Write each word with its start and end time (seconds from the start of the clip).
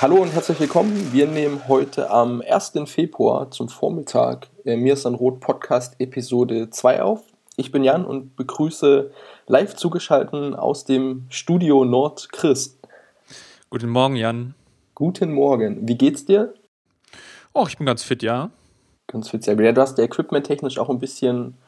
Hallo 0.00 0.16
und 0.16 0.32
herzlich 0.32 0.58
willkommen. 0.58 1.12
Wir 1.12 1.26
nehmen 1.26 1.68
heute 1.68 2.08
am 2.08 2.40
1. 2.40 2.72
Februar 2.86 3.50
zum 3.50 3.68
Vormittag 3.68 4.48
äh, 4.64 4.74
Mir 4.74 4.94
ist 4.94 5.04
ein 5.04 5.14
Rot 5.14 5.40
Podcast 5.40 5.96
Episode 5.98 6.70
2 6.70 7.02
auf. 7.02 7.20
Ich 7.56 7.70
bin 7.70 7.84
Jan 7.84 8.06
und 8.06 8.34
begrüße 8.34 9.10
live 9.46 9.76
zugeschaltet 9.76 10.54
aus 10.54 10.86
dem 10.86 11.26
Studio 11.28 11.84
Nord 11.84 12.32
Chris. 12.32 12.78
Guten 13.68 13.90
Morgen, 13.90 14.16
Jan. 14.16 14.54
Guten 14.94 15.34
Morgen. 15.34 15.86
Wie 15.86 15.98
geht's 15.98 16.24
dir? 16.24 16.54
Oh, 17.52 17.66
ich 17.68 17.76
bin 17.76 17.84
ganz 17.84 18.02
fit, 18.02 18.22
ja. 18.22 18.48
Ganz 19.06 19.28
fit, 19.28 19.44
sehr 19.44 19.54
gut. 19.54 19.66
Ja, 19.66 19.72
du 19.72 19.82
hast 19.82 19.98
ja 19.98 20.04
equipment-technisch 20.04 20.78
auch 20.78 20.88
ein 20.88 20.98
bisschen 20.98 21.58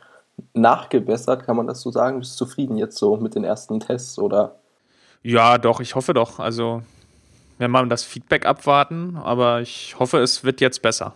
nachgebessert, 0.54 1.44
kann 1.44 1.58
man 1.58 1.66
das 1.66 1.82
so 1.82 1.90
sagen? 1.90 2.20
Bist 2.20 2.40
du 2.40 2.46
zufrieden 2.46 2.78
jetzt 2.78 2.96
so 2.96 3.18
mit 3.18 3.34
den 3.34 3.44
ersten 3.44 3.78
Tests 3.78 4.18
oder? 4.18 4.56
Ja, 5.22 5.58
doch, 5.58 5.80
ich 5.80 5.94
hoffe 5.96 6.14
doch. 6.14 6.38
Also 6.38 6.80
wenn 7.58 7.70
man 7.70 7.88
das 7.88 8.04
Feedback 8.04 8.46
abwarten, 8.46 9.16
aber 9.16 9.60
ich 9.60 9.96
hoffe, 9.98 10.18
es 10.18 10.44
wird 10.44 10.60
jetzt 10.60 10.82
besser. 10.82 11.14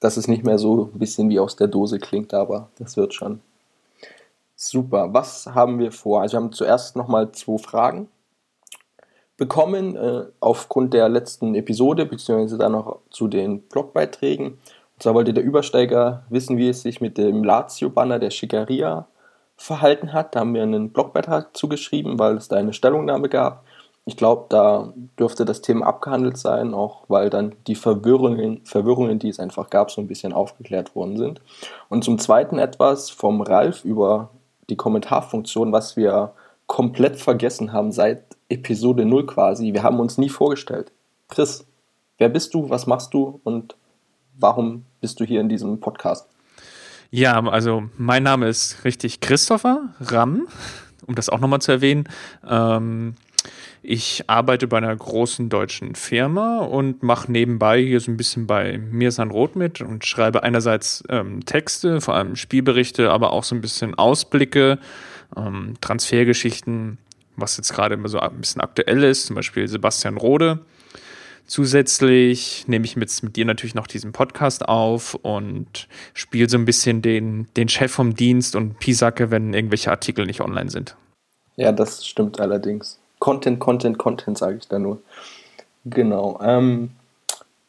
Dass 0.00 0.16
es 0.16 0.28
nicht 0.28 0.44
mehr 0.44 0.58
so 0.58 0.90
ein 0.92 0.98
bisschen 0.98 1.28
wie 1.28 1.38
aus 1.38 1.56
der 1.56 1.68
Dose 1.68 1.98
klingt, 1.98 2.34
aber 2.34 2.68
das 2.78 2.96
wird 2.96 3.14
schon. 3.14 3.40
Super. 4.56 5.12
Was 5.12 5.46
haben 5.46 5.78
wir 5.78 5.92
vor? 5.92 6.22
Also 6.22 6.34
wir 6.36 6.42
haben 6.42 6.52
zuerst 6.52 6.96
nochmal 6.96 7.32
zwei 7.32 7.58
Fragen 7.58 8.08
bekommen 9.36 9.96
äh, 9.96 10.24
aufgrund 10.40 10.94
der 10.94 11.08
letzten 11.08 11.54
Episode, 11.54 12.06
beziehungsweise 12.06 12.58
dann 12.58 12.72
noch 12.72 13.00
zu 13.10 13.26
den 13.26 13.62
Blogbeiträgen. 13.62 14.46
Und 14.46 15.02
zwar 15.02 15.14
wollte 15.14 15.34
der 15.34 15.42
Übersteiger 15.42 16.24
wissen, 16.28 16.58
wie 16.58 16.68
es 16.68 16.82
sich 16.82 17.00
mit 17.00 17.18
dem 17.18 17.42
Lazio-Banner 17.42 18.20
der 18.20 18.30
Schickeria 18.30 19.08
verhalten 19.56 20.12
hat. 20.12 20.34
Da 20.34 20.40
haben 20.40 20.54
wir 20.54 20.62
einen 20.62 20.90
Blogbeitrag 20.90 21.56
zugeschrieben, 21.56 22.18
weil 22.18 22.36
es 22.36 22.48
da 22.48 22.56
eine 22.56 22.72
Stellungnahme 22.72 23.28
gab 23.28 23.64
ich 24.04 24.16
glaube, 24.16 24.46
da 24.48 24.92
dürfte 25.18 25.44
das 25.44 25.62
Thema 25.62 25.86
abgehandelt 25.86 26.36
sein, 26.36 26.74
auch 26.74 27.04
weil 27.08 27.30
dann 27.30 27.54
die 27.68 27.76
Verwirrungen, 27.76 28.60
Verwirrungen, 28.64 29.18
die 29.18 29.28
es 29.28 29.38
einfach 29.38 29.70
gab, 29.70 29.90
so 29.90 30.00
ein 30.00 30.08
bisschen 30.08 30.32
aufgeklärt 30.32 30.96
worden 30.96 31.16
sind. 31.16 31.40
Und 31.88 32.02
zum 32.02 32.18
Zweiten 32.18 32.58
etwas 32.58 33.10
vom 33.10 33.40
Ralf 33.42 33.84
über 33.84 34.30
die 34.68 34.76
Kommentarfunktion, 34.76 35.72
was 35.72 35.96
wir 35.96 36.32
komplett 36.66 37.16
vergessen 37.16 37.72
haben 37.72 37.92
seit 37.92 38.24
Episode 38.48 39.04
0 39.04 39.26
quasi. 39.26 39.72
Wir 39.72 39.82
haben 39.82 40.00
uns 40.00 40.18
nie 40.18 40.28
vorgestellt. 40.28 40.90
Chris, 41.28 41.64
wer 42.18 42.28
bist 42.28 42.54
du, 42.54 42.70
was 42.70 42.86
machst 42.86 43.14
du 43.14 43.40
und 43.44 43.76
warum 44.38 44.84
bist 45.00 45.20
du 45.20 45.24
hier 45.24 45.40
in 45.40 45.48
diesem 45.48 45.78
Podcast? 45.80 46.28
Ja, 47.10 47.40
also 47.44 47.84
mein 47.98 48.22
Name 48.22 48.48
ist 48.48 48.84
richtig 48.84 49.20
Christopher 49.20 49.94
Ramm, 50.00 50.48
um 51.06 51.14
das 51.14 51.28
auch 51.28 51.40
nochmal 51.40 51.60
zu 51.60 51.70
erwähnen. 51.70 52.08
Ähm, 52.48 53.16
ich 53.82 54.24
arbeite 54.28 54.68
bei 54.68 54.76
einer 54.76 54.94
großen 54.94 55.48
deutschen 55.48 55.96
Firma 55.96 56.60
und 56.60 57.02
mache 57.02 57.30
nebenbei 57.30 57.82
hier 57.82 58.00
so 58.00 58.12
ein 58.12 58.16
bisschen 58.16 58.46
bei 58.46 58.78
Mirsan 58.78 59.30
Roth 59.30 59.56
mit 59.56 59.80
und 59.80 60.06
schreibe 60.06 60.44
einerseits 60.44 61.02
ähm, 61.08 61.44
Texte, 61.44 62.00
vor 62.00 62.14
allem 62.14 62.36
Spielberichte, 62.36 63.10
aber 63.10 63.32
auch 63.32 63.42
so 63.42 63.54
ein 63.54 63.60
bisschen 63.60 63.94
Ausblicke, 63.94 64.78
ähm, 65.36 65.74
Transfergeschichten, 65.80 66.98
was 67.36 67.56
jetzt 67.56 67.74
gerade 67.74 67.94
immer 67.94 68.08
so 68.08 68.20
ein 68.20 68.40
bisschen 68.40 68.60
aktuell 68.60 69.02
ist, 69.02 69.26
zum 69.26 69.36
Beispiel 69.36 69.66
Sebastian 69.66 70.16
Rode. 70.16 70.60
Zusätzlich 71.46 72.64
nehme 72.68 72.84
ich 72.84 72.96
mit, 72.96 73.22
mit 73.24 73.34
dir 73.34 73.44
natürlich 73.44 73.74
noch 73.74 73.88
diesen 73.88 74.12
Podcast 74.12 74.68
auf 74.68 75.14
und 75.16 75.88
spiele 76.14 76.48
so 76.48 76.56
ein 76.56 76.64
bisschen 76.64 77.02
den, 77.02 77.48
den 77.56 77.68
Chef 77.68 77.90
vom 77.90 78.14
Dienst 78.14 78.54
und 78.54 78.78
Pisacke, 78.78 79.32
wenn 79.32 79.52
irgendwelche 79.52 79.90
Artikel 79.90 80.24
nicht 80.24 80.40
online 80.40 80.70
sind. 80.70 80.96
Ja, 81.56 81.72
das 81.72 82.06
stimmt 82.06 82.38
allerdings. 82.40 83.01
Content, 83.22 83.60
Content, 83.60 83.98
Content, 83.98 84.36
sage 84.36 84.56
ich 84.56 84.66
da 84.66 84.80
nur. 84.80 84.98
Genau. 85.84 86.40
Ähm, 86.42 86.90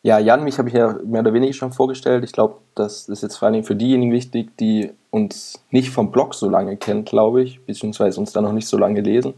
ja, 0.02 0.18
Jan, 0.18 0.44
mich 0.44 0.58
habe 0.58 0.70
ich 0.70 0.74
ja 0.74 0.98
mehr 1.06 1.22
oder 1.22 1.32
weniger 1.32 1.54
schon 1.54 1.72
vorgestellt. 1.72 2.24
Ich 2.24 2.32
glaube, 2.32 2.56
das 2.74 3.08
ist 3.08 3.22
jetzt 3.22 3.38
vor 3.38 3.50
allem 3.50 3.64
für 3.64 3.76
diejenigen 3.76 4.12
wichtig, 4.12 4.58
die 4.58 4.90
uns 5.12 5.64
nicht 5.70 5.92
vom 5.92 6.12
Blog 6.12 6.34
so 6.34 6.50
lange 6.50 6.76
kennen, 6.76 7.06
glaube 7.06 7.44
ich, 7.44 7.64
beziehungsweise 7.68 8.20
uns 8.20 8.32
da 8.32 8.42
noch 8.42 8.52
nicht 8.52 8.68
so 8.68 8.80
lange 8.80 9.02
lesen 9.02 9.36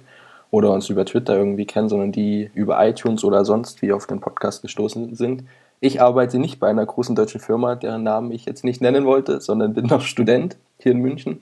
oder 0.52 0.72
uns 0.72 0.88
über 0.88 1.04
Twitter 1.04 1.36
irgendwie 1.36 1.66
kennen, 1.66 1.90
sondern 1.90 2.14
die 2.14 2.50
über 2.54 2.82
iTunes 2.88 3.26
oder 3.26 3.44
sonst 3.44 3.82
wie 3.82 3.92
auf 3.92 4.08
den 4.08 4.22
Podcast 4.22 4.62
gestoßen 4.62 5.16
sind. 5.16 5.44
Ich 5.82 6.02
arbeite 6.02 6.40
nicht 6.40 6.62
bei 6.62 6.70
einer 6.70 6.86
großen 6.86 7.14
deutschen 7.14 7.42
Firma, 7.42 7.76
deren 7.76 8.04
Namen 8.04 8.32
ich 8.32 8.46
jetzt 8.46 8.64
nicht 8.64 8.80
nennen 8.80 9.06
wollte, 9.06 9.42
sondern 9.42 9.74
bin 9.74 9.88
noch 9.88 10.00
Student 10.00 10.56
hier 10.80 10.94
in 10.94 11.00
München 11.00 11.42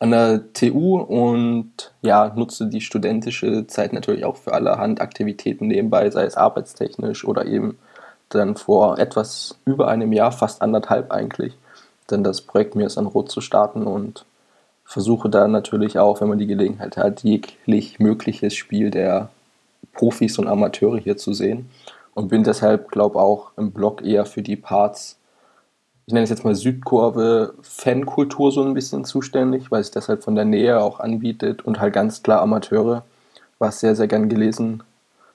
an 0.00 0.10
der 0.12 0.52
TU 0.52 0.98
und 0.98 1.92
ja, 2.02 2.32
nutze 2.34 2.66
die 2.66 2.80
studentische 2.80 3.66
Zeit 3.66 3.92
natürlich 3.92 4.24
auch 4.24 4.36
für 4.36 4.52
allerhand 4.52 5.00
Aktivitäten 5.00 5.66
nebenbei, 5.66 6.10
sei 6.10 6.24
es 6.24 6.36
arbeitstechnisch 6.36 7.24
oder 7.24 7.46
eben 7.46 7.78
dann 8.28 8.56
vor 8.56 8.98
etwas 8.98 9.58
über 9.64 9.88
einem 9.88 10.12
Jahr, 10.12 10.32
fast 10.32 10.62
anderthalb 10.62 11.10
eigentlich, 11.10 11.54
dann 12.06 12.22
das 12.22 12.42
Projekt 12.42 12.74
mir 12.74 12.86
ist 12.86 12.98
an 12.98 13.06
Rot 13.06 13.30
zu 13.30 13.40
starten 13.40 13.82
und 13.82 14.24
versuche 14.84 15.28
dann 15.28 15.50
natürlich 15.50 15.98
auch, 15.98 16.20
wenn 16.20 16.28
man 16.28 16.38
die 16.38 16.46
Gelegenheit 16.46 16.96
hat, 16.96 17.22
jeglich 17.22 17.98
mögliches 17.98 18.54
Spiel 18.54 18.90
der 18.90 19.30
Profis 19.92 20.38
und 20.38 20.46
Amateure 20.46 20.98
hier 20.98 21.16
zu 21.16 21.32
sehen 21.32 21.68
und 22.14 22.28
bin 22.28 22.44
deshalb, 22.44 22.90
glaube 22.90 23.18
auch 23.18 23.50
im 23.56 23.72
Blog 23.72 24.04
eher 24.04 24.26
für 24.26 24.42
die 24.42 24.56
Parts 24.56 25.18
ich 26.08 26.14
nenne 26.14 26.24
es 26.24 26.30
jetzt 26.30 26.42
mal 26.42 26.54
Südkurve 26.54 27.52
Fankultur 27.60 28.50
so 28.50 28.64
ein 28.64 28.72
bisschen 28.72 29.04
zuständig, 29.04 29.70
weil 29.70 29.84
das 29.84 30.08
halt 30.08 30.24
von 30.24 30.36
der 30.36 30.46
Nähe 30.46 30.80
auch 30.80 31.00
anbietet 31.00 31.66
und 31.66 31.80
halt 31.80 31.92
ganz 31.92 32.22
klar 32.22 32.40
Amateure, 32.40 33.04
was 33.58 33.80
sehr, 33.80 33.94
sehr 33.94 34.08
gern 34.08 34.30
gelesen 34.30 34.82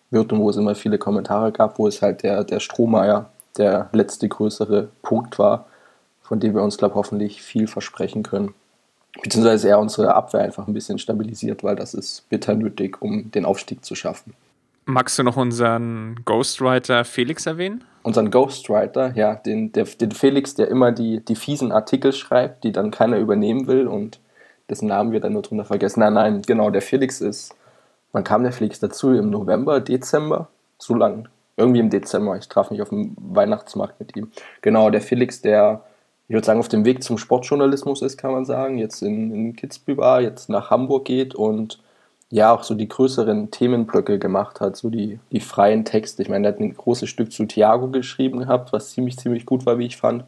wird 0.09 0.34
und 0.34 0.39
wo 0.39 0.50
es 0.50 0.57
immer 0.57 0.73
viele 0.73 0.97
Kommentare 0.97 1.51
gab, 1.51 1.78
wo 1.78 1.88
es 1.88 2.01
halt 2.01 2.23
der, 2.23 2.44
der 2.44 2.59
Strohmeier 2.59 3.29
der 3.56 3.89
letzte 3.91 4.28
größere 4.28 4.89
Punkt 5.03 5.38
war, 5.38 5.67
von 6.23 6.39
dem 6.39 6.56
wir 6.56 6.63
uns, 6.63 6.79
glaube 6.79 6.94
ich, 6.94 6.95
hoffentlich 6.95 7.44
viel 7.44 7.67
versprechen 7.67 8.23
können. 8.23 8.55
Beziehungsweise 9.22 9.69
er 9.69 9.78
unsere 9.78 10.16
Abwehr 10.16 10.41
einfach 10.41 10.67
ein 10.67 10.73
bisschen 10.73 10.97
stabilisiert, 10.97 11.63
weil 11.63 11.75
das 11.75 11.94
ist 11.94 12.28
bitter 12.29 12.55
nötig, 12.55 13.00
um 13.00 13.29
den 13.29 13.45
Aufstieg 13.45 13.85
zu 13.85 13.94
schaffen. 13.94 14.34
Magst 14.85 15.19
du 15.19 15.23
noch 15.23 15.38
unseren 15.38 16.22
Ghostwriter 16.25 17.05
Felix 17.05 17.45
erwähnen? 17.45 17.84
Unseren 18.03 18.31
Ghostwriter, 18.31 19.14
ja, 19.16 19.36
den, 19.36 19.72
der, 19.72 19.86
den 19.86 20.12
Felix, 20.12 20.56
der 20.56 20.68
immer 20.68 20.91
die, 20.91 21.24
die 21.24 21.36
fiesen 21.36 21.72
Artikel 21.72 22.12
schreibt, 22.12 22.64
die 22.66 22.74
dann 22.74 22.91
keiner 22.91 23.18
übernehmen 23.18 23.68
will 23.68 23.88
und 23.88 24.19
dessen 24.69 24.88
Namen 24.88 25.14
wir 25.14 25.22
dann 25.22 25.34
nur 25.34 25.41
drunter 25.41 25.66
vergessen. 25.66 26.02
Nein, 26.02 26.14
nein, 26.14 26.41
genau, 26.41 26.69
der 26.69 26.81
Felix 26.81 27.22
ist, 27.22 27.56
wann 28.12 28.24
kam 28.24 28.44
der 28.44 28.52
Felix 28.52 28.80
dazu? 28.80 29.12
Im 29.12 29.30
November, 29.30 29.80
Dezember? 29.80 30.50
So 30.78 30.96
lang. 30.96 31.30
Irgendwie 31.56 31.80
im 31.80 31.90
Dezember. 31.90 32.38
Ich 32.38 32.50
traf 32.50 32.72
mich 32.72 32.81
auf 32.81 32.90
dem 32.90 33.16
Weihnachtsmarkt 33.18 34.00
mit 34.00 34.16
ihm. 34.16 34.31
Genau, 34.62 34.90
der 34.90 35.02
Felix, 35.02 35.41
der, 35.41 35.84
ich 36.28 36.34
würde 36.34 36.46
sagen, 36.46 36.59
auf 36.59 36.68
dem 36.68 36.84
Weg 36.84 37.03
zum 37.03 37.18
Sportjournalismus 37.18 38.02
ist, 38.02 38.18
kann 38.18 38.31
man 38.31 38.46
sagen. 38.46 38.78
Jetzt 38.78 39.02
in, 39.02 39.31
in 39.34 39.56
Kitzbühel 39.56 40.24
jetzt 40.24 40.50
nach 40.50 40.72
Hamburg 40.72 41.06
geht 41.06 41.35
und 41.35 41.80
ja 42.33 42.51
auch 42.51 42.63
so 42.63 42.73
die 42.73 42.88
größeren 42.88 43.51
Themenblöcke 43.51 44.17
gemacht 44.17 44.59
hat, 44.59 44.75
so 44.75 44.89
die, 44.89 45.19
die 45.31 45.39
freien 45.39 45.85
Texte. 45.85 46.23
Ich 46.23 46.29
meine, 46.29 46.47
er 46.47 46.53
hat 46.53 46.59
ein 46.59 46.73
großes 46.73 47.07
Stück 47.07 47.31
zu 47.31 47.45
Thiago 47.45 47.89
geschrieben 47.89 48.39
gehabt, 48.39 48.73
was 48.73 48.90
ziemlich, 48.90 49.19
ziemlich 49.19 49.46
gut 49.46 49.67
war, 49.67 49.78
wie 49.78 49.85
ich 49.85 49.97
fand. 49.97 50.23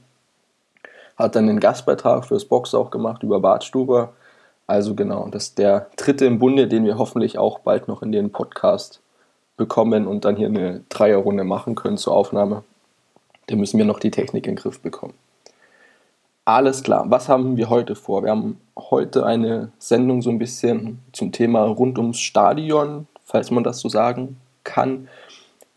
Hat 1.17 1.35
dann 1.35 1.47
den 1.47 1.59
Gastbeitrag 1.59 2.25
fürs 2.25 2.45
Box 2.45 2.75
auch 2.75 2.91
gemacht 2.91 3.23
über 3.23 3.39
Bartstuber. 3.39 4.13
Also 4.67 4.93
genau, 4.93 5.27
das 5.29 5.45
ist 5.45 5.57
der 5.57 5.87
dritte 5.97 6.27
im 6.27 6.37
Bunde, 6.37 6.67
den 6.67 6.85
wir 6.85 6.99
hoffentlich 6.99 7.39
auch 7.39 7.57
bald 7.57 7.87
noch 7.87 8.03
in 8.03 8.11
den 8.11 8.31
Podcast 8.31 9.01
bekommen 9.57 10.05
und 10.05 10.25
dann 10.25 10.35
hier 10.35 10.47
eine 10.47 10.83
Dreierrunde 10.89 11.43
machen 11.43 11.73
können 11.73 11.97
zur 11.97 12.13
Aufnahme. 12.13 12.63
Da 13.47 13.55
müssen 13.55 13.79
wir 13.79 13.85
noch 13.85 13.99
die 13.99 14.11
Technik 14.11 14.45
in 14.45 14.53
den 14.53 14.61
Griff 14.61 14.79
bekommen. 14.79 15.15
Alles 16.47 16.83
klar, 16.83 17.05
was 17.09 17.27
haben 17.27 17.57
wir 17.57 17.71
heute 17.71 17.95
vor? 17.95 18.21
Wir 18.21 18.29
haben 18.29 18.61
heute 18.77 19.25
eine 19.25 19.71
Sendung 19.79 20.21
so 20.21 20.29
ein 20.29 20.37
bisschen 20.37 20.99
zum 21.11 21.31
Thema 21.31 21.63
rund 21.63 21.97
ums 21.97 22.19
Stadion, 22.19 23.07
falls 23.23 23.49
man 23.49 23.63
das 23.63 23.79
so 23.79 23.89
sagen 23.89 24.37
kann. 24.63 25.07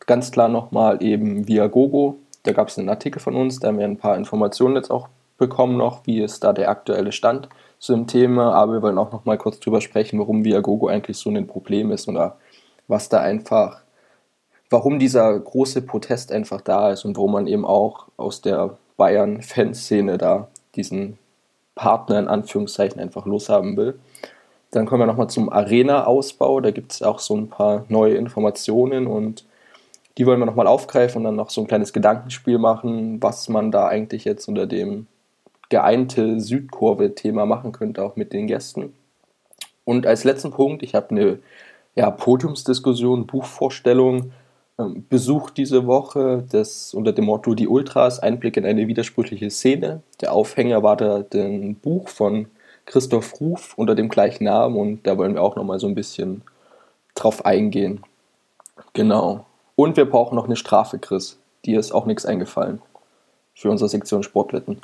Ganz 0.01 0.31
klar 0.31 0.49
nochmal 0.49 1.03
eben 1.03 1.49
via 1.49 1.69
Gogo. 1.69 2.19
Da 2.43 2.53
gab 2.53 2.69
es 2.69 2.79
einen 2.79 2.91
Artikel 2.91 3.19
von 3.19 3.35
uns, 3.35 3.61
da 3.61 3.69
haben 3.69 3.79
wir 3.79 3.87
ein 3.87 3.97
paar 3.97 4.19
Informationen 4.19 4.77
jetzt 4.77 4.91
auch 4.91 5.09
bekommen 5.39 5.79
noch, 5.79 6.07
wie 6.07 6.21
ist 6.21 6.45
da 6.45 6.53
der 6.53 6.69
aktuelle 6.69 7.13
Stand 7.13 7.49
zu 7.79 7.95
dem 7.95 8.07
Thema. 8.07 8.53
Aber 8.53 8.75
wir 8.75 8.83
wollen 8.83 8.99
auch 8.99 9.11
nochmal 9.11 9.39
kurz 9.39 9.61
drüber 9.61 9.81
sprechen, 9.81 10.19
warum 10.19 10.45
Viagogo 10.45 10.89
eigentlich 10.89 11.17
so 11.17 11.31
ein 11.31 11.47
Problem 11.47 11.91
ist 11.93 12.09
oder 12.09 12.37
was 12.89 13.09
da 13.09 13.21
einfach 13.21 13.81
warum 14.69 14.99
dieser 14.99 15.39
große 15.41 15.81
Protest 15.81 16.31
einfach 16.31 16.61
da 16.61 16.91
ist 16.91 17.07
und 17.07 17.17
warum 17.17 17.33
man 17.33 17.47
eben 17.47 17.65
auch 17.65 18.09
aus 18.19 18.43
der 18.43 18.77
Bayern-Fanszene 18.99 20.19
da 20.19 20.49
diesen 20.79 21.19
Partner 21.75 22.19
in 22.19 22.29
Anführungszeichen 22.29 22.99
einfach 22.99 23.27
loshaben 23.27 23.77
will. 23.77 23.99
Dann 24.71 24.87
kommen 24.87 25.03
wir 25.03 25.07
nochmal 25.07 25.29
zum 25.29 25.51
Arena-Ausbau. 25.51 26.61
Da 26.61 26.71
gibt 26.71 26.93
es 26.93 27.03
auch 27.03 27.19
so 27.19 27.37
ein 27.37 27.49
paar 27.49 27.85
neue 27.89 28.15
Informationen 28.15 29.07
und 29.07 29.45
die 30.17 30.27
wollen 30.27 30.41
wir 30.41 30.47
nochmal 30.47 30.67
aufgreifen 30.67 31.19
und 31.19 31.25
dann 31.25 31.37
noch 31.37 31.51
so 31.51 31.61
ein 31.61 31.67
kleines 31.67 31.93
Gedankenspiel 31.93 32.59
machen, 32.59 33.23
was 33.23 33.49
man 33.49 33.71
da 33.71 33.87
eigentlich 33.87 34.25
jetzt 34.25 34.49
unter 34.49 34.67
dem 34.67 35.07
geeinte 35.69 36.41
Südkurve-Thema 36.41 37.47
machen 37.47 37.73
könnte, 37.73 38.03
auch 38.03 38.17
mit 38.17 38.33
den 38.33 38.47
Gästen. 38.47 38.95
Und 39.85 40.07
als 40.07 40.25
letzten 40.25 40.51
Punkt, 40.51 40.83
ich 40.83 40.95
habe 40.95 41.11
eine 41.11 41.39
ja, 41.95 42.11
Podiumsdiskussion, 42.11 43.27
Buchvorstellung 43.27 44.33
ähm, 44.79 45.05
besucht 45.09 45.57
diese 45.57 45.87
Woche, 45.87 46.45
das 46.51 46.95
unter 46.95 47.13
dem 47.13 47.25
Motto 47.25 47.55
Die 47.55 47.69
Ultras, 47.69 48.21
Einblick 48.21 48.57
in 48.57 48.65
eine 48.65 48.87
widersprüchliche 48.87 49.51
Szene. 49.51 50.03
Der 50.21 50.33
Aufhänger 50.33 50.83
war 50.83 50.97
da 50.97 51.25
ein 51.33 51.75
Buch 51.75 52.09
von 52.09 52.47
Christoph 52.87 53.41
Ruf 53.41 53.75
unter 53.77 53.95
dem 53.95 54.09
gleichen 54.09 54.45
Namen 54.45 54.77
und 54.77 55.07
da 55.07 55.19
wollen 55.19 55.35
wir 55.35 55.43
auch 55.43 55.57
nochmal 55.57 55.81
so 55.81 55.89
ein 55.89 55.95
bisschen 55.95 56.43
drauf 57.15 57.45
eingehen. 57.45 58.01
Genau. 58.93 59.47
Und 59.75 59.97
wir 59.97 60.07
brauchen 60.07 60.37
noch 60.37 60.47
eine 60.47 60.57
Strafe, 60.57 60.99
Chris. 60.99 61.39
Dir 61.65 61.81
ist 61.81 61.93
auch 61.93 62.07
nichts 62.07 62.25
eingefallen 62.25 62.81
für 63.55 63.71
unsere 63.71 63.89
Sektion 63.89 64.23
Sportwetten. 64.23 64.81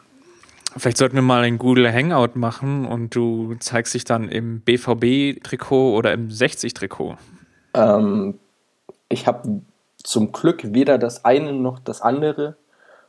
Vielleicht 0.76 0.98
sollten 0.98 1.14
wir 1.14 1.22
mal 1.22 1.44
ein 1.44 1.58
Google 1.58 1.92
Hangout 1.92 2.34
machen 2.34 2.84
und 2.84 3.14
du 3.14 3.54
zeigst 3.60 3.94
dich 3.94 4.04
dann 4.04 4.28
im 4.28 4.60
BVB-Trikot 4.60 5.94
oder 5.96 6.12
im 6.12 6.30
60-Trikot. 6.30 7.16
Ähm, 7.74 8.40
ich 9.08 9.28
habe 9.28 9.62
zum 10.04 10.30
Glück 10.30 10.72
weder 10.72 10.98
das 10.98 11.24
eine 11.24 11.52
noch 11.52 11.80
das 11.80 12.00
andere 12.00 12.54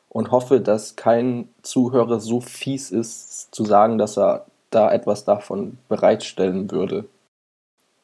und 0.09 0.31
hoffe, 0.31 0.61
dass 0.61 0.95
kein 0.95 1.49
Zuhörer 1.61 2.19
so 2.19 2.41
fies 2.41 2.89
ist, 2.89 3.53
zu 3.53 3.65
sagen, 3.65 3.99
dass 3.99 4.17
er 4.17 4.45
da 4.71 4.91
etwas 4.91 5.25
davon 5.25 5.77
bereitstellen 5.89 6.71
würde. 6.71 7.05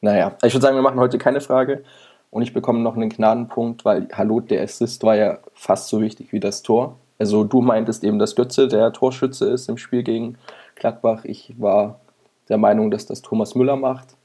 Naja, 0.01 0.35
ich 0.43 0.53
würde 0.53 0.61
sagen, 0.61 0.75
wir 0.75 0.83
machen 0.83 0.99
heute 0.99 1.17
keine 1.17 1.41
Frage 1.41 1.83
und 2.31 2.41
ich 2.41 2.53
bekomme 2.53 2.79
noch 2.79 2.95
einen 2.95 3.09
Gnadenpunkt, 3.09 3.85
weil, 3.85 4.07
hallo, 4.13 4.39
der 4.39 4.63
Assist 4.63 5.03
war 5.03 5.15
ja 5.15 5.39
fast 5.53 5.87
so 5.87 6.01
wichtig 6.01 6.33
wie 6.33 6.39
das 6.39 6.61
Tor. 6.63 6.97
Also 7.17 7.43
du 7.43 7.61
meintest 7.61 8.03
eben, 8.03 8.19
dass 8.19 8.35
Götze 8.35 8.67
der 8.67 8.91
Torschütze 8.93 9.49
ist 9.49 9.69
im 9.69 9.77
Spiel 9.77 10.03
gegen 10.03 10.37
Gladbach. 10.75 11.23
Ich 11.23 11.53
war 11.59 11.99
der 12.49 12.57
Meinung, 12.57 12.89
dass 12.91 13.05
das 13.05 13.21
Thomas 13.21 13.55
Müller 13.55 13.75
macht. 13.75 14.15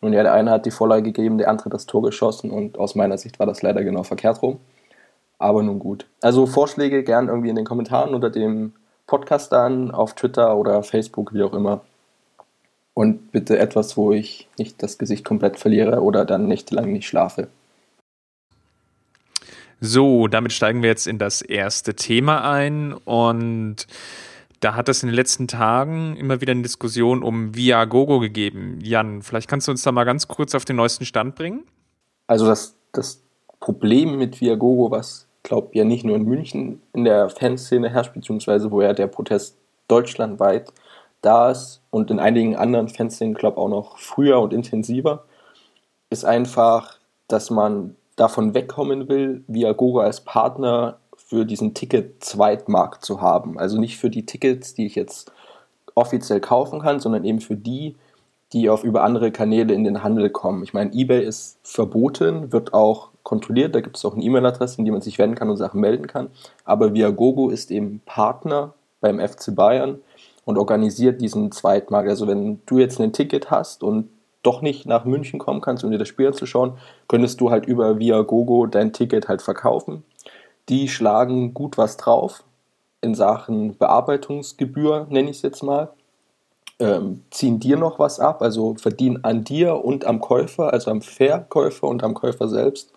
Nun 0.00 0.12
ja, 0.12 0.22
der 0.22 0.32
eine 0.32 0.50
hat 0.50 0.66
die 0.66 0.70
Vorlage 0.70 1.02
gegeben, 1.02 1.38
der 1.38 1.48
andere 1.48 1.70
das 1.70 1.86
Tor 1.86 2.02
geschossen 2.02 2.50
und 2.50 2.78
aus 2.78 2.94
meiner 2.94 3.18
Sicht 3.18 3.38
war 3.38 3.46
das 3.46 3.62
leider 3.62 3.82
genau 3.82 4.04
verkehrt 4.04 4.42
rum. 4.42 4.60
Aber 5.38 5.62
nun 5.62 5.78
gut. 5.78 6.06
Also 6.20 6.46
Vorschläge 6.46 7.02
gern 7.02 7.28
irgendwie 7.28 7.48
in 7.48 7.56
den 7.56 7.64
Kommentaren 7.64 8.14
unter 8.14 8.30
dem 8.30 8.72
Podcast 9.06 9.52
dann, 9.52 9.90
auf 9.90 10.14
Twitter 10.14 10.56
oder 10.56 10.82
Facebook, 10.82 11.32
wie 11.32 11.42
auch 11.42 11.54
immer. 11.54 11.80
Und 12.94 13.30
bitte 13.32 13.58
etwas, 13.58 13.96
wo 13.96 14.12
ich 14.12 14.48
nicht 14.58 14.82
das 14.82 14.98
Gesicht 14.98 15.24
komplett 15.24 15.58
verliere 15.58 16.02
oder 16.02 16.24
dann 16.24 16.46
nächtelang 16.46 16.92
nicht 16.92 17.06
schlafe. 17.06 17.48
So, 19.80 20.26
damit 20.26 20.52
steigen 20.52 20.82
wir 20.82 20.90
jetzt 20.90 21.06
in 21.06 21.18
das 21.18 21.40
erste 21.40 21.94
Thema 21.94 22.50
ein 22.50 22.92
und 22.92 23.86
da 24.60 24.74
hat 24.74 24.88
es 24.88 25.02
in 25.02 25.08
den 25.08 25.16
letzten 25.16 25.48
Tagen 25.48 26.16
immer 26.16 26.40
wieder 26.40 26.52
eine 26.52 26.62
Diskussion 26.62 27.22
um 27.22 27.54
Viagogo 27.54 28.18
gegeben. 28.18 28.78
Jan, 28.82 29.22
vielleicht 29.22 29.48
kannst 29.48 29.68
du 29.68 29.72
uns 29.72 29.82
da 29.82 29.92
mal 29.92 30.04
ganz 30.04 30.28
kurz 30.28 30.54
auf 30.54 30.64
den 30.64 30.76
neuesten 30.76 31.04
Stand 31.04 31.34
bringen? 31.34 31.64
Also 32.26 32.46
das, 32.46 32.74
das 32.92 33.22
Problem 33.60 34.18
mit 34.18 34.40
Viagogo, 34.40 34.90
was 34.90 35.26
glaube 35.42 35.70
ja 35.72 35.84
nicht 35.84 36.04
nur 36.04 36.16
in 36.16 36.24
München 36.24 36.82
in 36.92 37.04
der 37.04 37.30
Fanszene 37.30 37.88
herrscht, 37.88 38.12
beziehungsweise 38.12 38.70
wo 38.70 38.82
ja 38.82 38.92
der 38.92 39.06
Protest 39.06 39.56
deutschlandweit 39.88 40.72
da 41.22 41.50
ist 41.50 41.80
und 41.90 42.10
in 42.10 42.20
einigen 42.20 42.56
anderen 42.56 42.88
Fanszenen, 42.88 43.34
glaube 43.34 43.58
auch 43.58 43.68
noch 43.68 43.98
früher 43.98 44.40
und 44.40 44.52
intensiver, 44.52 45.24
ist 46.10 46.24
einfach, 46.24 46.98
dass 47.28 47.50
man 47.50 47.96
davon 48.16 48.54
wegkommen 48.54 49.08
will, 49.08 49.42
Viagogo 49.46 50.00
als 50.00 50.20
Partner 50.20 50.98
für 51.28 51.44
diesen 51.44 51.74
Ticket-Zweitmarkt 51.74 53.04
zu 53.04 53.20
haben. 53.20 53.58
Also 53.58 53.78
nicht 53.78 53.98
für 53.98 54.08
die 54.08 54.24
Tickets, 54.24 54.74
die 54.74 54.86
ich 54.86 54.94
jetzt 54.94 55.30
offiziell 55.94 56.40
kaufen 56.40 56.80
kann, 56.80 57.00
sondern 57.00 57.24
eben 57.24 57.40
für 57.40 57.56
die, 57.56 57.96
die 58.54 58.70
auf 58.70 58.82
über 58.82 59.04
andere 59.04 59.30
Kanäle 59.30 59.74
in 59.74 59.84
den 59.84 60.02
Handel 60.02 60.30
kommen. 60.30 60.62
Ich 60.62 60.72
meine, 60.72 60.92
eBay 60.94 61.22
ist 61.22 61.58
verboten, 61.62 62.50
wird 62.50 62.72
auch 62.72 63.10
kontrolliert, 63.24 63.74
da 63.74 63.82
gibt 63.82 63.98
es 63.98 64.04
auch 64.06 64.14
eine 64.14 64.24
E-Mail-Adresse, 64.24 64.78
in 64.78 64.86
die 64.86 64.90
man 64.90 65.02
sich 65.02 65.18
wenden 65.18 65.34
kann 65.36 65.50
und 65.50 65.58
Sachen 65.58 65.82
melden 65.82 66.06
kann. 66.06 66.30
Aber 66.64 66.94
Viagogo 66.94 67.50
ist 67.50 67.70
eben 67.70 68.00
Partner 68.06 68.72
beim 69.02 69.20
FC 69.20 69.54
Bayern 69.54 69.98
und 70.46 70.56
organisiert 70.56 71.20
diesen 71.20 71.52
Zweitmarkt. 71.52 72.08
Also 72.08 72.26
wenn 72.26 72.62
du 72.64 72.78
jetzt 72.78 72.98
ein 73.02 73.12
Ticket 73.12 73.50
hast 73.50 73.82
und 73.82 74.08
doch 74.42 74.62
nicht 74.62 74.86
nach 74.86 75.04
München 75.04 75.38
kommen 75.38 75.60
kannst, 75.60 75.84
um 75.84 75.90
dir 75.90 75.98
das 75.98 76.08
Spiel 76.08 76.28
anzuschauen, 76.28 76.78
könntest 77.06 77.38
du 77.42 77.50
halt 77.50 77.66
über 77.66 77.98
Viagogo 77.98 78.66
dein 78.66 78.94
Ticket 78.94 79.28
halt 79.28 79.42
verkaufen. 79.42 80.04
Die 80.68 80.88
schlagen 80.88 81.54
gut 81.54 81.78
was 81.78 81.96
drauf 81.96 82.44
in 83.00 83.14
Sachen 83.14 83.76
Bearbeitungsgebühr, 83.76 85.06
nenne 85.08 85.30
ich 85.30 85.36
es 85.36 85.42
jetzt 85.42 85.62
mal. 85.62 85.90
Ähm, 86.80 87.24
ziehen 87.30 87.58
dir 87.58 87.76
noch 87.76 87.98
was 87.98 88.20
ab, 88.20 88.40
also 88.42 88.74
verdienen 88.74 89.24
an 89.24 89.44
dir 89.44 89.84
und 89.84 90.04
am 90.04 90.20
Käufer, 90.20 90.72
also 90.72 90.90
am 90.90 91.02
Verkäufer 91.02 91.88
und 91.88 92.04
am 92.04 92.14
Käufer 92.14 92.48
selbst. 92.48 92.92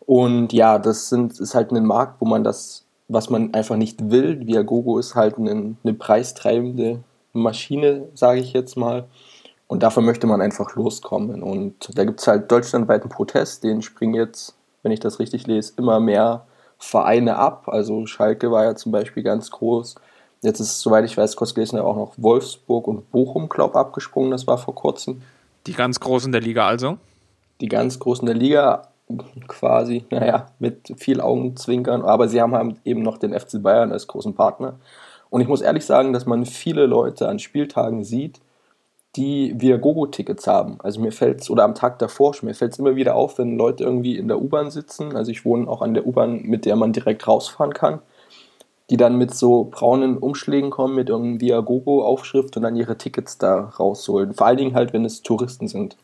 Und 0.00 0.52
ja, 0.52 0.78
das 0.78 1.10
sind, 1.10 1.38
ist 1.38 1.54
halt 1.54 1.70
ein 1.70 1.84
Markt, 1.84 2.20
wo 2.20 2.24
man 2.24 2.42
das, 2.42 2.86
was 3.08 3.30
man 3.30 3.54
einfach 3.54 3.76
nicht 3.76 4.10
will. 4.10 4.46
Viagogo 4.46 4.98
ist 4.98 5.14
halt 5.14 5.36
eine, 5.38 5.76
eine 5.84 5.94
preistreibende 5.94 7.00
Maschine, 7.32 8.08
sage 8.14 8.40
ich 8.40 8.52
jetzt 8.52 8.76
mal. 8.76 9.06
Und 9.66 9.82
davon 9.82 10.06
möchte 10.06 10.26
man 10.26 10.40
einfach 10.40 10.74
loskommen. 10.74 11.42
Und 11.42 11.90
da 11.96 12.04
gibt 12.04 12.20
es 12.20 12.26
halt 12.26 12.50
deutschlandweiten 12.50 13.10
Protest, 13.10 13.62
den 13.62 13.82
springen 13.82 14.14
jetzt, 14.14 14.56
wenn 14.82 14.92
ich 14.92 15.00
das 15.00 15.18
richtig 15.18 15.46
lese, 15.46 15.74
immer 15.76 16.00
mehr 16.00 16.46
Vereine 16.78 17.36
ab. 17.36 17.68
Also 17.68 18.06
Schalke 18.06 18.50
war 18.50 18.64
ja 18.64 18.74
zum 18.76 18.92
Beispiel 18.92 19.22
ganz 19.22 19.50
groß. 19.50 19.96
Jetzt 20.42 20.60
ist, 20.60 20.80
soweit 20.80 21.04
ich 21.04 21.16
weiß, 21.16 21.34
kurz 21.36 21.54
gelesen, 21.54 21.78
auch 21.80 21.96
noch 21.96 22.14
Wolfsburg 22.16 22.86
und 22.86 23.10
Bochum, 23.10 23.48
glaube 23.48 23.72
ich, 23.72 23.76
abgesprungen. 23.76 24.30
Das 24.30 24.46
war 24.46 24.58
vor 24.58 24.74
kurzem. 24.74 25.22
Die 25.66 25.72
ganz 25.72 25.98
Großen 25.98 26.30
der 26.30 26.40
Liga 26.40 26.66
also? 26.66 26.98
Die 27.60 27.68
ganz 27.68 27.98
Großen 27.98 28.24
der 28.24 28.36
Liga 28.36 28.88
quasi, 29.48 30.04
naja, 30.10 30.46
mit 30.58 30.92
viel 30.96 31.20
Augenzwinkern. 31.20 32.02
Aber 32.02 32.28
sie 32.28 32.40
haben 32.40 32.54
halt 32.54 32.76
eben 32.84 33.02
noch 33.02 33.18
den 33.18 33.38
FC 33.38 33.62
Bayern 33.62 33.90
als 33.90 34.06
großen 34.06 34.34
Partner. 34.34 34.76
Und 35.30 35.40
ich 35.40 35.48
muss 35.48 35.60
ehrlich 35.60 35.84
sagen, 35.84 36.12
dass 36.12 36.26
man 36.26 36.46
viele 36.46 36.86
Leute 36.86 37.28
an 37.28 37.38
Spieltagen 37.38 38.04
sieht, 38.04 38.40
die 39.18 39.52
Viagogo-Tickets 39.60 40.46
haben. 40.46 40.78
Also 40.80 41.00
mir 41.00 41.10
fällt 41.10 41.42
es, 41.42 41.50
oder 41.50 41.64
am 41.64 41.74
Tag 41.74 41.98
davor 41.98 42.34
schon, 42.34 42.48
mir 42.48 42.54
fällt 42.54 42.72
es 42.72 42.78
immer 42.78 42.94
wieder 42.94 43.16
auf, 43.16 43.38
wenn 43.38 43.56
Leute 43.56 43.82
irgendwie 43.82 44.16
in 44.16 44.28
der 44.28 44.40
U-Bahn 44.40 44.70
sitzen. 44.70 45.16
Also 45.16 45.32
ich 45.32 45.44
wohne 45.44 45.68
auch 45.68 45.82
an 45.82 45.92
der 45.92 46.06
U-Bahn, 46.06 46.42
mit 46.42 46.64
der 46.64 46.76
man 46.76 46.92
direkt 46.92 47.26
rausfahren 47.26 47.74
kann. 47.74 47.98
Die 48.90 48.96
dann 48.96 49.18
mit 49.18 49.34
so 49.34 49.64
braunen 49.64 50.16
Umschlägen 50.16 50.70
kommen, 50.70 50.94
mit 50.94 51.08
irgendeinem 51.10 51.40
Viagogo-Aufschrift 51.40 52.56
und 52.56 52.62
dann 52.62 52.76
ihre 52.76 52.96
Tickets 52.96 53.36
da 53.36 53.64
rausholen. 53.78 54.32
Vor 54.32 54.46
allen 54.46 54.56
Dingen 54.56 54.74
halt, 54.74 54.92
wenn 54.92 55.04
es 55.04 55.22
Touristen 55.22 55.68
sind. 55.68 55.96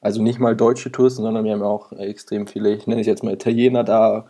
Also 0.00 0.22
nicht 0.22 0.38
mal 0.38 0.54
deutsche 0.54 0.92
Touristen, 0.92 1.22
sondern 1.22 1.44
wir 1.44 1.52
haben 1.52 1.60
ja 1.60 1.66
auch 1.66 1.92
extrem 1.92 2.46
viele, 2.46 2.72
ich 2.72 2.86
nenne 2.86 3.00
es 3.00 3.06
jetzt 3.08 3.24
mal 3.24 3.34
Italiener 3.34 3.82
da 3.82 4.26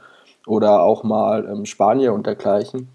oder 0.47 0.83
auch 0.83 1.05
mal 1.05 1.47
ähm, 1.47 1.67
Spanier 1.67 2.15
und 2.15 2.27
dergleichen. 2.27 2.89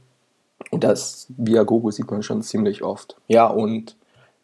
Und 0.71 0.83
das 0.83 1.27
Viagogo 1.37 1.91
sieht 1.91 2.09
man 2.09 2.23
schon 2.23 2.41
ziemlich 2.41 2.81
oft. 2.81 3.17
Ja, 3.27 3.47
und 3.47 3.95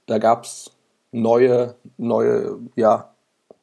da 0.07 0.17
gab 0.17 0.43
es 0.43 0.71
neue, 1.11 1.75
neue, 1.97 2.57
ja, 2.75 3.11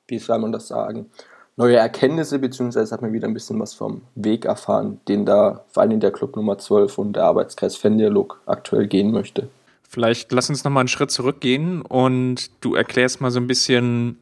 wie 0.06 0.18
soll 0.18 0.38
man 0.38 0.52
das 0.52 0.68
sagen, 0.68 1.10
neue 1.56 1.76
Erkenntnisse, 1.76 2.38
beziehungsweise 2.38 2.94
hat 2.94 3.02
man 3.02 3.12
wieder 3.12 3.26
ein 3.26 3.34
bisschen 3.34 3.58
was 3.60 3.74
vom 3.74 4.02
Weg 4.14 4.44
erfahren, 4.44 5.00
den 5.08 5.24
da 5.26 5.64
vor 5.68 5.82
allem 5.82 6.00
der 6.00 6.12
Club 6.12 6.36
Nummer 6.36 6.58
12 6.58 6.98
und 6.98 7.12
der 7.14 7.24
Arbeitskreis 7.24 7.76
Fandialog 7.76 8.40
aktuell 8.46 8.86
gehen 8.86 9.10
möchte. 9.10 9.48
Vielleicht 9.88 10.32
lass 10.32 10.48
uns 10.48 10.64
nochmal 10.64 10.82
einen 10.82 10.88
Schritt 10.88 11.10
zurückgehen 11.10 11.82
und 11.82 12.50
du 12.60 12.74
erklärst 12.74 13.20
mal 13.20 13.30
so 13.30 13.38
ein 13.38 13.46
bisschen, 13.46 14.18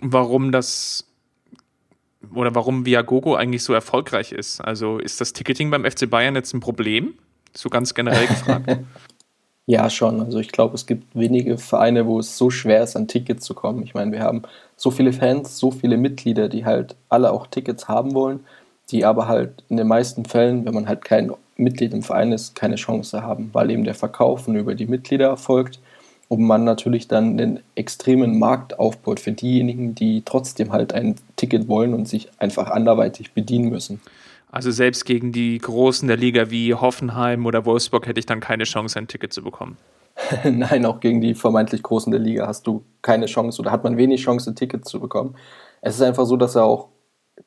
warum 0.00 0.52
das 0.52 1.06
oder 2.34 2.54
warum 2.54 2.86
Viagogo 2.86 3.34
eigentlich 3.34 3.62
so 3.62 3.72
erfolgreich 3.72 4.32
ist. 4.32 4.60
Also 4.60 4.98
ist 4.98 5.20
das 5.20 5.32
Ticketing 5.32 5.70
beim 5.70 5.84
FC 5.84 6.08
Bayern 6.08 6.34
jetzt 6.34 6.52
ein 6.54 6.60
Problem? 6.60 7.14
So 7.54 7.70
ganz 7.70 7.94
generell 7.94 8.26
gefragt. 8.26 8.78
Ja, 9.66 9.88
schon. 9.88 10.20
Also 10.20 10.38
ich 10.40 10.52
glaube, 10.52 10.74
es 10.74 10.86
gibt 10.86 11.14
wenige 11.16 11.56
Vereine, 11.56 12.06
wo 12.06 12.18
es 12.18 12.36
so 12.36 12.50
schwer 12.50 12.82
ist, 12.82 12.96
an 12.96 13.08
Tickets 13.08 13.46
zu 13.46 13.54
kommen. 13.54 13.82
Ich 13.82 13.94
meine, 13.94 14.12
wir 14.12 14.20
haben 14.20 14.42
so 14.76 14.90
viele 14.90 15.12
Fans, 15.12 15.58
so 15.58 15.70
viele 15.70 15.96
Mitglieder, 15.96 16.48
die 16.50 16.66
halt 16.66 16.96
alle 17.08 17.32
auch 17.32 17.46
Tickets 17.46 17.88
haben 17.88 18.14
wollen, 18.14 18.40
die 18.90 19.06
aber 19.06 19.26
halt 19.26 19.64
in 19.70 19.78
den 19.78 19.86
meisten 19.88 20.26
Fällen, 20.26 20.66
wenn 20.66 20.74
man 20.74 20.86
halt 20.86 21.02
kein 21.04 21.32
Mitglied 21.56 21.94
im 21.94 22.02
Verein 22.02 22.32
ist, 22.32 22.54
keine 22.54 22.74
Chance 22.76 23.22
haben, 23.22 23.50
weil 23.54 23.70
eben 23.70 23.84
der 23.84 23.94
Verkauf 23.94 24.46
nur 24.48 24.60
über 24.60 24.74
die 24.74 24.86
Mitglieder 24.86 25.28
erfolgt 25.28 25.80
und 26.28 26.42
man 26.42 26.64
natürlich 26.64 27.08
dann 27.08 27.38
den 27.38 27.60
extremen 27.74 28.38
Markt 28.38 28.78
aufbaut 28.78 29.20
für 29.20 29.32
diejenigen, 29.32 29.94
die 29.94 30.22
trotzdem 30.26 30.72
halt 30.72 30.92
ein 30.92 31.14
Ticket 31.36 31.68
wollen 31.68 31.94
und 31.94 32.06
sich 32.06 32.28
einfach 32.38 32.70
anderweitig 32.70 33.32
bedienen 33.32 33.70
müssen. 33.70 34.00
Also 34.54 34.70
selbst 34.70 35.04
gegen 35.04 35.32
die 35.32 35.58
Großen 35.58 36.06
der 36.06 36.16
Liga 36.16 36.48
wie 36.48 36.74
Hoffenheim 36.74 37.44
oder 37.44 37.66
Wolfsburg 37.66 38.06
hätte 38.06 38.20
ich 38.20 38.26
dann 38.26 38.38
keine 38.38 38.62
Chance, 38.62 38.96
ein 38.96 39.08
Ticket 39.08 39.32
zu 39.32 39.42
bekommen. 39.42 39.78
Nein, 40.44 40.86
auch 40.86 41.00
gegen 41.00 41.20
die 41.20 41.34
vermeintlich 41.34 41.82
Großen 41.82 42.12
der 42.12 42.20
Liga 42.20 42.46
hast 42.46 42.64
du 42.68 42.84
keine 43.02 43.26
Chance 43.26 43.60
oder 43.60 43.72
hat 43.72 43.82
man 43.82 43.96
wenig 43.96 44.22
Chance, 44.22 44.48
ein 44.48 44.54
Ticket 44.54 44.86
zu 44.86 45.00
bekommen. 45.00 45.34
Es 45.80 45.96
ist 45.96 46.02
einfach 46.02 46.24
so, 46.24 46.36
dass 46.36 46.54
er 46.54 46.62
auch 46.62 46.90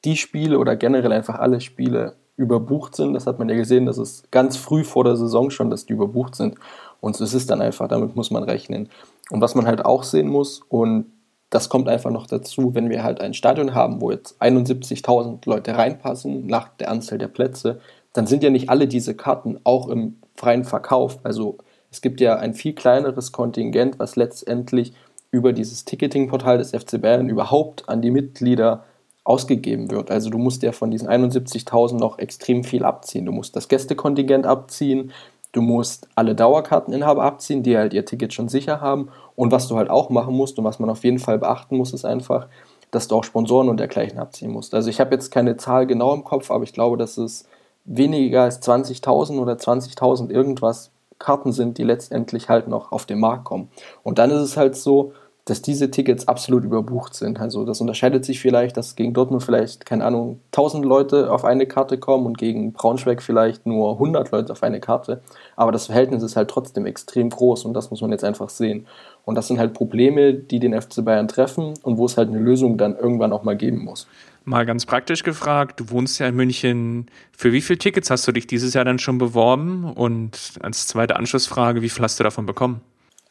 die 0.04 0.18
Spiele 0.18 0.60
oder 0.60 0.76
generell 0.76 1.14
einfach 1.14 1.36
alle 1.36 1.62
Spiele 1.62 2.18
überbucht 2.36 2.98
sind. 2.98 3.14
Das 3.14 3.26
hat 3.26 3.40
man 3.40 3.48
ja 3.48 3.56
gesehen, 3.56 3.86
das 3.86 3.98
ist 3.98 4.30
ganz 4.30 4.58
früh 4.58 4.84
vor 4.84 5.06
der 5.06 5.16
Saison 5.16 5.50
schon, 5.50 5.70
dass 5.70 5.86
die 5.86 5.94
überbucht 5.94 6.36
sind. 6.36 6.56
Und 7.00 7.18
es 7.22 7.34
ist 7.34 7.50
dann 7.50 7.62
einfach, 7.62 7.88
damit 7.88 8.18
muss 8.18 8.32
man 8.32 8.44
rechnen. 8.44 8.90
Und 9.30 9.40
was 9.40 9.56
man 9.56 9.66
halt 9.66 9.86
auch 9.86 10.04
sehen 10.04 10.28
muss, 10.28 10.62
und 10.68 11.06
das 11.50 11.70
kommt 11.70 11.88
einfach 11.88 12.12
noch 12.12 12.28
dazu, 12.28 12.76
wenn 12.76 12.90
wir 12.90 13.04
halt 13.04 13.22
ein 13.22 13.34
Stadion 13.34 13.74
haben, 13.74 14.02
wo 14.02 14.12
jetzt 14.12 14.42
71.000 14.42 15.40
Leute 15.46 15.78
reinpassen 15.78 16.46
nach 16.48 16.70
der 16.70 16.92
Anzahl 16.92 17.18
der 17.18 17.30
Plätze, 17.30 17.80
dann 18.14 18.28
sind 18.28 18.44
ja 18.44 18.50
nicht 18.50 18.70
alle 18.70 18.88
diese 18.88 19.16
Karten 19.16 19.60
auch 19.64 19.88
im 19.88 20.18
freien 20.36 20.66
Verkauf. 20.66 21.20
Also 21.24 21.58
es 21.92 22.02
gibt 22.02 22.20
ja 22.20 22.36
ein 22.38 22.54
viel 22.54 22.74
kleineres 22.74 23.32
Kontingent, 23.32 24.00
was 24.00 24.16
letztendlich 24.16 24.94
über 25.32 25.54
dieses 25.54 25.86
Ticketing-Portal 25.86 26.58
des 26.58 26.72
FC 26.72 27.02
Bayern 27.02 27.30
überhaupt 27.30 27.88
an 27.88 28.02
die 28.02 28.12
Mitglieder 28.12 28.84
ausgegeben 29.24 29.92
wird. 29.92 30.10
Also 30.10 30.30
du 30.30 30.38
musst 30.38 30.64
ja 30.64 30.72
von 30.72 30.90
diesen 30.90 31.10
71.000 31.10 31.98
noch 31.98 32.18
extrem 32.18 32.64
viel 32.64 32.86
abziehen. 32.86 33.26
Du 33.26 33.32
musst 33.32 33.56
das 33.56 33.68
Gästekontingent 33.68 34.46
abziehen, 34.46 35.12
du 35.52 35.62
musst 35.62 36.08
alle 36.16 36.36
Dauerkarteninhaber 36.36 37.24
abziehen, 37.24 37.64
die 37.64 37.78
halt 37.78 37.94
ihr 37.94 38.06
Ticket 38.06 38.34
schon 38.34 38.50
sicher 38.50 38.82
haben. 38.82 39.10
Und 39.36 39.52
was 39.52 39.68
du 39.68 39.78
halt 39.78 39.90
auch 39.90 40.10
machen 40.10 40.36
musst 40.36 40.58
und 40.60 40.66
was 40.66 40.80
man 40.80 40.90
auf 40.90 41.04
jeden 41.04 41.20
Fall 41.20 41.40
beachten 41.40 41.78
muss, 41.78 41.94
ist 41.94 42.06
einfach, 42.06 42.48
dass 42.92 43.08
du 43.08 43.16
auch 43.16 43.24
Sponsoren 43.24 43.70
und 43.70 43.80
dergleichen 43.80 44.20
abziehen 44.20 44.52
musst. 44.52 44.74
Also 44.74 44.90
ich 44.90 45.00
habe 45.00 45.14
jetzt 45.14 45.32
keine 45.32 45.58
Zahl 45.58 45.88
genau 45.88 46.14
im 46.14 46.24
Kopf, 46.24 46.52
aber 46.52 46.64
ich 46.64 46.74
glaube, 46.74 46.98
dass 46.98 47.18
es 47.18 47.46
weniger 47.86 48.44
als 48.44 48.62
20.000 48.62 49.40
oder 49.40 49.54
20.000 49.54 50.30
irgendwas 50.30 50.92
Karten 51.20 51.52
sind, 51.52 51.78
die 51.78 51.84
letztendlich 51.84 52.50
halt 52.50 52.68
noch 52.68 52.92
auf 52.92 53.06
den 53.06 53.20
Markt 53.20 53.46
kommen. 53.46 53.70
Und 54.04 54.20
dann 54.20 54.30
ist 54.30 54.42
es 54.42 54.58
halt 54.58 54.76
so, 54.76 55.14
dass 55.50 55.62
diese 55.62 55.90
Tickets 55.90 56.28
absolut 56.28 56.66
überbucht 56.66 57.14
sind. 57.14 57.40
Also 57.40 57.66
das 57.66 57.80
unterscheidet 57.80 58.26
sich 58.26 58.40
vielleicht, 58.40 58.76
dass 58.76 58.96
gegen 58.98 59.14
Dortmund 59.14 59.44
vielleicht, 59.44 59.86
keine 59.86 60.04
Ahnung, 60.04 60.42
1000 60.48 60.84
Leute 60.84 61.32
auf 61.32 61.46
eine 61.46 61.66
Karte 61.66 61.98
kommen 61.98 62.26
und 62.26 62.38
gegen 62.38 62.74
Braunschweig 62.74 63.22
vielleicht 63.24 63.66
nur 63.66 63.94
100 63.94 64.32
Leute 64.32 64.52
auf 64.52 64.62
eine 64.62 64.82
Karte. 64.82 65.22
Aber 65.56 65.72
das 65.72 65.86
Verhältnis 65.86 66.22
ist 66.22 66.36
halt 66.36 66.50
trotzdem 66.50 66.86
extrem 66.86 67.30
groß 67.30 67.64
und 67.64 67.74
das 67.74 67.92
muss 67.92 68.02
man 68.02 68.12
jetzt 68.12 68.26
einfach 68.26 68.50
sehen. 68.50 68.88
Und 69.24 69.36
das 69.36 69.48
sind 69.48 69.58
halt 69.58 69.74
Probleme, 69.74 70.34
die 70.34 70.60
den 70.60 70.80
FC 70.80 71.04
Bayern 71.04 71.30
treffen 71.30 71.74
und 71.82 71.98
wo 71.98 72.06
es 72.06 72.18
halt 72.18 72.28
eine 72.28 72.40
Lösung 72.40 72.78
dann 72.78 72.98
irgendwann 72.98 73.32
auch 73.32 73.44
mal 73.44 73.56
geben 73.56 73.86
muss. 73.86 74.08
Mal 74.44 74.66
ganz 74.66 74.86
praktisch 74.86 75.24
gefragt, 75.24 75.80
du 75.80 75.90
wohnst 75.90 76.20
ja 76.20 76.28
in 76.28 76.36
München. 76.36 77.08
Für 77.32 77.54
wie 77.54 77.62
viele 77.62 77.80
Tickets 77.80 78.10
hast 78.10 78.28
du 78.28 78.34
dich 78.34 78.48
dieses 78.48 78.74
Jahr 78.74 78.86
dann 78.86 79.00
schon 79.00 79.18
beworben? 79.18 79.92
Und 79.94 80.54
als 80.62 80.88
zweite 80.88 81.16
Anschlussfrage, 81.16 81.82
wie 81.82 81.90
viel 81.90 82.04
hast 82.04 82.20
du 82.20 82.24
davon 82.24 82.46
bekommen? 82.46 82.82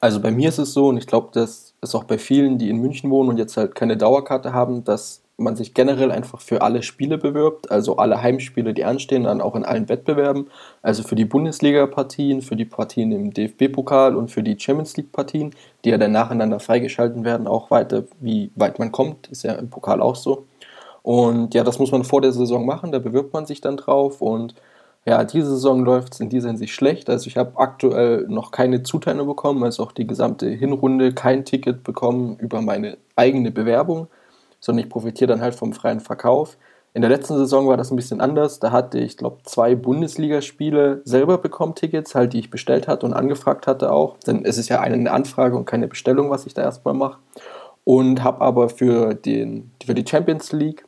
Also 0.00 0.20
bei 0.20 0.30
mir 0.30 0.50
ist 0.50 0.58
es 0.58 0.72
so, 0.72 0.88
und 0.88 0.98
ich 0.98 1.06
glaube, 1.06 1.30
das 1.32 1.65
ist 1.82 1.94
auch 1.94 2.04
bei 2.04 2.18
vielen, 2.18 2.58
die 2.58 2.70
in 2.70 2.78
München 2.78 3.10
wohnen 3.10 3.30
und 3.30 3.38
jetzt 3.38 3.56
halt 3.56 3.74
keine 3.74 3.96
Dauerkarte 3.96 4.52
haben, 4.52 4.84
dass 4.84 5.22
man 5.38 5.54
sich 5.54 5.74
generell 5.74 6.10
einfach 6.10 6.40
für 6.40 6.62
alle 6.62 6.82
Spiele 6.82 7.18
bewirbt, 7.18 7.70
also 7.70 7.96
alle 7.96 8.22
Heimspiele, 8.22 8.72
die 8.72 8.84
anstehen, 8.84 9.24
dann 9.24 9.42
auch 9.42 9.54
in 9.54 9.64
allen 9.64 9.88
Wettbewerben, 9.88 10.48
also 10.80 11.02
für 11.02 11.14
die 11.14 11.26
Bundesliga-Partien, 11.26 12.40
für 12.40 12.56
die 12.56 12.64
Partien 12.64 13.12
im 13.12 13.34
DFB-Pokal 13.34 14.16
und 14.16 14.30
für 14.30 14.42
die 14.42 14.58
Champions 14.58 14.96
League-Partien, 14.96 15.54
die 15.84 15.90
ja 15.90 15.98
dann 15.98 16.12
nacheinander 16.12 16.58
freigeschalten 16.58 17.24
werden, 17.24 17.46
auch 17.46 17.70
weiter, 17.70 18.04
wie 18.18 18.50
weit 18.54 18.78
man 18.78 18.92
kommt, 18.92 19.28
ist 19.28 19.42
ja 19.42 19.52
im 19.54 19.68
Pokal 19.68 20.00
auch 20.00 20.16
so. 20.16 20.46
Und 21.02 21.54
ja, 21.54 21.64
das 21.64 21.78
muss 21.78 21.92
man 21.92 22.04
vor 22.04 22.22
der 22.22 22.32
Saison 22.32 22.64
machen, 22.64 22.90
da 22.90 22.98
bewirbt 22.98 23.34
man 23.34 23.46
sich 23.46 23.60
dann 23.60 23.76
drauf 23.76 24.22
und 24.22 24.54
ja, 25.06 25.22
diese 25.22 25.50
Saison 25.50 25.84
läuft 25.84 26.14
es 26.14 26.20
in 26.20 26.28
dieser 26.28 26.48
Hinsicht 26.48 26.74
schlecht. 26.74 27.08
Also 27.08 27.28
ich 27.28 27.36
habe 27.36 27.52
aktuell 27.56 28.26
noch 28.28 28.50
keine 28.50 28.82
Zuteilung 28.82 29.28
bekommen, 29.28 29.62
also 29.62 29.84
auch 29.84 29.92
die 29.92 30.06
gesamte 30.06 30.48
Hinrunde 30.48 31.14
kein 31.14 31.44
Ticket 31.44 31.84
bekommen 31.84 32.36
über 32.38 32.60
meine 32.60 32.98
eigene 33.14 33.52
Bewerbung, 33.52 34.08
sondern 34.58 34.84
ich 34.84 34.90
profitiere 34.90 35.28
dann 35.28 35.40
halt 35.40 35.54
vom 35.54 35.72
freien 35.72 36.00
Verkauf. 36.00 36.56
In 36.92 37.02
der 37.02 37.10
letzten 37.10 37.36
Saison 37.36 37.68
war 37.68 37.76
das 37.76 37.92
ein 37.92 37.96
bisschen 37.96 38.20
anders. 38.20 38.58
Da 38.58 38.72
hatte 38.72 38.98
ich, 38.98 39.16
glaube 39.16 39.38
zwei 39.44 39.76
Bundesligaspiele 39.76 41.02
selber 41.04 41.38
bekommen 41.38 41.76
Tickets, 41.76 42.16
halt 42.16 42.32
die 42.32 42.40
ich 42.40 42.50
bestellt 42.50 42.88
hatte 42.88 43.06
und 43.06 43.12
angefragt 43.12 43.68
hatte 43.68 43.92
auch. 43.92 44.16
Denn 44.26 44.44
es 44.44 44.58
ist 44.58 44.70
ja 44.70 44.80
eine 44.80 45.12
Anfrage 45.12 45.56
und 45.56 45.66
keine 45.66 45.86
Bestellung, 45.86 46.30
was 46.30 46.46
ich 46.46 46.54
da 46.54 46.62
erstmal 46.62 46.94
mache. 46.94 47.18
Und 47.84 48.24
habe 48.24 48.40
aber 48.40 48.70
für, 48.70 49.14
den, 49.14 49.70
für 49.84 49.94
die 49.94 50.06
Champions 50.08 50.50
League 50.52 50.84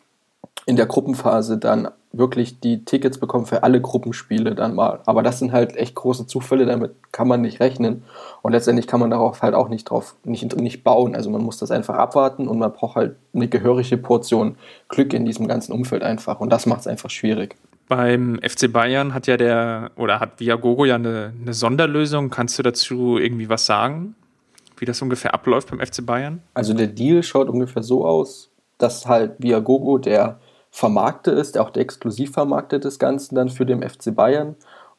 in 0.66 0.74
der 0.74 0.86
Gruppenphase 0.86 1.58
dann 1.58 1.88
wirklich 2.12 2.60
die 2.60 2.84
Tickets 2.84 3.18
bekommen 3.18 3.46
für 3.46 3.62
alle 3.62 3.80
Gruppenspiele 3.80 4.54
dann 4.54 4.74
mal. 4.74 5.00
Aber 5.06 5.22
das 5.22 5.38
sind 5.38 5.52
halt 5.52 5.76
echt 5.76 5.94
große 5.94 6.26
Zufälle, 6.26 6.64
damit 6.64 6.92
kann 7.12 7.28
man 7.28 7.42
nicht 7.42 7.60
rechnen. 7.60 8.02
Und 8.42 8.52
letztendlich 8.52 8.86
kann 8.86 9.00
man 9.00 9.10
darauf 9.10 9.42
halt 9.42 9.54
auch 9.54 9.68
nicht 9.68 9.84
drauf, 9.84 10.16
nicht, 10.24 10.56
nicht 10.56 10.84
bauen. 10.84 11.14
Also 11.14 11.30
man 11.30 11.42
muss 11.42 11.58
das 11.58 11.70
einfach 11.70 11.96
abwarten 11.96 12.48
und 12.48 12.58
man 12.58 12.72
braucht 12.72 12.96
halt 12.96 13.16
eine 13.34 13.48
gehörige 13.48 13.98
Portion 13.98 14.56
Glück 14.88 15.12
in 15.12 15.26
diesem 15.26 15.48
ganzen 15.48 15.72
Umfeld 15.72 16.02
einfach. 16.02 16.40
Und 16.40 16.50
das 16.50 16.66
macht 16.66 16.80
es 16.80 16.86
einfach 16.86 17.10
schwierig. 17.10 17.56
Beim 17.88 18.38
FC 18.42 18.70
Bayern 18.70 19.14
hat 19.14 19.26
ja 19.26 19.36
der, 19.36 19.90
oder 19.96 20.20
hat 20.20 20.40
Viagogo 20.40 20.84
ja 20.84 20.96
eine, 20.96 21.32
eine 21.40 21.54
Sonderlösung. 21.54 22.30
Kannst 22.30 22.58
du 22.58 22.62
dazu 22.62 23.18
irgendwie 23.18 23.48
was 23.48 23.66
sagen? 23.66 24.14
Wie 24.78 24.84
das 24.84 25.02
ungefähr 25.02 25.34
abläuft 25.34 25.70
beim 25.70 25.80
FC 25.80 26.04
Bayern? 26.04 26.42
Also 26.54 26.72
der 26.72 26.86
Deal 26.86 27.22
schaut 27.22 27.48
ungefähr 27.48 27.82
so 27.82 28.06
aus, 28.06 28.50
dass 28.78 29.06
halt 29.06 29.34
Viagogo 29.38 29.98
der 29.98 30.38
vermarkte 30.70 31.30
ist, 31.30 31.58
auch 31.58 31.70
der 31.70 31.82
exklusiv 31.82 32.32
vermarktet 32.32 32.84
das 32.84 32.98
Ganze 32.98 33.34
dann 33.34 33.48
für 33.48 33.66
den 33.66 33.82
FC 33.82 34.14
Bayern 34.14 34.56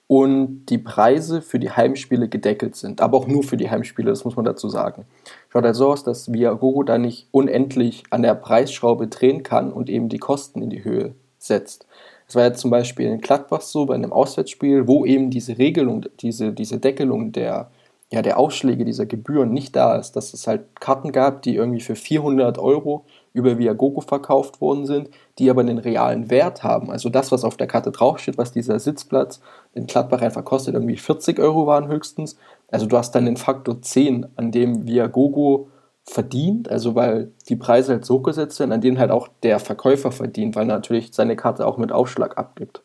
und 0.07 0.65
die 0.65 0.79
Preise 0.79 1.41
für 1.41 1.59
die 1.59 1.69
Heimspiele 1.69 2.29
gedeckelt 2.29 2.75
sind, 2.75 2.99
aber 2.99 3.17
auch 3.17 3.27
nur 3.27 3.43
für 3.43 3.57
die 3.57 3.69
Heimspiele, 3.69 4.09
das 4.09 4.25
muss 4.25 4.35
man 4.35 4.43
dazu 4.43 4.67
sagen. 4.67 5.05
Schaut 5.49 5.63
halt 5.63 5.75
so 5.75 5.91
aus, 5.91 6.03
dass 6.03 6.33
Viagogo 6.33 6.81
da 6.81 6.97
nicht 6.97 7.27
unendlich 7.31 8.03
an 8.09 8.23
der 8.23 8.33
Preisschraube 8.33 9.07
drehen 9.07 9.43
kann 9.43 9.71
und 9.71 9.88
eben 9.88 10.09
die 10.09 10.17
Kosten 10.17 10.63
in 10.63 10.71
die 10.71 10.83
Höhe 10.83 11.13
setzt. 11.38 11.85
Es 12.27 12.35
war 12.35 12.43
jetzt 12.43 12.59
zum 12.59 12.71
Beispiel 12.71 13.07
in 13.07 13.21
Gladbach 13.21 13.61
so 13.61 13.85
bei 13.85 13.95
einem 13.95 14.11
Auswärtsspiel, 14.11 14.88
wo 14.88 15.05
eben 15.05 15.29
diese 15.29 15.59
Regelung, 15.59 16.05
diese, 16.21 16.53
diese 16.53 16.79
Deckelung 16.79 17.31
der, 17.31 17.69
ja, 18.12 18.24
der 18.24 18.39
Aufschläge 18.39 18.86
dieser 18.86 19.06
Gebühren 19.06 19.54
nicht 19.54 19.75
da 19.75 19.96
ist, 19.96 20.16
dass 20.16 20.34
es 20.34 20.48
halt 20.48 20.80
Karten 20.80 21.12
gab, 21.12 21.44
die 21.44 21.56
irgendwie 21.56 21.80
für 21.80 21.96
400 21.96 22.58
Euro 22.58 23.06
über 23.34 23.60
Viagogo 23.60 24.01
verkauft 24.01 24.62
worden 24.62 24.88
sind, 24.88 25.10
die 25.38 25.50
aber 25.50 25.62
einen 25.62 25.78
realen 25.78 26.32
Wert 26.32 26.63
haben. 26.63 26.89
Also 26.89 27.10
das, 27.10 27.32
was 27.32 27.44
auf 27.44 27.56
der 27.56 27.68
Karte 27.68 27.92
draufsteht, 27.92 28.39
was 28.39 28.51
dieser 28.51 28.80
Sitzplatz 28.80 29.42
in 29.75 29.86
Gladbach 29.86 30.22
einfach 30.22 30.44
kostet, 30.44 30.74
irgendwie 30.74 30.98
40 30.98 31.39
Euro 31.39 31.68
waren 31.68 31.88
höchstens. 31.88 32.36
Also 32.72 32.88
du 32.88 32.98
hast 32.98 33.13
dann 33.13 33.25
den 33.25 33.38
Faktor 33.38 33.80
10, 33.80 34.25
an 34.36 34.51
dem 34.51 34.88
Viagogo 34.88 35.68
verdient, 36.04 36.68
also 36.70 36.96
weil 36.96 37.32
die 37.48 37.56
Preise 37.56 37.94
halt 37.94 38.06
so 38.06 38.22
gesetzt 38.22 38.60
werden, 38.60 38.72
an 38.72 38.82
denen 38.82 38.98
halt 38.98 39.12
auch 39.12 39.28
der 39.44 39.60
Verkäufer 39.60 40.12
verdient, 40.12 40.56
weil 40.56 40.66
natürlich 40.66 41.10
seine 41.12 41.36
Karte 41.36 41.68
auch 41.68 41.78
mit 41.78 41.92
Aufschlag 41.92 42.39
abgibt. 42.39 42.82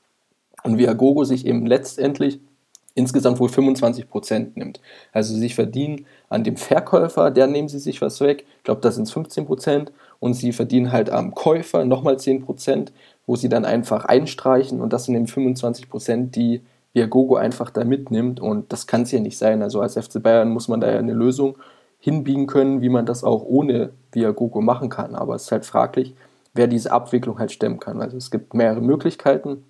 Und 0.62 0.76
Viagogo 0.76 1.24
sich 1.24 1.46
eben 1.46 1.64
letztendlich 1.64 2.40
insgesamt 2.94 3.40
wohl 3.40 3.48
25 3.48 4.08
Prozent 4.08 4.56
nimmt. 4.56 4.80
Also 5.12 5.34
sie 5.34 5.50
verdienen 5.50 6.06
an 6.28 6.44
dem 6.44 6.56
Verkäufer, 6.56 7.30
der 7.30 7.46
nehmen 7.46 7.68
sie 7.68 7.78
sich 7.78 8.00
was 8.00 8.20
weg. 8.20 8.44
Ich 8.58 8.64
glaube, 8.64 8.80
das 8.80 8.94
sind 8.94 9.10
15 9.10 9.46
Prozent 9.46 9.92
und 10.20 10.34
sie 10.34 10.52
verdienen 10.52 10.92
halt 10.92 11.10
am 11.10 11.34
Käufer 11.34 11.84
nochmal 11.84 12.16
10%, 12.16 12.88
wo 13.26 13.36
sie 13.36 13.48
dann 13.48 13.64
einfach 13.64 14.04
einstreichen 14.04 14.80
und 14.80 14.92
das 14.92 15.04
sind 15.04 15.16
eben 15.16 15.26
25%, 15.26 16.30
die 16.30 16.62
Viagogo 16.92 17.34
einfach 17.34 17.70
da 17.70 17.84
mitnimmt 17.84 18.38
und 18.40 18.72
das 18.72 18.86
kann 18.86 19.02
es 19.02 19.10
ja 19.10 19.18
nicht 19.18 19.36
sein. 19.36 19.62
Also 19.62 19.80
als 19.80 19.94
FC 19.94 20.22
Bayern 20.22 20.50
muss 20.50 20.68
man 20.68 20.80
da 20.80 20.90
ja 20.90 20.98
eine 20.98 21.12
Lösung 21.12 21.56
hinbiegen 21.98 22.46
können, 22.46 22.82
wie 22.82 22.88
man 22.88 23.06
das 23.06 23.24
auch 23.24 23.42
ohne 23.42 23.90
Viagogo 24.12 24.60
machen 24.60 24.90
kann, 24.90 25.16
aber 25.16 25.34
es 25.34 25.44
ist 25.44 25.52
halt 25.52 25.64
fraglich, 25.64 26.14
wer 26.54 26.68
diese 26.68 26.92
Abwicklung 26.92 27.38
halt 27.38 27.50
stemmen 27.50 27.80
kann. 27.80 28.00
Also 28.00 28.16
es 28.16 28.30
gibt 28.30 28.54
mehrere 28.54 28.80
Möglichkeiten. 28.80 29.64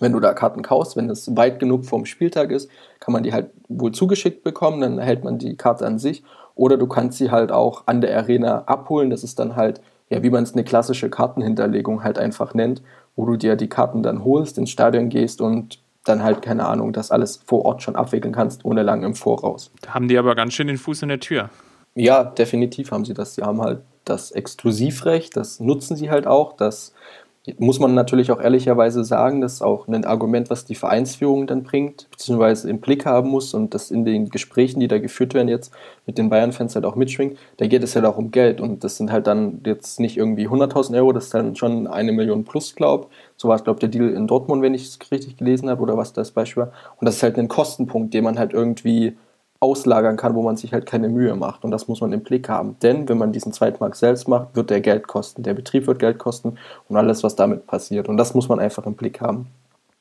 Wenn 0.00 0.12
du 0.12 0.20
da 0.20 0.32
Karten 0.32 0.62
kaufst, 0.62 0.96
wenn 0.96 1.10
es 1.10 1.36
weit 1.36 1.58
genug 1.58 1.84
vom 1.84 2.06
Spieltag 2.06 2.50
ist, 2.50 2.70
kann 2.98 3.12
man 3.12 3.22
die 3.22 3.32
halt 3.32 3.50
wohl 3.68 3.92
zugeschickt 3.92 4.42
bekommen, 4.42 4.80
dann 4.80 4.98
erhält 4.98 5.24
man 5.24 5.38
die 5.38 5.56
Karte 5.56 5.86
an 5.86 5.98
sich. 5.98 6.24
Oder 6.54 6.76
du 6.76 6.86
kannst 6.86 7.18
sie 7.18 7.30
halt 7.30 7.52
auch 7.52 7.84
an 7.86 8.00
der 8.00 8.16
Arena 8.16 8.64
abholen. 8.64 9.10
Das 9.10 9.24
ist 9.24 9.38
dann 9.38 9.56
halt 9.56 9.80
ja, 10.12 10.22
wie 10.22 10.28
man 10.28 10.42
es 10.42 10.52
eine 10.52 10.62
klassische 10.62 11.08
Kartenhinterlegung 11.08 12.04
halt 12.04 12.18
einfach 12.18 12.52
nennt, 12.52 12.82
wo 13.16 13.24
du 13.24 13.36
dir 13.36 13.56
die 13.56 13.68
Karten 13.68 14.02
dann 14.02 14.24
holst, 14.24 14.58
ins 14.58 14.68
Stadion 14.68 15.08
gehst 15.08 15.40
und 15.40 15.78
dann 16.04 16.22
halt, 16.22 16.42
keine 16.42 16.66
Ahnung, 16.66 16.92
das 16.92 17.10
alles 17.10 17.40
vor 17.46 17.64
Ort 17.64 17.82
schon 17.82 17.96
abwickeln 17.96 18.34
kannst, 18.34 18.64
ohne 18.66 18.82
lang 18.82 19.04
im 19.04 19.14
Voraus. 19.14 19.70
Da 19.80 19.94
haben 19.94 20.08
die 20.08 20.18
aber 20.18 20.34
ganz 20.34 20.52
schön 20.52 20.66
den 20.66 20.76
Fuß 20.76 21.02
in 21.02 21.08
der 21.08 21.20
Tür. 21.20 21.48
Ja, 21.94 22.24
definitiv 22.24 22.90
haben 22.90 23.06
sie 23.06 23.14
das. 23.14 23.36
Sie 23.36 23.42
haben 23.42 23.62
halt 23.62 23.80
das 24.04 24.32
Exklusivrecht, 24.32 25.34
das 25.34 25.60
nutzen 25.60 25.96
sie 25.96 26.10
halt 26.10 26.26
auch, 26.26 26.56
dass 26.56 26.92
muss 27.58 27.80
man 27.80 27.94
natürlich 27.94 28.30
auch 28.30 28.40
ehrlicherweise 28.40 29.02
sagen, 29.02 29.40
das 29.40 29.54
ist 29.54 29.62
auch 29.62 29.88
ein 29.88 30.04
Argument, 30.04 30.48
was 30.48 30.64
die 30.64 30.76
Vereinsführung 30.76 31.48
dann 31.48 31.64
bringt, 31.64 32.08
beziehungsweise 32.10 32.70
im 32.70 32.80
Blick 32.80 33.04
haben 33.04 33.30
muss 33.30 33.52
und 33.52 33.74
das 33.74 33.90
in 33.90 34.04
den 34.04 34.28
Gesprächen, 34.28 34.78
die 34.78 34.86
da 34.86 34.98
geführt 34.98 35.34
werden 35.34 35.48
jetzt 35.48 35.72
mit 36.06 36.18
den 36.18 36.30
Bayern-Fans 36.30 36.76
halt 36.76 36.84
auch 36.84 36.94
mitschwingt, 36.94 37.36
da 37.56 37.66
geht 37.66 37.82
es 37.82 37.96
halt 37.96 38.04
auch 38.04 38.16
um 38.16 38.30
Geld 38.30 38.60
und 38.60 38.84
das 38.84 38.96
sind 38.96 39.10
halt 39.10 39.26
dann 39.26 39.60
jetzt 39.66 39.98
nicht 39.98 40.16
irgendwie 40.16 40.46
100.000 40.46 40.96
Euro, 40.96 41.12
das 41.12 41.24
ist 41.24 41.34
dann 41.34 41.56
schon 41.56 41.88
eine 41.88 42.12
Million 42.12 42.44
plus, 42.44 42.76
glaub. 42.76 43.10
So 43.36 43.48
war 43.48 43.56
es, 43.56 43.64
glaube 43.64 43.78
ich, 43.78 43.80
der 43.80 43.88
Deal 43.88 44.10
in 44.10 44.28
Dortmund, 44.28 44.62
wenn 44.62 44.74
ich 44.74 44.84
es 44.84 45.10
richtig 45.10 45.36
gelesen 45.36 45.68
habe 45.68 45.82
oder 45.82 45.96
was 45.96 46.12
das 46.12 46.30
Beispiel 46.30 46.64
war. 46.64 46.72
Und 47.00 47.06
das 47.06 47.16
ist 47.16 47.24
halt 47.24 47.38
ein 47.38 47.48
Kostenpunkt, 47.48 48.14
den 48.14 48.22
man 48.22 48.38
halt 48.38 48.52
irgendwie 48.52 49.16
auslagern 49.62 50.16
kann, 50.16 50.34
wo 50.34 50.42
man 50.42 50.56
sich 50.56 50.72
halt 50.72 50.86
keine 50.86 51.08
Mühe 51.08 51.36
macht. 51.36 51.64
Und 51.64 51.70
das 51.70 51.86
muss 51.86 52.00
man 52.00 52.12
im 52.12 52.22
Blick 52.22 52.48
haben. 52.48 52.76
Denn 52.82 53.08
wenn 53.08 53.16
man 53.16 53.30
diesen 53.30 53.52
Zweitmarkt 53.52 53.96
selbst 53.96 54.26
macht, 54.26 54.56
wird 54.56 54.70
der 54.70 54.80
Geld 54.80 55.06
kosten. 55.06 55.44
Der 55.44 55.54
Betrieb 55.54 55.86
wird 55.86 56.00
Geld 56.00 56.18
kosten 56.18 56.56
und 56.88 56.96
alles, 56.96 57.22
was 57.22 57.36
damit 57.36 57.66
passiert. 57.66 58.08
Und 58.08 58.16
das 58.16 58.34
muss 58.34 58.48
man 58.48 58.58
einfach 58.58 58.84
im 58.86 58.94
Blick 58.94 59.20
haben. 59.20 59.46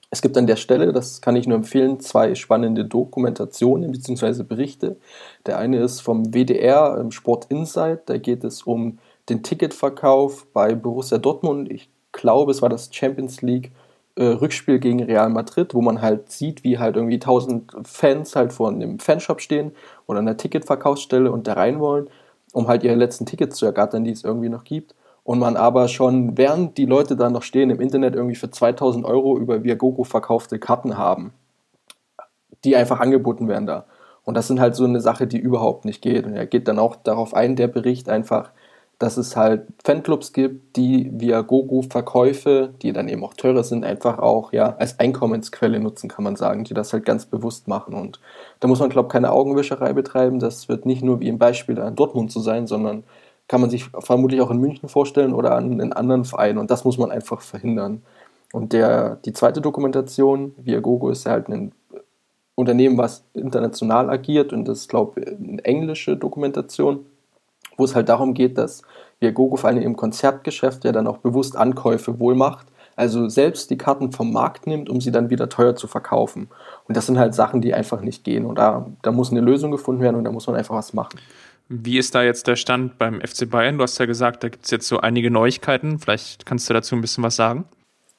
Es 0.09 0.21
gibt 0.21 0.35
an 0.35 0.47
der 0.47 0.55
Stelle, 0.55 0.91
das 0.91 1.21
kann 1.21 1.35
ich 1.35 1.47
nur 1.47 1.57
empfehlen, 1.57 1.99
zwei 1.99 2.33
spannende 2.35 2.85
Dokumentationen 2.85 3.91
bzw. 3.91 4.43
Berichte. 4.43 4.97
Der 5.45 5.59
eine 5.59 5.77
ist 5.77 6.01
vom 6.01 6.33
WDR 6.33 6.97
im 6.99 7.11
Sport 7.11 7.45
Insight. 7.49 8.09
Da 8.09 8.17
geht 8.17 8.43
es 8.43 8.63
um 8.63 8.97
den 9.29 9.43
Ticketverkauf 9.43 10.47
bei 10.53 10.73
Borussia 10.73 11.19
Dortmund. 11.19 11.71
Ich 11.71 11.89
glaube, 12.11 12.51
es 12.51 12.61
war 12.61 12.69
das 12.69 12.89
Champions 12.91 13.41
League 13.43 13.71
äh, 14.15 14.23
Rückspiel 14.25 14.79
gegen 14.79 15.03
Real 15.03 15.29
Madrid, 15.29 15.73
wo 15.73 15.81
man 15.81 16.01
halt 16.01 16.31
sieht, 16.31 16.63
wie 16.63 16.79
halt 16.79 16.95
irgendwie 16.95 17.15
1000 17.15 17.71
Fans 17.83 18.35
halt 18.35 18.53
vor 18.53 18.69
einem 18.69 18.99
Fanshop 18.99 19.41
stehen 19.41 19.71
oder 20.07 20.19
einer 20.19 20.37
Ticketverkaufsstelle 20.37 21.31
und 21.31 21.47
da 21.47 21.53
rein 21.53 21.79
wollen, 21.79 22.09
um 22.53 22.67
halt 22.67 22.83
ihre 22.83 22.95
letzten 22.95 23.25
Tickets 23.25 23.57
zu 23.57 23.65
ergattern, 23.65 24.03
die 24.03 24.11
es 24.11 24.23
irgendwie 24.23 24.49
noch 24.49 24.63
gibt. 24.63 24.95
Und 25.23 25.39
man 25.39 25.55
aber 25.55 25.87
schon, 25.87 26.37
während 26.37 26.77
die 26.77 26.85
Leute 26.85 27.15
da 27.15 27.29
noch 27.29 27.43
stehen, 27.43 27.69
im 27.69 27.79
Internet 27.79 28.15
irgendwie 28.15 28.35
für 28.35 28.49
2000 28.49 29.05
Euro 29.05 29.37
über 29.37 29.63
Viagogo 29.63 30.03
verkaufte 30.03 30.57
Karten 30.59 30.97
haben, 30.97 31.31
die 32.63 32.75
einfach 32.75 32.99
angeboten 32.99 33.47
werden 33.47 33.67
da. 33.67 33.85
Und 34.23 34.35
das 34.35 34.47
sind 34.47 34.59
halt 34.59 34.75
so 34.75 34.83
eine 34.83 34.99
Sache, 34.99 35.27
die 35.27 35.37
überhaupt 35.39 35.85
nicht 35.85 36.01
geht. 36.01 36.25
Und 36.25 36.33
er 36.33 36.45
geht 36.45 36.67
dann 36.67 36.79
auch 36.79 36.95
darauf 36.95 37.33
ein, 37.33 37.55
der 37.55 37.67
Bericht 37.67 38.09
einfach, 38.09 38.51
dass 39.01 39.17
es 39.17 39.35
halt 39.35 39.63
Fanclubs 39.83 40.31
gibt, 40.31 40.75
die 40.77 41.09
via 41.11 41.41
Gogo-Verkäufe, 41.41 42.71
die 42.83 42.93
dann 42.93 43.07
eben 43.07 43.23
auch 43.23 43.33
teurer 43.33 43.63
sind, 43.63 43.83
einfach 43.83 44.19
auch 44.19 44.53
ja 44.53 44.75
als 44.77 44.99
Einkommensquelle 44.99 45.79
nutzen, 45.79 46.07
kann 46.07 46.23
man 46.23 46.35
sagen, 46.35 46.65
die 46.65 46.75
das 46.75 46.93
halt 46.93 47.03
ganz 47.03 47.25
bewusst 47.25 47.67
machen. 47.67 47.95
Und 47.95 48.19
da 48.59 48.67
muss 48.67 48.79
man, 48.79 48.89
glaube 48.89 49.07
ich, 49.07 49.11
keine 49.11 49.31
Augenwischerei 49.31 49.93
betreiben. 49.93 50.39
Das 50.39 50.69
wird 50.69 50.85
nicht 50.85 51.03
nur 51.03 51.19
wie 51.19 51.29
im 51.29 51.39
Beispiel 51.39 51.79
an 51.81 51.95
Dortmund 51.95 52.31
zu 52.31 52.41
sein, 52.41 52.67
sondern 52.67 53.03
kann 53.47 53.59
man 53.59 53.71
sich 53.71 53.85
vermutlich 53.85 54.39
auch 54.39 54.51
in 54.51 54.59
München 54.59 54.87
vorstellen 54.87 55.33
oder 55.33 55.55
an 55.55 55.71
einen 55.71 55.93
anderen 55.93 56.23
Verein. 56.23 56.59
Und 56.59 56.69
das 56.69 56.85
muss 56.85 56.99
man 56.99 57.09
einfach 57.09 57.41
verhindern. 57.41 58.03
Und 58.53 58.71
der, 58.71 59.15
die 59.25 59.33
zweite 59.33 59.61
Dokumentation, 59.61 60.53
via 60.57 60.79
Gogo, 60.79 61.09
ist 61.09 61.25
halt 61.25 61.49
ein 61.49 61.71
Unternehmen, 62.53 62.99
was 62.99 63.23
international 63.33 64.11
agiert 64.11 64.53
und 64.53 64.67
das 64.67 64.81
ist, 64.81 64.89
glaube 64.89 65.21
ich, 65.21 65.27
eine 65.27 65.65
englische 65.65 66.15
Dokumentation 66.15 67.05
wo 67.81 67.85
es 67.85 67.95
halt 67.95 68.09
darum 68.09 68.35
geht, 68.35 68.59
dass 68.59 68.83
Viagogo 69.19 69.55
vor 69.55 69.71
allem 69.71 69.81
im 69.81 69.97
Konzertgeschäft 69.97 70.85
ja 70.85 70.91
dann 70.91 71.07
auch 71.07 71.17
bewusst 71.17 71.55
Ankäufe 71.57 72.19
wohl 72.19 72.35
macht, 72.35 72.67
also 72.95 73.27
selbst 73.27 73.71
die 73.71 73.77
Karten 73.77 74.11
vom 74.11 74.31
Markt 74.31 74.67
nimmt, 74.67 74.87
um 74.87 75.01
sie 75.01 75.11
dann 75.11 75.31
wieder 75.31 75.49
teuer 75.49 75.75
zu 75.75 75.87
verkaufen. 75.87 76.49
Und 76.87 76.95
das 76.95 77.07
sind 77.07 77.17
halt 77.17 77.33
Sachen, 77.33 77.59
die 77.59 77.73
einfach 77.73 78.01
nicht 78.01 78.23
gehen. 78.23 78.45
Und 78.45 78.59
da, 78.59 78.85
da 79.01 79.11
muss 79.11 79.31
eine 79.31 79.41
Lösung 79.41 79.71
gefunden 79.71 80.03
werden 80.03 80.15
und 80.15 80.25
da 80.25 80.31
muss 80.31 80.45
man 80.45 80.55
einfach 80.55 80.75
was 80.75 80.93
machen. 80.93 81.19
Wie 81.69 81.97
ist 81.97 82.13
da 82.13 82.21
jetzt 82.21 82.45
der 82.45 82.55
Stand 82.55 82.99
beim 82.99 83.19
FC 83.19 83.49
Bayern? 83.49 83.77
Du 83.77 83.83
hast 83.83 83.97
ja 83.97 84.05
gesagt, 84.05 84.43
da 84.43 84.49
gibt 84.49 84.65
es 84.65 84.71
jetzt 84.71 84.87
so 84.87 84.99
einige 84.99 85.31
Neuigkeiten. 85.31 85.97
Vielleicht 85.97 86.45
kannst 86.45 86.69
du 86.69 86.75
dazu 86.75 86.93
ein 86.93 87.01
bisschen 87.01 87.23
was 87.23 87.35
sagen. 87.35 87.65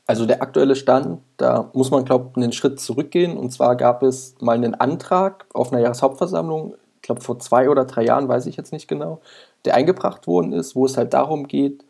Also 0.06 0.26
der 0.26 0.42
aktuelle 0.42 0.74
Stand, 0.74 1.20
da 1.36 1.70
muss 1.74 1.92
man, 1.92 2.04
glaube 2.04 2.30
ich, 2.30 2.42
einen 2.42 2.52
Schritt 2.52 2.80
zurückgehen. 2.80 3.36
Und 3.36 3.52
zwar 3.52 3.76
gab 3.76 4.02
es 4.02 4.34
mal 4.40 4.56
einen 4.56 4.74
Antrag 4.74 5.46
auf 5.52 5.72
einer 5.72 5.80
Jahreshauptversammlung 5.80 6.74
ich 7.02 7.06
glaube 7.06 7.20
vor 7.20 7.40
zwei 7.40 7.68
oder 7.68 7.84
drei 7.84 8.04
Jahren, 8.04 8.28
weiß 8.28 8.46
ich 8.46 8.56
jetzt 8.56 8.72
nicht 8.72 8.86
genau, 8.86 9.20
der 9.64 9.74
eingebracht 9.74 10.28
worden 10.28 10.52
ist, 10.52 10.76
wo 10.76 10.86
es 10.86 10.96
halt 10.96 11.12
darum 11.12 11.48
geht, 11.48 11.84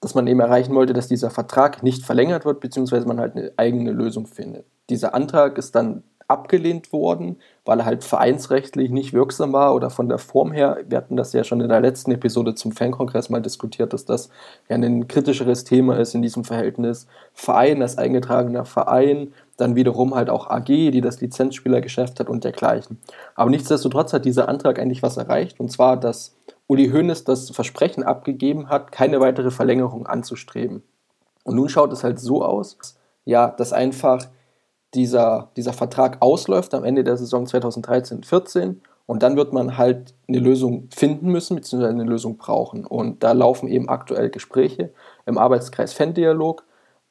dass 0.00 0.16
man 0.16 0.26
eben 0.26 0.40
erreichen 0.40 0.74
wollte, 0.74 0.92
dass 0.92 1.06
dieser 1.06 1.30
Vertrag 1.30 1.84
nicht 1.84 2.04
verlängert 2.04 2.44
wird, 2.44 2.58
beziehungsweise 2.58 3.06
man 3.06 3.20
halt 3.20 3.36
eine 3.36 3.52
eigene 3.56 3.92
Lösung 3.92 4.26
findet. 4.26 4.66
Dieser 4.90 5.14
Antrag 5.14 5.56
ist 5.56 5.76
dann 5.76 6.02
abgelehnt 6.28 6.92
worden, 6.92 7.36
weil 7.64 7.80
er 7.80 7.86
halt 7.86 8.04
vereinsrechtlich 8.04 8.90
nicht 8.90 9.12
wirksam 9.12 9.52
war 9.52 9.74
oder 9.74 9.90
von 9.90 10.08
der 10.08 10.18
Form 10.18 10.52
her. 10.52 10.78
Wir 10.86 10.98
hatten 10.98 11.16
das 11.16 11.32
ja 11.32 11.44
schon 11.44 11.60
in 11.60 11.68
der 11.68 11.80
letzten 11.80 12.10
Episode 12.10 12.54
zum 12.54 12.72
Fankongress 12.72 13.30
mal 13.30 13.40
diskutiert, 13.40 13.92
dass 13.92 14.04
das 14.04 14.28
ja 14.68 14.76
ein 14.76 15.08
kritischeres 15.08 15.64
Thema 15.64 15.98
ist 15.98 16.14
in 16.14 16.22
diesem 16.22 16.44
Verhältnis. 16.44 17.06
Verein 17.32 17.82
als 17.82 17.98
eingetragener 17.98 18.64
Verein, 18.64 19.32
dann 19.56 19.76
wiederum 19.76 20.14
halt 20.14 20.28
auch 20.30 20.50
AG, 20.50 20.66
die 20.66 21.00
das 21.00 21.20
Lizenzspielergeschäft 21.20 22.18
hat 22.20 22.28
und 22.28 22.44
dergleichen. 22.44 22.98
Aber 23.34 23.50
nichtsdestotrotz 23.50 24.12
hat 24.12 24.24
dieser 24.24 24.48
Antrag 24.48 24.78
eigentlich 24.78 25.02
was 25.02 25.16
erreicht 25.16 25.60
und 25.60 25.70
zwar, 25.70 25.96
dass 25.96 26.36
Uli 26.66 26.90
Hoeneß 26.90 27.24
das 27.24 27.50
Versprechen 27.50 28.02
abgegeben 28.02 28.68
hat, 28.68 28.90
keine 28.90 29.20
weitere 29.20 29.52
Verlängerung 29.52 30.06
anzustreben. 30.06 30.82
Und 31.44 31.54
nun 31.54 31.68
schaut 31.68 31.92
es 31.92 32.02
halt 32.02 32.18
so 32.18 32.44
aus, 32.44 32.76
ja, 33.24 33.48
dass 33.48 33.72
einfach 33.72 34.26
dieser, 34.94 35.50
dieser 35.56 35.72
Vertrag 35.72 36.18
ausläuft 36.20 36.74
am 36.74 36.84
Ende 36.84 37.04
der 37.04 37.16
Saison 37.16 37.44
2013-14 37.44 38.76
und 39.06 39.22
dann 39.22 39.36
wird 39.36 39.52
man 39.52 39.78
halt 39.78 40.14
eine 40.28 40.40
Lösung 40.40 40.88
finden 40.94 41.30
müssen, 41.30 41.56
beziehungsweise 41.56 41.92
eine 41.92 42.04
Lösung 42.04 42.36
brauchen. 42.36 42.84
Und 42.84 43.22
da 43.22 43.32
laufen 43.32 43.68
eben 43.68 43.88
aktuell 43.88 44.30
Gespräche 44.30 44.92
im 45.26 45.38
Arbeitskreis 45.38 45.92
Fan-Dialog. 45.92 46.64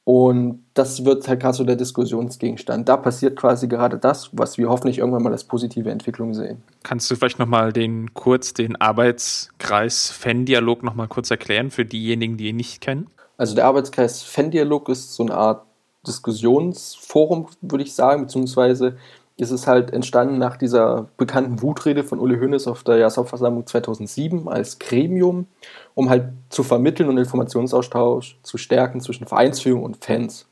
Und 0.03 0.63
das 0.75 1.03
wird 1.03 1.27
halt 1.27 1.39
gerade 1.39 1.57
so 1.57 1.63
der 1.63 1.77
Diskussionsgegenstand. 1.77 2.87
Da 2.87 2.97
passiert 2.97 3.35
quasi 3.37 3.67
gerade 3.67 3.97
das, 3.97 4.29
was 4.33 4.57
wir 4.57 4.69
hoffentlich 4.69 4.99
irgendwann 4.99 5.23
mal 5.23 5.31
als 5.31 5.45
positive 5.45 5.89
Entwicklung 5.89 6.33
sehen. 6.35 6.61
Kannst 6.83 7.09
du 7.09 7.15
vielleicht 7.15 7.39
nochmal 7.39 7.73
den 7.73 8.13
kurz 8.13 8.53
den 8.53 8.75
Arbeitskreis 8.75 10.11
Fan-Dialog 10.11 10.83
nochmal 10.83 11.07
kurz 11.07 11.31
erklären 11.31 11.71
für 11.71 11.85
diejenigen, 11.85 12.37
die 12.37 12.49
ihn 12.49 12.57
nicht 12.57 12.81
kennen? 12.81 13.07
Also 13.37 13.55
der 13.55 13.65
Arbeitskreis 13.65 14.21
Fan-Dialog 14.21 14.89
ist 14.89 15.15
so 15.15 15.23
eine 15.23 15.35
Art 15.35 15.64
Diskussionsforum, 16.07 17.47
würde 17.61 17.83
ich 17.83 17.93
sagen, 17.93 18.23
beziehungsweise 18.23 18.97
ist 19.37 19.51
es 19.51 19.67
halt 19.67 19.91
entstanden 19.91 20.37
nach 20.37 20.55
dieser 20.55 21.09
bekannten 21.17 21.61
Wutrede 21.61 22.03
von 22.03 22.19
Uli 22.19 22.37
Hoeneß 22.39 22.67
auf 22.67 22.83
der 22.83 22.97
Jahreshauptversammlung 22.97 23.67
2007 23.67 24.47
als 24.47 24.79
Gremium, 24.79 25.47
um 25.93 26.09
halt 26.09 26.29
zu 26.49 26.63
vermitteln 26.63 27.09
und 27.09 27.17
Informationsaustausch 27.17 28.37
zu 28.43 28.57
stärken 28.57 29.01
zwischen 29.01 29.27
Vereinsführung 29.27 29.83
und 29.83 30.03
Fans. 30.03 30.47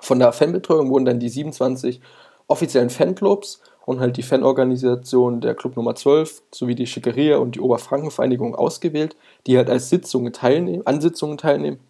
Von 0.00 0.20
der 0.20 0.32
Fanbetreuung 0.32 0.90
wurden 0.90 1.06
dann 1.06 1.18
die 1.18 1.28
27 1.28 2.00
offiziellen 2.46 2.90
Fanclubs 2.90 3.60
und 3.86 4.00
halt 4.00 4.16
die 4.16 4.22
Fanorganisation 4.22 5.40
der 5.40 5.54
Club 5.54 5.76
Nummer 5.76 5.94
12 5.94 6.42
sowie 6.52 6.74
die 6.74 6.86
Schickeria 6.86 7.38
und 7.38 7.56
die 7.56 7.60
Oberfrankenvereinigung 7.60 8.54
ausgewählt, 8.54 9.16
die 9.46 9.56
halt 9.56 9.68
als 9.68 9.88
Sitzungen 9.88 10.32
teilnehmen, 10.32 10.86
an 10.86 11.00
Sitzungen 11.00 11.36
teilnehmen 11.36 11.80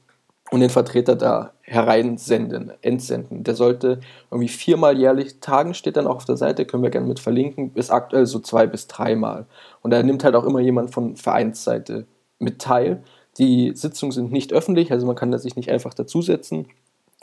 und 0.51 0.61
den 0.61 0.71
Vertreter 0.71 1.17
da 1.17 1.54
hereinsenden, 1.66 2.72
entsenden. 2.83 3.42
Der 3.42 3.55
sollte 3.55 4.00
irgendwie 4.31 4.48
viermal 4.48 4.98
jährlich 4.98 5.40
tagen, 5.40 5.74
steht 5.74 5.96
dann 5.96 6.07
auch 6.07 6.16
auf 6.16 6.24
der 6.24 6.37
Seite, 6.37 6.66
können 6.66 6.83
wir 6.83 6.90
gerne 6.90 7.07
mit 7.07 7.20
verlinken, 7.20 7.70
bis 7.70 7.90
aktuell 7.90 8.27
so 8.27 8.38
zwei 8.38 8.66
bis 8.66 8.87
dreimal. 8.87 9.46
Und 9.83 9.90
da 9.90 10.03
nimmt 10.03 10.24
halt 10.24 10.37
auch 10.37 10.44
immer 10.44 10.61
jemand 10.61 10.92
von 10.92 11.16
Vereinsseite 11.16 12.07
mit 12.38 12.61
teil. 12.61 13.03
Die 13.38 13.72
Sitzungen 13.74 14.12
sind 14.12 14.31
nicht 14.31 14.53
öffentlich, 14.53 14.92
also 14.92 15.07
man 15.07 15.16
kann 15.16 15.33
da 15.33 15.38
sich 15.38 15.57
nicht 15.57 15.70
einfach 15.70 15.94
dazusetzen. 15.94 16.66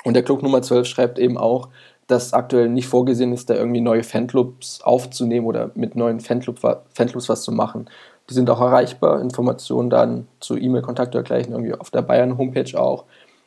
Und 0.03 0.15
der 0.15 0.23
Club 0.23 0.41
Nummer 0.41 0.63
12 0.63 0.87
schreibt 0.87 1.19
eben 1.19 1.37
auch, 1.37 1.69
dass 2.07 2.33
aktuell 2.33 2.67
nicht 2.67 2.87
vorgesehen 2.87 3.31
ist, 3.31 3.49
da 3.49 3.53
irgendwie 3.53 3.81
neue 3.81 4.03
Fanclubs 4.03 4.81
aufzunehmen 4.81 5.45
oder 5.45 5.71
mit 5.75 5.95
neuen 5.95 6.19
Fanclub, 6.19 6.59
Fanclubs 6.93 7.29
was 7.29 7.43
zu 7.43 7.51
machen. 7.51 7.89
Die 8.29 8.33
sind 8.33 8.49
auch 8.49 8.59
erreichbar. 8.59 9.21
Informationen 9.21 9.89
dann 9.89 10.27
zu 10.39 10.57
E-Mail-Kontakt 10.57 11.15
oder 11.15 11.23
gleichen 11.23 11.51
irgendwie 11.51 11.73
auf 11.73 11.89
der 11.89 12.01
Bayern-Homepage 12.01 12.79
auch. 12.79 13.05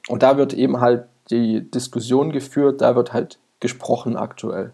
Und 0.09 0.23
da 0.23 0.37
wird 0.37 0.53
eben 0.53 0.81
halt 0.81 1.05
die 1.31 1.71
Diskussion 1.71 2.33
geführt, 2.33 2.81
da 2.81 2.97
wird 2.97 3.12
halt 3.12 3.38
gesprochen 3.61 4.17
aktuell. 4.17 4.73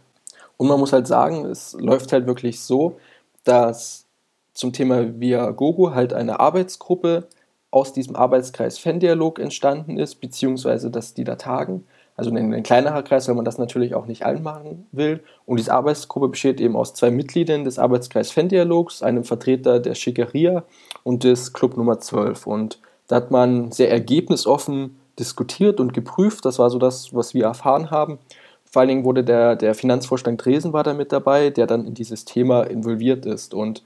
Und 0.56 0.68
man 0.68 0.80
muss 0.80 0.92
halt 0.92 1.06
sagen, 1.06 1.44
es 1.46 1.76
läuft 1.78 2.12
halt 2.12 2.26
wirklich 2.26 2.60
so, 2.60 2.98
dass 3.44 4.06
zum 4.52 4.72
Thema 4.72 5.20
Via 5.20 5.50
Gogo 5.50 5.94
halt 5.94 6.12
eine 6.12 6.40
Arbeitsgruppe 6.40 7.28
aus 7.70 7.92
diesem 7.92 8.16
Arbeitskreis 8.16 8.78
Fan-Dialog 8.78 9.38
entstanden 9.38 9.96
ist, 9.96 10.16
beziehungsweise 10.16 10.90
dass 10.90 11.14
die 11.14 11.24
da 11.24 11.36
tagen 11.36 11.84
also 12.20 12.30
ein, 12.30 12.52
ein 12.52 12.62
kleinerer 12.62 13.02
Kreis, 13.02 13.28
weil 13.28 13.34
man 13.34 13.46
das 13.46 13.56
natürlich 13.56 13.94
auch 13.94 14.04
nicht 14.04 14.26
allen 14.26 14.42
machen 14.42 14.86
will. 14.92 15.20
Und 15.46 15.58
diese 15.58 15.72
Arbeitsgruppe 15.72 16.28
besteht 16.28 16.60
eben 16.60 16.76
aus 16.76 16.92
zwei 16.92 17.10
Mitgliedern 17.10 17.64
des 17.64 17.78
Arbeitskreis 17.78 18.30
Fan-Dialogs, 18.30 19.02
einem 19.02 19.24
Vertreter 19.24 19.80
der 19.80 19.94
Schickeria 19.94 20.64
und 21.02 21.24
des 21.24 21.54
Club 21.54 21.78
Nummer 21.78 21.98
12. 21.98 22.46
Und 22.46 22.78
da 23.08 23.16
hat 23.16 23.30
man 23.30 23.72
sehr 23.72 23.90
ergebnisoffen 23.90 24.99
diskutiert 25.18 25.80
und 25.80 25.92
geprüft. 25.92 26.44
Das 26.44 26.58
war 26.58 26.70
so 26.70 26.78
das, 26.78 27.14
was 27.14 27.34
wir 27.34 27.44
erfahren 27.44 27.90
haben. 27.90 28.18
Vor 28.64 28.80
allen 28.80 28.88
Dingen 28.88 29.04
wurde 29.04 29.24
der, 29.24 29.56
der 29.56 29.74
Finanzvorstand 29.74 30.44
Dresen 30.44 30.72
war 30.72 30.84
da 30.84 30.94
mit 30.94 31.12
dabei, 31.12 31.50
der 31.50 31.66
dann 31.66 31.84
in 31.84 31.94
dieses 31.94 32.24
Thema 32.24 32.62
involviert 32.62 33.26
ist. 33.26 33.52
Und 33.52 33.82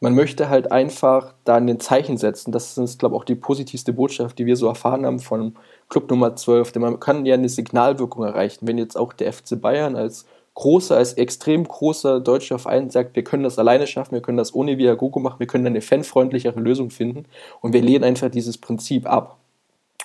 man 0.00 0.14
möchte 0.14 0.48
halt 0.48 0.70
einfach 0.70 1.34
da 1.44 1.56
ein 1.56 1.80
Zeichen 1.80 2.18
setzen. 2.18 2.52
Das 2.52 2.78
ist, 2.78 3.00
glaube 3.00 3.16
ich, 3.16 3.20
auch 3.20 3.24
die 3.24 3.34
positivste 3.34 3.92
Botschaft, 3.92 4.38
die 4.38 4.46
wir 4.46 4.56
so 4.56 4.68
erfahren 4.68 5.04
haben 5.04 5.18
von 5.18 5.56
Club 5.88 6.08
Nummer 6.08 6.36
12. 6.36 6.70
Denn 6.72 6.82
man 6.82 7.00
kann 7.00 7.26
ja 7.26 7.34
eine 7.34 7.48
Signalwirkung 7.48 8.24
erreichen. 8.24 8.68
Wenn 8.68 8.78
jetzt 8.78 8.96
auch 8.96 9.12
der 9.12 9.32
FC 9.32 9.60
Bayern 9.60 9.96
als 9.96 10.24
großer, 10.58 10.96
als 10.96 11.12
extrem 11.14 11.62
großer 11.62 12.20
deutscher 12.20 12.58
Verein 12.58 12.90
sagt, 12.90 13.14
wir 13.16 13.24
können 13.24 13.44
das 13.44 13.58
alleine 13.58 13.86
schaffen, 13.86 14.14
wir 14.14 14.22
können 14.22 14.38
das 14.38 14.54
ohne 14.54 14.76
Viagogo 14.76 15.20
machen, 15.20 15.38
wir 15.38 15.46
können 15.46 15.66
eine 15.68 15.80
fanfreundlichere 15.80 16.58
Lösung 16.58 16.90
finden 16.90 17.26
und 17.60 17.72
wir 17.72 17.80
lehnen 17.80 18.02
einfach 18.02 18.28
dieses 18.28 18.58
Prinzip 18.58 19.06
ab. 19.08 19.38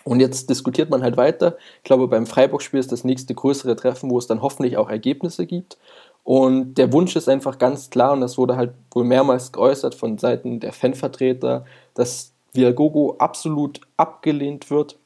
Und 0.03 0.19
jetzt 0.19 0.49
diskutiert 0.49 0.89
man 0.89 1.01
halt 1.01 1.17
weiter. 1.17 1.57
Ich 1.77 1.83
glaube, 1.83 2.07
beim 2.07 2.25
Freiburg-Spiel 2.25 2.79
ist 2.79 2.91
das 2.91 3.03
nächste 3.03 3.33
größere 3.33 3.75
Treffen, 3.75 4.09
wo 4.09 4.17
es 4.17 4.27
dann 4.27 4.41
hoffentlich 4.41 4.77
auch 4.77 4.89
Ergebnisse 4.89 5.45
gibt. 5.45 5.77
Und 6.23 6.75
der 6.75 6.93
Wunsch 6.93 7.15
ist 7.15 7.29
einfach 7.29 7.57
ganz 7.57 7.89
klar, 7.89 8.13
und 8.13 8.21
das 8.21 8.37
wurde 8.37 8.55
halt 8.55 8.71
wohl 8.91 9.03
mehrmals 9.03 9.51
geäußert 9.51 9.95
von 9.95 10.17
Seiten 10.17 10.59
der 10.59 10.71
Fanvertreter, 10.71 11.65
dass 11.93 12.31
Viagogo 12.53 13.15
absolut 13.17 13.81
abgelehnt 13.97 14.69
wird 14.69 14.97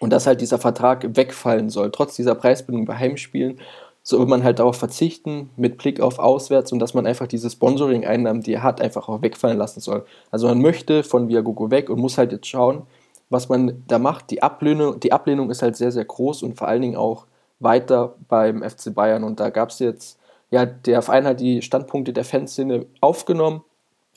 und 0.00 0.10
dass 0.12 0.26
halt 0.26 0.40
dieser 0.40 0.58
Vertrag 0.58 1.16
wegfallen 1.16 1.68
soll. 1.68 1.90
Trotz 1.90 2.16
dieser 2.16 2.34
Preisbindung 2.34 2.86
bei 2.86 2.96
Heimspielen 2.96 3.58
soll 4.02 4.26
man 4.26 4.44
halt 4.44 4.58
darauf 4.58 4.76
verzichten, 4.76 5.50
mit 5.56 5.78
Blick 5.78 6.00
auf 6.00 6.18
Auswärts 6.18 6.72
und 6.72 6.78
dass 6.78 6.94
man 6.94 7.06
einfach 7.06 7.26
diese 7.26 7.48
Sponsoring-Einnahmen, 7.48 8.42
die 8.42 8.52
er 8.52 8.62
hat, 8.62 8.80
einfach 8.80 9.08
auch 9.08 9.22
wegfallen 9.22 9.56
lassen 9.56 9.80
soll. 9.80 10.04
Also 10.30 10.46
man 10.46 10.60
möchte 10.60 11.02
von 11.02 11.28
Viagogo 11.28 11.70
weg 11.70 11.88
und 11.88 12.00
muss 12.00 12.18
halt 12.18 12.32
jetzt 12.32 12.46
schauen, 12.46 12.82
was 13.34 13.50
man 13.50 13.84
da 13.86 13.98
macht. 13.98 14.30
Die 14.30 14.42
Ablehnung, 14.42 14.98
die 15.00 15.12
Ablehnung 15.12 15.50
ist 15.50 15.60
halt 15.60 15.76
sehr, 15.76 15.92
sehr 15.92 16.06
groß 16.06 16.42
und 16.42 16.56
vor 16.56 16.68
allen 16.68 16.82
Dingen 16.82 16.96
auch 16.96 17.26
weiter 17.60 18.14
beim 18.28 18.62
FC 18.62 18.94
Bayern. 18.94 19.24
Und 19.24 19.40
da 19.40 19.50
gab 19.50 19.68
es 19.68 19.78
jetzt 19.78 20.18
ja, 20.54 20.66
der 20.66 21.02
Verein 21.02 21.26
hat 21.26 21.40
die 21.40 21.62
Standpunkte 21.62 22.12
der 22.12 22.24
Fanszene 22.24 22.86
aufgenommen. 23.00 23.62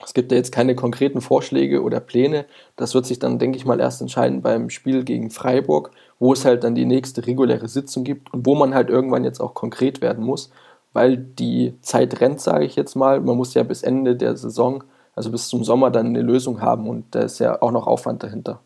Es 0.04 0.14
gibt 0.14 0.32
ja 0.32 0.38
jetzt 0.38 0.52
keine 0.52 0.76
konkreten 0.76 1.20
Vorschläge 1.20 1.82
oder 1.82 2.00
Pläne. 2.00 2.46
Das 2.76 2.94
wird 2.94 3.08
sich 3.08 3.18
dann, 3.18 3.40
denke 3.40 3.58
ich 3.58 3.66
mal, 3.66 3.80
erst 3.80 4.02
entscheiden 4.02 4.44
beim 4.44 4.70
Spiel 4.70 5.04
gegen 5.04 5.32
Freiburg, 5.32 5.90
wo 6.20 6.34
es 6.34 6.46
halt 6.46 6.64
dann 6.64 6.76
die 6.76 6.86
nächste 6.86 7.26
reguläre 7.26 7.68
Sitzung 7.68 8.04
gibt 8.04 8.32
und 8.36 8.46
wo 8.46 8.54
man 8.54 8.76
halt 8.76 8.92
irgendwann 8.92 9.24
jetzt 9.24 9.40
auch 9.40 9.56
konkret 9.56 10.02
werden 10.02 10.24
muss, 10.24 10.52
weil 10.94 11.18
die 11.18 11.74
Zeit 11.82 12.22
rennt, 12.22 12.40
sage 12.40 12.66
ich 12.66 12.76
jetzt 12.76 12.94
mal. 12.94 13.20
Man 13.20 13.36
muss 13.36 13.56
ja 13.56 13.64
bis 13.64 13.82
Ende 13.82 14.16
der 14.16 14.38
Saison, 14.38 14.84
also 15.16 15.32
bis 15.32 15.48
zum 15.48 15.64
Sommer, 15.64 15.90
dann 15.90 16.06
eine 16.06 16.22
Lösung 16.22 16.62
haben 16.62 16.88
und 16.88 17.06
da 17.16 17.22
ist 17.22 17.40
ja 17.40 17.60
auch 17.64 17.72
noch 17.72 17.88
Aufwand 17.88 18.22
dahinter. 18.22 18.60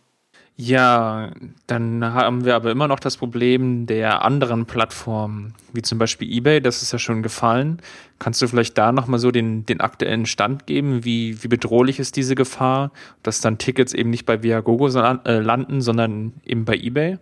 Ja, 0.57 1.31
dann 1.65 2.05
haben 2.05 2.45
wir 2.45 2.55
aber 2.55 2.71
immer 2.71 2.87
noch 2.87 2.99
das 2.99 3.17
Problem 3.17 3.87
der 3.87 4.23
anderen 4.23 4.65
Plattformen, 4.65 5.55
wie 5.73 5.81
zum 5.81 5.97
Beispiel 5.97 6.31
eBay, 6.31 6.61
das 6.61 6.83
ist 6.83 6.91
ja 6.91 6.99
schon 6.99 7.23
gefallen. 7.23 7.81
Kannst 8.19 8.41
du 8.41 8.47
vielleicht 8.47 8.77
da 8.77 8.91
nochmal 8.91 9.19
so 9.19 9.31
den, 9.31 9.65
den 9.65 9.81
aktuellen 9.81 10.27
Stand 10.27 10.67
geben? 10.67 11.03
Wie, 11.03 11.41
wie 11.43 11.47
bedrohlich 11.47 11.99
ist 11.99 12.15
diese 12.15 12.35
Gefahr, 12.35 12.91
dass 13.23 13.41
dann 13.41 13.57
Tickets 13.57 13.93
eben 13.93 14.11
nicht 14.11 14.27
bei 14.27 14.43
Viagogo 14.43 14.87
äh, 14.87 15.39
landen, 15.39 15.81
sondern 15.81 16.33
eben 16.45 16.65
bei 16.65 16.75
eBay? 16.75 17.17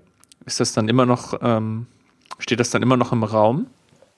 Ist 0.46 0.60
das 0.60 0.74
dann 0.74 0.90
immer 0.90 1.06
noch, 1.06 1.40
ähm, 1.42 1.86
steht 2.40 2.60
das 2.60 2.72
dann 2.72 2.82
immer 2.82 2.98
noch 2.98 3.14
im 3.14 3.24
Raum? 3.24 3.68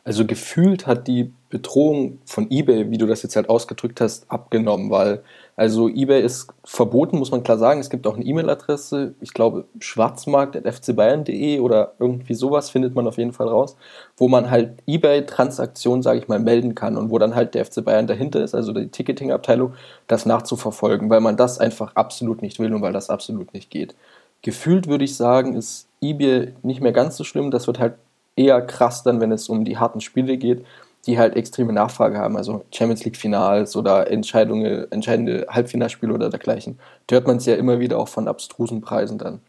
Also 0.03 0.25
gefühlt 0.25 0.87
hat 0.87 1.07
die 1.07 1.31
Bedrohung 1.49 2.19
von 2.25 2.49
eBay, 2.49 2.89
wie 2.89 2.97
du 2.97 3.05
das 3.05 3.21
jetzt 3.21 3.35
halt 3.35 3.49
ausgedrückt 3.49 4.01
hast, 4.01 4.31
abgenommen, 4.31 4.89
weil 4.89 5.21
also 5.55 5.89
eBay 5.89 6.21
ist 6.23 6.47
verboten, 6.63 7.17
muss 7.17 7.31
man 7.31 7.43
klar 7.43 7.57
sagen. 7.57 7.79
Es 7.79 7.89
gibt 7.89 8.07
auch 8.07 8.15
eine 8.15 8.25
E-Mail-Adresse, 8.25 9.15
ich 9.21 9.33
glaube 9.33 9.65
schwarzmarkt.fcbayern.de 9.79 11.59
oder 11.59 11.93
irgendwie 11.99 12.33
sowas 12.33 12.69
findet 12.69 12.95
man 12.95 13.07
auf 13.07 13.17
jeden 13.17 13.33
Fall 13.33 13.47
raus, 13.47 13.75
wo 14.17 14.27
man 14.27 14.49
halt 14.49 14.73
eBay-Transaktionen, 14.87 16.01
sage 16.01 16.19
ich 16.19 16.27
mal, 16.27 16.39
melden 16.39 16.73
kann 16.73 16.97
und 16.97 17.09
wo 17.09 17.19
dann 17.19 17.35
halt 17.35 17.53
der 17.53 17.65
FC 17.65 17.83
Bayern 17.83 18.07
dahinter 18.07 18.41
ist, 18.43 18.55
also 18.55 18.71
die 18.73 18.87
Ticketing-Abteilung, 18.87 19.73
das 20.07 20.25
nachzuverfolgen, 20.25 21.09
weil 21.09 21.21
man 21.21 21.37
das 21.37 21.59
einfach 21.59 21.95
absolut 21.95 22.41
nicht 22.41 22.59
will 22.59 22.73
und 22.73 22.81
weil 22.81 22.93
das 22.93 23.09
absolut 23.09 23.53
nicht 23.53 23.69
geht. 23.69 23.95
Gefühlt 24.41 24.87
würde 24.87 25.03
ich 25.03 25.15
sagen, 25.15 25.55
ist 25.55 25.87
eBay 26.01 26.53
nicht 26.63 26.81
mehr 26.81 26.93
ganz 26.93 27.17
so 27.17 27.23
schlimm. 27.23 27.51
Das 27.51 27.67
wird 27.67 27.79
halt 27.79 27.93
eher 28.35 28.61
krass 28.61 29.03
dann, 29.03 29.21
wenn 29.21 29.31
es 29.31 29.49
um 29.49 29.65
die 29.65 29.77
harten 29.77 30.01
Spiele 30.01 30.37
geht, 30.37 30.65
die 31.05 31.17
halt 31.17 31.35
extreme 31.35 31.73
Nachfrage 31.73 32.17
haben, 32.17 32.37
also 32.37 32.63
Champions 32.71 33.03
League 33.03 33.17
Finals 33.17 33.75
oder 33.75 34.09
Entscheidungen, 34.11 34.91
entscheidende 34.91 35.47
Halbfinalspiele 35.49 36.13
oder 36.13 36.29
dergleichen. 36.29 36.79
Da 37.07 37.15
hört 37.15 37.27
man 37.27 37.37
es 37.37 37.45
ja 37.45 37.55
immer 37.55 37.79
wieder 37.79 37.97
auch 37.97 38.07
von 38.07 38.27
abstrusen 38.27 38.81
Preisen 38.81 39.17
dann. 39.17 39.41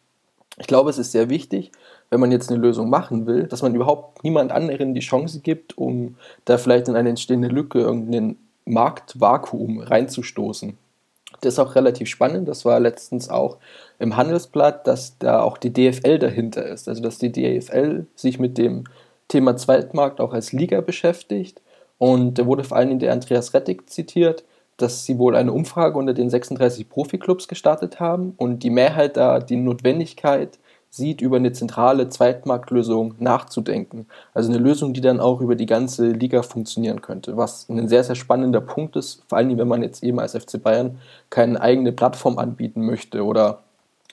Ich 0.58 0.66
glaube, 0.66 0.90
es 0.90 0.98
ist 0.98 1.12
sehr 1.12 1.30
wichtig, 1.30 1.72
wenn 2.10 2.20
man 2.20 2.30
jetzt 2.30 2.50
eine 2.50 2.60
Lösung 2.60 2.90
machen 2.90 3.26
will, 3.26 3.44
dass 3.44 3.62
man 3.62 3.74
überhaupt 3.74 4.22
niemand 4.22 4.52
anderen 4.52 4.94
die 4.94 5.00
Chance 5.00 5.40
gibt, 5.40 5.78
um 5.78 6.16
da 6.44 6.58
vielleicht 6.58 6.88
in 6.88 6.96
eine 6.96 7.08
entstehende 7.08 7.48
Lücke, 7.48 7.80
irgendeinen 7.80 8.36
Marktvakuum 8.64 9.80
reinzustoßen. 9.80 10.76
Das 11.40 11.54
ist 11.54 11.58
auch 11.58 11.74
relativ 11.74 12.08
spannend. 12.08 12.48
Das 12.48 12.64
war 12.64 12.78
letztens 12.80 13.28
auch 13.28 13.56
im 13.98 14.16
Handelsblatt, 14.16 14.86
dass 14.86 15.18
da 15.18 15.40
auch 15.40 15.58
die 15.58 15.72
DFL 15.72 16.18
dahinter 16.18 16.64
ist. 16.66 16.88
Also 16.88 17.02
dass 17.02 17.18
die 17.18 17.32
DFL 17.32 18.06
sich 18.14 18.38
mit 18.38 18.58
dem 18.58 18.84
Thema 19.32 19.56
Zweitmarkt 19.56 20.20
auch 20.20 20.34
als 20.34 20.52
Liga 20.52 20.80
beschäftigt. 20.82 21.62
Und 21.98 22.38
da 22.38 22.46
wurde 22.46 22.64
vor 22.64 22.76
allem 22.76 22.98
der 22.98 23.12
Andreas 23.12 23.54
Rettig 23.54 23.88
zitiert, 23.88 24.44
dass 24.76 25.06
sie 25.06 25.18
wohl 25.18 25.36
eine 25.36 25.52
Umfrage 25.52 25.98
unter 25.98 26.12
den 26.12 26.28
36 26.28 26.88
Profiklubs 26.88 27.48
gestartet 27.48 27.98
haben 27.98 28.34
und 28.36 28.62
die 28.62 28.70
Mehrheit 28.70 29.16
da 29.16 29.38
die 29.38 29.56
Notwendigkeit 29.56 30.58
sieht, 30.90 31.22
über 31.22 31.36
eine 31.36 31.52
zentrale 31.52 32.10
Zweitmarktlösung 32.10 33.14
nachzudenken. 33.18 34.06
Also 34.34 34.50
eine 34.50 34.58
Lösung, 34.58 34.92
die 34.92 35.00
dann 35.00 35.20
auch 35.20 35.40
über 35.40 35.54
die 35.54 35.64
ganze 35.64 36.10
Liga 36.10 36.42
funktionieren 36.42 37.00
könnte, 37.00 37.38
was 37.38 37.66
ein 37.70 37.88
sehr, 37.88 38.04
sehr 38.04 38.16
spannender 38.16 38.60
Punkt 38.60 38.96
ist, 38.96 39.22
vor 39.26 39.38
allem 39.38 39.56
wenn 39.56 39.68
man 39.68 39.82
jetzt 39.82 40.02
eben 40.02 40.20
als 40.20 40.32
FC 40.32 40.62
Bayern 40.62 40.98
keine 41.30 41.58
eigene 41.58 41.92
Plattform 41.92 42.36
anbieten 42.38 42.84
möchte 42.84 43.24
oder 43.24 43.62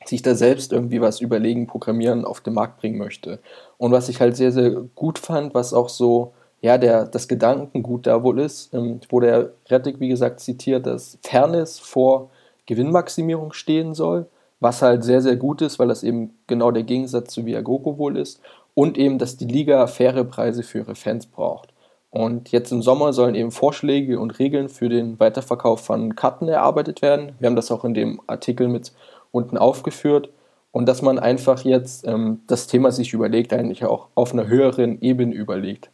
sich 0.10 0.22
da 0.22 0.36
selbst 0.36 0.74
irgendwie 0.74 1.02
was 1.02 1.22
überlegen, 1.22 1.68
programmieren, 1.68 2.26
auf 2.26 2.42
den 2.42 2.54
Markt 2.54 2.80
bringen 2.80 2.98
möchte. 2.98 3.40
Und 3.78 3.92
was 3.92 4.10
ich 4.10 4.20
halt 4.20 4.36
sehr, 4.36 4.52
sehr 4.52 4.72
gut 4.72 5.20
fand, 5.20 5.54
was 5.54 5.74
auch 5.74 5.90
so, 5.90 6.34
ja, 6.62 6.78
der, 6.78 7.06
das 7.06 7.28
Gedankengut 7.28 8.08
da 8.08 8.24
wohl 8.24 8.40
ist, 8.40 8.74
ähm, 8.74 9.00
wo 9.10 9.20
der 9.20 9.52
Rettig, 9.70 10.00
wie 10.00 10.10
gesagt, 10.10 10.40
zitiert, 10.42 10.86
dass 10.86 11.18
Fairness 11.24 11.80
vor 11.80 12.30
Gewinnmaximierung 12.66 13.54
stehen 13.54 13.94
soll 13.94 14.28
was 14.60 14.82
halt 14.82 15.04
sehr, 15.04 15.22
sehr 15.22 15.36
gut 15.36 15.62
ist, 15.62 15.80
weil 15.80 15.88
das 15.88 16.04
eben 16.04 16.34
genau 16.48 16.72
der 16.72 16.84
Gegensatz 16.84 17.34
zu 17.34 17.46
Viagogo 17.46 17.98
wohl 17.98 18.18
ist. 18.18 18.42
Und 18.74 18.98
eben, 18.98 19.18
dass 19.18 19.38
die 19.38 19.46
Liga 19.46 19.88
faire 19.88 20.24
Preise 20.24 20.64
für 20.64 20.80
ihre 20.80 20.96
Fans 20.96 21.26
braucht. 21.26 21.74
Und 22.12 22.52
jetzt 22.52 22.72
im 22.72 22.82
Sommer 22.82 23.14
sollen 23.14 23.36
eben 23.36 23.52
Vorschläge 23.52 24.20
und 24.20 24.40
Regeln 24.40 24.70
für 24.70 24.90
den 24.90 25.20
Weiterverkauf 25.20 25.82
von 25.82 26.16
Karten 26.16 26.48
erarbeitet 26.48 27.02
werden. 27.02 27.34
Wir 27.40 27.48
haben 27.48 27.56
das 27.56 27.72
auch 27.72 27.86
in 27.86 27.94
dem 27.94 28.22
Artikel 28.28 28.68
mit 28.68 28.94
unten 29.32 29.58
aufgeführt. 29.58 30.30
Und 30.72 30.88
dass 30.88 31.02
man 31.02 31.18
einfach 31.18 31.64
jetzt 31.64 32.08
ähm, 32.08 32.42
das 32.48 32.68
Thema 32.68 32.92
sich 32.92 33.14
überlegt, 33.14 33.54
eigentlich 33.54 33.86
auch 33.86 34.08
auf 34.16 34.34
einer 34.34 34.48
höheren 34.48 35.02
Ebene 35.02 35.34
überlegt. 35.34 35.90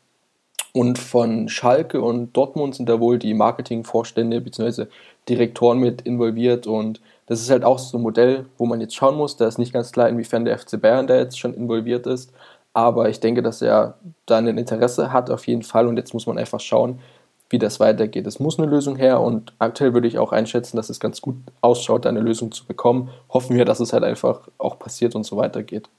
Und 0.74 1.00
von 1.00 1.48
Schalke 1.48 2.02
und 2.02 2.36
Dortmund 2.36 2.76
sind 2.76 2.90
da 2.90 3.00
wohl 3.00 3.18
die 3.18 3.34
Marketingvorstände 3.34 4.42
bzw. 4.42 4.88
Direktoren 5.30 5.80
mit 5.80 6.02
involviert 6.02 6.68
und 6.68 7.00
das 7.28 7.42
ist 7.42 7.50
halt 7.50 7.64
auch 7.64 7.80
so 7.80 7.98
ein 7.98 8.02
Modell, 8.02 8.46
wo 8.58 8.66
man 8.66 8.82
jetzt 8.82 8.96
schauen 8.96 9.16
muss. 9.16 9.38
Da 9.38 9.48
ist 9.48 9.58
nicht 9.58 9.74
ganz 9.74 9.92
klar, 9.92 10.10
inwiefern 10.10 10.46
der 10.46 10.60
FC 10.60 10.80
Bayern 10.80 11.08
da 11.08 11.16
jetzt 11.16 11.40
schon 11.40 11.54
involviert 11.54 12.06
ist. 12.08 12.32
Aber 12.74 13.10
ich 13.10 13.22
denke, 13.22 13.42
dass 13.42 13.62
er 13.62 13.98
da 14.26 14.38
ein 14.38 14.58
Interesse 14.58 15.14
hat 15.14 15.30
auf 15.30 15.48
jeden 15.48 15.64
Fall. 15.64 15.88
Und 15.88 15.98
jetzt 15.98 16.14
muss 16.14 16.28
man 16.28 16.38
einfach 16.38 16.60
schauen, 16.60 17.00
wie 17.50 17.60
das 17.60 17.80
weitergeht. 17.80 18.26
Es 18.26 18.40
muss 18.40 18.58
eine 18.58 18.68
Lösung 18.68 18.96
her 18.96 19.22
und 19.22 19.54
aktuell 19.60 19.94
würde 19.94 20.08
ich 20.08 20.18
auch 20.18 20.32
einschätzen, 20.32 20.78
dass 20.78 20.90
es 20.90 21.00
ganz 21.00 21.22
gut 21.22 21.36
ausschaut, 21.62 22.06
eine 22.06 22.20
Lösung 22.20 22.52
zu 22.52 22.66
bekommen. 22.66 23.10
Hoffen 23.30 23.56
wir, 23.56 23.66
dass 23.66 23.80
es 23.80 23.94
halt 23.94 24.04
einfach 24.04 24.48
auch 24.58 24.80
passiert 24.80 25.16
und 25.16 25.26
so 25.26 25.38
weitergeht. 25.38 25.90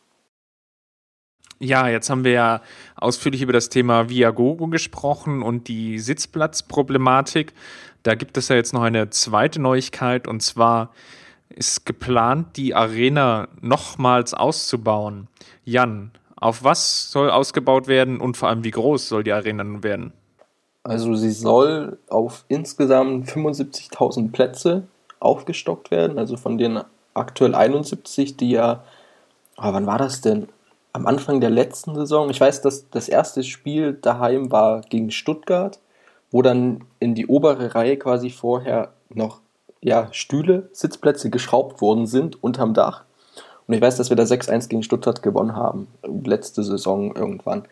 Ja, 1.59 1.89
jetzt 1.89 2.11
haben 2.11 2.25
wir 2.25 2.33
ja 2.33 2.61
ausführlich 2.97 3.41
über 3.41 3.55
das 3.55 3.71
Thema 3.71 4.11
Viagogo 4.11 4.67
gesprochen 4.67 5.43
und 5.43 5.69
die 5.69 5.99
Sitzplatzproblematik. 5.99 7.55
Da 8.03 8.15
gibt 8.15 8.37
es 8.37 8.49
ja 8.49 8.57
jetzt 8.57 8.75
noch 8.75 8.83
eine 8.83 9.09
zweite 9.09 9.61
Neuigkeit 9.61 10.29
und 10.29 10.43
zwar 10.43 10.91
ist 11.49 11.87
geplant, 11.87 12.57
die 12.57 12.75
Arena 12.75 13.49
nochmals 13.63 14.35
auszubauen. 14.35 15.29
Jan, 15.65 16.11
auf 16.37 16.63
was 16.63 17.11
soll 17.11 17.31
ausgebaut 17.31 17.89
werden 17.89 18.21
und 18.21 18.37
vor 18.37 18.49
allem 18.49 18.63
wie 18.63 18.71
groß 18.71 19.09
soll 19.09 19.25
die 19.25 19.33
Arena 19.33 19.65
nun 19.65 19.83
werden? 19.83 20.13
Also 20.87 21.15
sie 21.15 21.31
soll 21.31 21.99
auf 22.09 22.45
insgesamt 22.49 23.29
75.000 23.29 24.33
Plätze 24.33 24.85
aufgestockt 25.19 25.91
werden, 25.91 26.19
also 26.19 26.37
von 26.37 26.59
den 26.59 26.81
aktuell 27.15 27.55
71, 27.55 28.37
die 28.37 28.51
ja, 28.51 28.85
oh, 29.57 29.73
wann 29.73 29.87
war 29.87 29.99
das 29.99 30.21
denn? 30.21 30.49
Am 30.93 31.07
Anfang 31.07 31.41
der 31.41 31.51
letzten 31.51 31.95
Saison. 31.95 32.31
Ich 32.31 32.41
weiß, 32.41 32.63
dass 32.63 32.89
das 32.91 33.09
erste 33.09 33.43
Spiel 33.43 33.95
daheim 33.95 34.51
war 34.51 34.81
gegen 34.83 35.11
Stuttgart 35.11 35.79
wo 36.31 36.43
dann 36.43 36.85
in 36.99 37.15
die 37.15 37.27
obere 37.27 37.75
Reihe 37.75 37.97
quasi 37.97 38.31
vorher 38.31 38.93
noch 39.09 39.41
ja, 39.81 40.09
Stühle, 40.13 40.69
Sitzplätze 40.73 41.31
geschraubt 41.31 41.81
worden 41.81 42.07
sind 42.07 42.43
unterm 42.43 42.75
Dach. 42.75 43.05
Und 43.67 43.75
ich 43.75 43.81
weiß, 43.81 43.97
dass 43.97 44.11
wir 44.11 44.17
da 44.17 44.25
6-1 44.25 44.69
gegen 44.69 44.83
Stuttgart 44.83 45.23
gewonnen 45.23 45.57
haben, 45.57 45.89
letzte 46.03 46.63
Saison 46.63 47.15
irgendwann. 47.15 47.65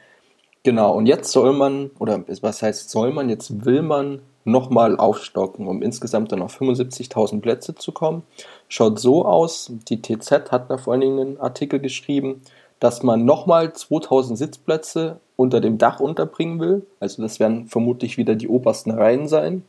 Genau, 0.65 0.95
und 0.97 1.05
jetzt 1.05 1.31
soll 1.31 1.53
man, 1.53 1.91
oder 1.99 2.25
was 2.41 2.63
heißt 2.63 2.89
soll 2.89 3.13
man, 3.13 3.29
jetzt 3.29 3.67
will 3.67 3.83
man 3.83 4.23
nochmal 4.45 4.97
aufstocken, 4.97 5.67
um 5.69 5.83
insgesamt 5.83 6.33
dann 6.33 6.41
auf 6.41 6.59
75.000 6.59 7.43
Plätze 7.43 7.75
zu 7.75 7.93
kommen. 7.93 8.23
Schaut 8.69 8.99
so 8.99 9.27
aus, 9.27 9.71
die 9.91 10.01
TZ 10.01 10.51
hat 10.51 10.71
da 10.71 10.79
vor 10.79 10.95
allen 10.95 11.03
Dingen 11.03 11.21
einen 11.21 11.39
Artikel 11.39 11.81
geschrieben, 11.81 12.41
dass 12.81 13.03
man 13.03 13.27
nochmal 13.27 13.75
2000 13.75 14.39
Sitzplätze 14.39 15.21
unter 15.37 15.61
dem 15.61 15.77
Dach 15.77 16.01
unterbringen 16.01 16.59
will. 16.61 16.87
Also 16.99 17.21
das 17.23 17.41
werden 17.41 17.67
vermutlich 17.67 18.17
wieder 18.17 18.35
die 18.35 18.49
obersten 18.49 18.91
Reihen 18.91 19.29
sein, 19.29 19.65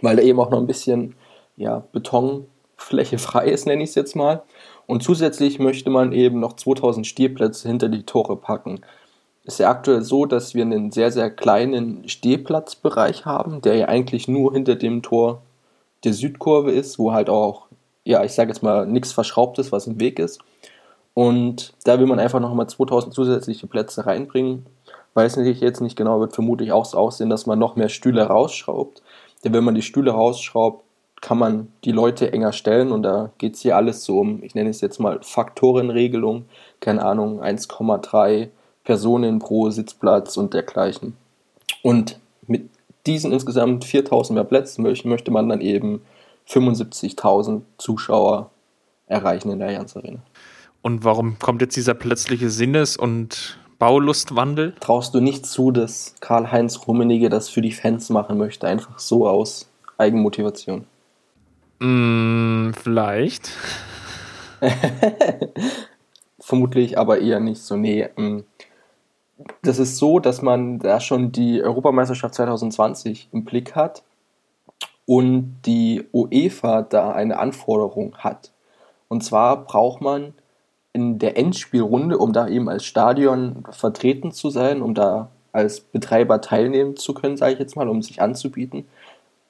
weil 0.00 0.16
da 0.16 0.22
eben 0.22 0.40
auch 0.40 0.50
noch 0.50 0.60
ein 0.60 0.66
bisschen 0.66 1.14
ja, 1.58 1.84
Betonfläche 1.92 3.18
frei 3.18 3.48
ist, 3.48 3.66
nenne 3.66 3.82
ich 3.82 3.90
es 3.90 3.96
jetzt 3.96 4.16
mal. 4.16 4.42
Und 4.86 5.02
zusätzlich 5.02 5.58
möchte 5.58 5.90
man 5.90 6.12
eben 6.12 6.40
noch 6.40 6.54
2000 6.54 7.06
Stehplätze 7.06 7.68
hinter 7.68 7.90
die 7.90 8.04
Tore 8.04 8.36
packen. 8.36 8.80
Es 9.44 9.54
ist 9.54 9.58
ja 9.58 9.70
aktuell 9.70 10.02
so, 10.02 10.24
dass 10.24 10.54
wir 10.54 10.62
einen 10.62 10.92
sehr, 10.92 11.10
sehr 11.10 11.30
kleinen 11.30 12.08
Stehplatzbereich 12.08 13.24
haben, 13.26 13.60
der 13.60 13.74
ja 13.74 13.88
eigentlich 13.88 14.28
nur 14.28 14.52
hinter 14.52 14.76
dem 14.76 15.02
Tor 15.02 15.42
der 16.04 16.12
Südkurve 16.12 16.70
ist, 16.70 16.98
wo 16.98 17.12
halt 17.12 17.28
auch, 17.28 17.66
ja, 18.04 18.22
ich 18.24 18.32
sage 18.32 18.50
jetzt 18.50 18.62
mal, 18.62 18.86
nichts 18.86 19.12
verschraubt 19.12 19.58
ist, 19.58 19.72
was 19.72 19.86
im 19.86 19.98
Weg 20.00 20.18
ist. 20.18 20.40
Und 21.14 21.74
da 21.84 21.98
will 21.98 22.06
man 22.06 22.20
einfach 22.20 22.40
nochmal 22.40 22.68
2000 22.68 23.12
zusätzliche 23.12 23.66
Plätze 23.66 24.06
reinbringen. 24.06 24.66
Weiß 25.14 25.36
nicht, 25.36 25.60
jetzt 25.60 25.80
nicht 25.80 25.96
genau, 25.96 26.20
wird 26.20 26.34
vermutlich 26.34 26.72
auch 26.72 26.86
so 26.86 26.96
aussehen, 26.96 27.28
dass 27.28 27.46
man 27.46 27.58
noch 27.58 27.76
mehr 27.76 27.88
Stühle 27.88 28.22
rausschraubt. 28.22 29.02
Denn 29.44 29.52
wenn 29.52 29.64
man 29.64 29.74
die 29.74 29.82
Stühle 29.82 30.12
rausschraubt, 30.12 30.84
kann 31.20 31.38
man 31.38 31.72
die 31.84 31.92
Leute 31.92 32.32
enger 32.32 32.52
stellen 32.52 32.90
und 32.90 33.02
da 33.04 33.30
geht 33.38 33.54
es 33.54 33.60
hier 33.60 33.76
alles 33.76 34.04
so 34.04 34.18
um, 34.18 34.42
ich 34.42 34.56
nenne 34.56 34.70
es 34.70 34.80
jetzt 34.80 34.98
mal 34.98 35.20
Faktorenregelung, 35.22 36.46
keine 36.80 37.04
Ahnung, 37.04 37.40
1,3 37.40 38.48
Personen 38.84 39.38
pro 39.38 39.70
Sitzplatz 39.70 40.36
und 40.36 40.54
dergleichen. 40.54 41.16
Und 41.82 42.18
mit 42.46 42.68
diesen 43.06 43.32
insgesamt 43.32 43.84
4000 43.84 44.34
mehr 44.34 44.44
Plätzen 44.44 44.82
möchte 44.82 45.30
man 45.30 45.48
dann 45.48 45.60
eben 45.60 46.02
75.000 46.48 47.62
Zuschauer 47.78 48.50
erreichen 49.06 49.50
in 49.50 49.58
der 49.58 49.68
Allianz 49.68 49.96
Arena. 49.96 50.20
Und 50.82 51.04
warum 51.04 51.38
kommt 51.38 51.62
jetzt 51.62 51.76
dieser 51.76 51.94
plötzliche 51.94 52.50
Sinnes- 52.50 52.96
und 52.96 53.58
Baulustwandel? 53.78 54.74
Traust 54.80 55.14
du 55.14 55.20
nicht 55.20 55.46
zu, 55.46 55.70
dass 55.70 56.14
Karl-Heinz 56.20 56.86
Rummenigge 56.86 57.28
das 57.28 57.48
für 57.48 57.62
die 57.62 57.72
Fans 57.72 58.10
machen 58.10 58.38
möchte, 58.38 58.66
einfach 58.66 58.98
so 58.98 59.28
aus 59.28 59.68
Eigenmotivation? 59.98 60.86
Mm, 61.78 62.70
vielleicht. 62.80 63.50
Vermutlich 66.40 66.98
aber 66.98 67.20
eher 67.20 67.40
nicht 67.40 67.62
so. 67.62 67.76
Nee, 67.76 68.08
mm, 68.16 68.40
das 69.62 69.78
ist 69.78 69.98
so, 69.98 70.18
dass 70.18 70.42
man 70.42 70.78
da 70.78 71.00
schon 71.00 71.32
die 71.32 71.62
Europameisterschaft 71.62 72.34
2020 72.34 73.28
im 73.32 73.44
Blick 73.44 73.74
hat 73.74 74.02
und 75.06 75.60
die 75.66 76.04
UEFA 76.12 76.82
da 76.82 77.12
eine 77.12 77.38
Anforderung 77.38 78.16
hat. 78.18 78.52
Und 79.08 79.22
zwar 79.22 79.64
braucht 79.64 80.00
man 80.00 80.34
in 80.92 81.18
der 81.18 81.36
Endspielrunde, 81.36 82.18
um 82.18 82.32
da 82.32 82.48
eben 82.48 82.68
als 82.68 82.84
Stadion 82.84 83.64
vertreten 83.70 84.32
zu 84.32 84.50
sein, 84.50 84.82
um 84.82 84.94
da 84.94 85.30
als 85.52 85.80
Betreiber 85.80 86.40
teilnehmen 86.40 86.96
zu 86.96 87.14
können, 87.14 87.36
sage 87.36 87.54
ich 87.54 87.58
jetzt 87.58 87.76
mal, 87.76 87.88
um 87.88 88.02
sich 88.02 88.22
anzubieten, 88.22 88.86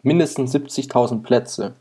mindestens 0.02 0.54
70.000 0.54 1.22
Plätze. 1.22 1.74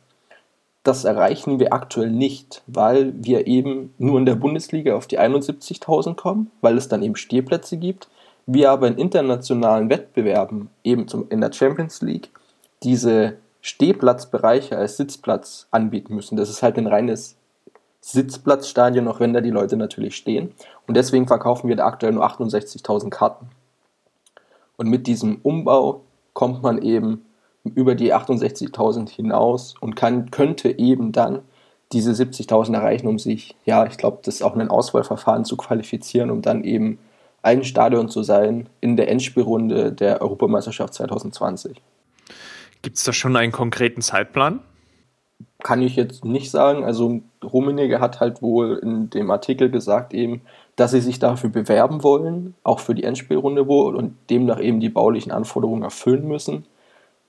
Das 0.83 1.03
erreichen 1.03 1.59
wir 1.59 1.73
aktuell 1.73 2.09
nicht, 2.09 2.63
weil 2.65 3.13
wir 3.15 3.45
eben 3.45 3.93
nur 3.99 4.17
in 4.17 4.25
der 4.25 4.35
Bundesliga 4.35 4.95
auf 4.95 5.05
die 5.05 5.19
71.000 5.19 6.15
kommen, 6.15 6.49
weil 6.61 6.77
es 6.77 6.87
dann 6.87 7.03
eben 7.03 7.15
Stehplätze 7.15 7.77
gibt. 7.77 8.07
Wir 8.47 8.71
aber 8.71 8.87
in 8.87 8.97
internationalen 8.97 9.89
Wettbewerben, 9.89 10.69
eben 10.83 11.07
zum, 11.07 11.29
in 11.29 11.41
der 11.41 11.53
Champions 11.53 12.01
League, 12.01 12.29
diese 12.81 13.37
Stehplatzbereiche 13.61 14.75
als 14.75 14.97
Sitzplatz 14.97 15.67
anbieten 15.69 16.15
müssen. 16.15 16.35
Das 16.35 16.49
ist 16.49 16.63
halt 16.63 16.77
ein 16.77 16.87
reines 16.87 17.35
Sitzplatzstadion, 18.01 19.07
auch 19.07 19.19
wenn 19.19 19.33
da 19.33 19.41
die 19.41 19.51
Leute 19.51 19.77
natürlich 19.77 20.15
stehen. 20.15 20.51
Und 20.87 20.97
deswegen 20.97 21.27
verkaufen 21.27 21.69
wir 21.69 21.75
da 21.75 21.85
aktuell 21.85 22.13
nur 22.13 22.25
68.000 22.25 23.11
Karten. 23.11 23.49
Und 24.77 24.89
mit 24.89 25.05
diesem 25.05 25.39
Umbau 25.43 26.01
kommt 26.33 26.63
man 26.63 26.81
eben 26.81 27.23
über 27.63 27.95
die 27.95 28.13
68.000 28.13 29.09
hinaus 29.09 29.75
und 29.79 29.95
kann, 29.95 30.31
könnte 30.31 30.77
eben 30.77 31.11
dann 31.11 31.39
diese 31.91 32.11
70.000 32.11 32.73
erreichen, 32.73 33.07
um 33.07 33.19
sich, 33.19 33.55
ja, 33.65 33.85
ich 33.85 33.97
glaube, 33.97 34.19
das 34.23 34.35
ist 34.35 34.41
auch 34.41 34.55
ein 34.55 34.69
Auswahlverfahren 34.69 35.45
zu 35.45 35.57
qualifizieren, 35.57 36.31
um 36.31 36.41
dann 36.41 36.63
eben 36.63 36.99
ein 37.43 37.63
Stadion 37.63 38.09
zu 38.09 38.23
sein 38.23 38.69
in 38.79 38.97
der 38.97 39.09
Endspielrunde 39.09 39.91
der 39.91 40.21
Europameisterschaft 40.21 40.93
2020. 40.93 41.81
Gibt 42.81 42.97
es 42.97 43.03
da 43.03 43.13
schon 43.13 43.35
einen 43.35 43.51
konkreten 43.51 44.01
Zeitplan? 44.01 44.59
Kann 45.63 45.81
ich 45.81 45.95
jetzt 45.95 46.25
nicht 46.25 46.49
sagen. 46.49 46.83
Also 46.83 47.21
Rummenigge 47.43 47.99
hat 47.99 48.19
halt 48.19 48.41
wohl 48.41 48.79
in 48.81 49.09
dem 49.09 49.29
Artikel 49.29 49.69
gesagt 49.69 50.13
eben, 50.13 50.41
dass 50.75 50.91
sie 50.91 51.01
sich 51.01 51.19
dafür 51.19 51.49
bewerben 51.49 52.03
wollen, 52.03 52.55
auch 52.63 52.79
für 52.79 52.95
die 52.95 53.03
Endspielrunde 53.03 53.67
wohl 53.67 53.95
und 53.95 54.15
demnach 54.29 54.59
eben 54.59 54.79
die 54.79 54.89
baulichen 54.89 55.31
Anforderungen 55.31 55.83
erfüllen 55.83 56.27
müssen. 56.27 56.65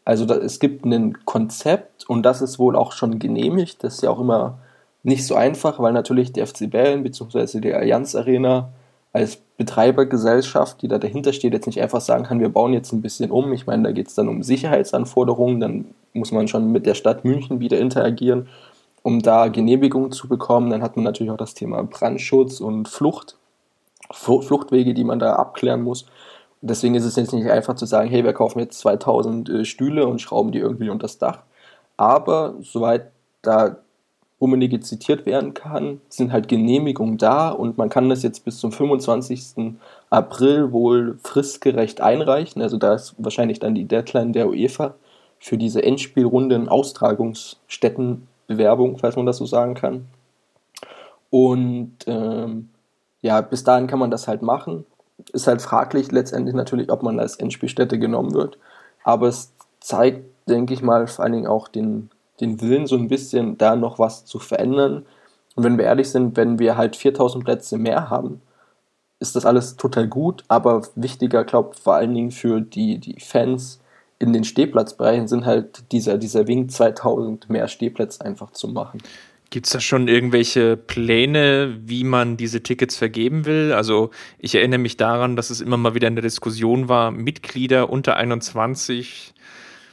Also 0.05 0.25
da, 0.27 0.35
es 0.37 0.59
gibt 0.59 0.85
ein 0.85 1.25
Konzept 1.25 2.09
und 2.09 2.23
das 2.25 2.43
ist 2.43 2.59
wohl 2.59 2.77
auch 2.77 2.93
schon 2.93 3.19
genehmigt. 3.19 3.85
Das 3.85 3.95
ist 3.95 4.03
ja 4.03 4.11
auch 4.11 4.21
immer 4.21 4.59
nicht 5.03 5.27
so 5.27 5.35
einfach, 5.35 5.79
weil 5.79 5.93
natürlich 5.93 6.33
der 6.33 6.47
FC 6.47 6.71
Bayern 6.71 7.03
bzw. 7.03 7.61
die 7.61 7.75
Allianz 7.75 8.15
Arena 8.15 8.71
als 9.13 9.37
Betreibergesellschaft, 9.59 10.81
die 10.81 10.89
da 10.89 10.99
dahinter 10.99 11.33
steht, 11.33 11.53
jetzt 11.53 11.67
nicht 11.67 11.81
einfach 11.81 12.01
sagen 12.01 12.25
kann, 12.25 12.41
wir 12.41 12.49
bauen 12.49 12.73
jetzt 12.73 12.93
ein 12.93 13.03
bisschen 13.03 13.31
um. 13.31 13.53
Ich 13.53 13.67
meine, 13.67 13.83
da 13.83 13.93
geht 13.93 14.09
es 14.09 14.15
dann 14.15 14.29
um 14.29 14.43
Sicherheitsanforderungen, 14.43 15.61
dann 15.61 15.85
muss 16.15 16.33
man 16.33 16.49
schon 16.49 16.73
mit 16.73 16.87
der 16.87 16.95
Stadt 16.95 17.25
München 17.25 17.61
wieder 17.61 17.79
interagieren, 17.79 18.49
um 19.03 19.21
da 19.21 19.49
Genehmigungen 19.49 20.13
zu 20.13 20.29
bekommen. 20.29 20.71
Dann 20.71 20.83
hat 20.83 20.97
man 20.97 21.05
natürlich 21.05 21.31
auch 21.31 21.37
das 21.37 21.55
Thema 21.55 21.83
Brandschutz 21.85 22.61
und 22.61 22.89
Flucht, 22.89 23.37
Fluchtwege, 24.11 24.95
die 24.95 25.05
man 25.05 25.19
da 25.19 25.35
abklären 25.35 25.83
muss. 25.83 26.07
Deswegen 26.63 26.95
ist 26.95 27.05
es 27.05 27.17
jetzt 27.17 27.33
nicht 27.33 27.51
einfach 27.51 27.75
zu 27.75 27.87
sagen, 27.87 28.09
hey, 28.09 28.23
wir 28.25 28.33
kaufen 28.33 28.61
jetzt 28.61 28.79
2000 28.79 29.49
äh, 29.49 29.65
Stühle 29.65 30.07
und 30.07 30.21
schrauben 30.21 30.53
die 30.53 30.61
irgendwie 30.61 30.91
unter 30.91 31.09
das 31.09 31.19
Dach. 31.19 31.41
Aber 31.97 32.55
soweit 32.63 33.11
da 33.43 33.79
Rummenigge 34.41 34.79
zitiert 34.81 35.27
werden 35.27 35.55
kann, 35.55 36.01
sind 36.09 36.33
halt 36.33 36.47
Genehmigungen 36.49 37.19
da 37.19 37.51
und 37.51 37.79
man 37.79 37.89
kann 37.89 38.09
das 38.09 38.23
jetzt 38.23 38.45
bis 38.45 38.59
zum 38.59 38.71
25. 38.73 39.75
April 40.11 40.71
wohl 40.73 41.19
fristgerecht 41.23 42.01
einreichen. 42.01 42.63
Also 42.63 42.77
da 42.77 42.95
ist 42.95 43.15
wahrscheinlich 43.19 43.59
dann 43.59 43.75
die 43.75 43.87
Deadline 43.87 44.33
der 44.33 44.49
UEFA 44.49 44.95
für 45.41 45.59
diese 45.59 45.83
Endspielrunden 45.83 46.69
Austragungsstättenbewerbung, 46.69 48.99
falls 48.99 49.17
man 49.17 49.27
das 49.27 49.39
so 49.39 49.47
sagen 49.47 49.75
kann. 49.75 50.07
Und 51.31 51.97
ähm, 52.07 52.69
ja, 53.21 53.41
bis 53.41 53.65
dahin 53.65 53.89
kann 53.89 53.99
man 53.99 54.13
das 54.13 54.29
halt 54.29 54.43
machen 54.43 54.85
ist 55.33 55.47
halt 55.47 55.63
fraglich 55.63 56.13
letztendlich 56.13 56.55
natürlich, 56.55 56.91
ob 56.91 57.03
man 57.03 57.19
als 57.19 57.37
Endspielstätte 57.37 57.99
genommen 57.99 58.35
wird. 58.35 58.59
Aber 59.05 59.29
es 59.29 59.53
zeigt, 59.81 60.25
denke 60.49 60.75
ich 60.75 60.83
mal, 60.83 61.07
vor 61.07 61.25
allen 61.25 61.35
Dingen 61.35 61.47
auch 61.47 61.69
den, 61.69 62.11
den 62.41 62.61
Willen, 62.61 62.87
so 62.87 62.97
ein 62.97 63.09
bisschen 63.09 63.59
da 63.59 63.77
noch 63.77 63.99
was 63.99 64.25
zu 64.25 64.39
verändern. 64.39 65.07
Und 65.55 65.65
wenn 65.65 65.79
wir 65.79 65.85
ehrlich 65.85 66.11
sind, 66.11 66.37
wenn 66.37 66.59
wir 66.59 66.77
halt 66.77 66.97
4000 66.97 67.45
Plätze 67.45 67.79
mehr 67.79 68.11
haben, 68.11 68.41
ist 69.21 69.37
das 69.37 69.47
alles 69.47 69.77
total 69.77 70.09
gut. 70.09 70.45
Aber 70.49 70.83
wichtiger, 70.95 71.45
glaube 71.45 71.71
ich, 71.75 71.81
vor 71.81 71.95
allen 71.95 72.15
Dingen 72.15 72.31
für 72.31 72.61
die, 72.61 72.99
die 72.99 73.21
Fans 73.21 73.81
in 74.19 74.33
den 74.33 74.45
Stehplatzbereichen 74.45 75.27
sind 75.29 75.47
halt 75.47 75.91
dieser, 75.93 76.17
dieser 76.17 76.47
Wink 76.47 76.71
2000 76.71 77.51
mehr 77.51 77.69
Stehplätze 77.69 78.25
einfach 78.25 78.53
zu 78.53 78.69
machen. 78.69 79.03
Gibt 79.53 79.67
es 79.67 79.73
da 79.75 79.81
schon 79.81 80.09
irgendwelche 80.09 80.79
Pläne, 80.79 81.79
wie 81.85 82.05
man 82.05 82.39
diese 82.39 82.63
Tickets 82.63 82.97
vergeben 82.97 83.45
will? 83.45 83.75
Also 83.75 84.11
ich 84.39 84.55
erinnere 84.55 84.79
mich 84.79 84.97
daran, 84.97 85.37
dass 85.37 85.51
es 85.51 85.61
immer 85.61 85.77
mal 85.77 85.95
wieder 85.95 86.09
in 86.09 86.17
der 86.17 86.23
Diskussion 86.23 86.89
war, 86.89 87.11
Mitglieder 87.11 87.91
unter 87.91 88.17
21 88.17 89.35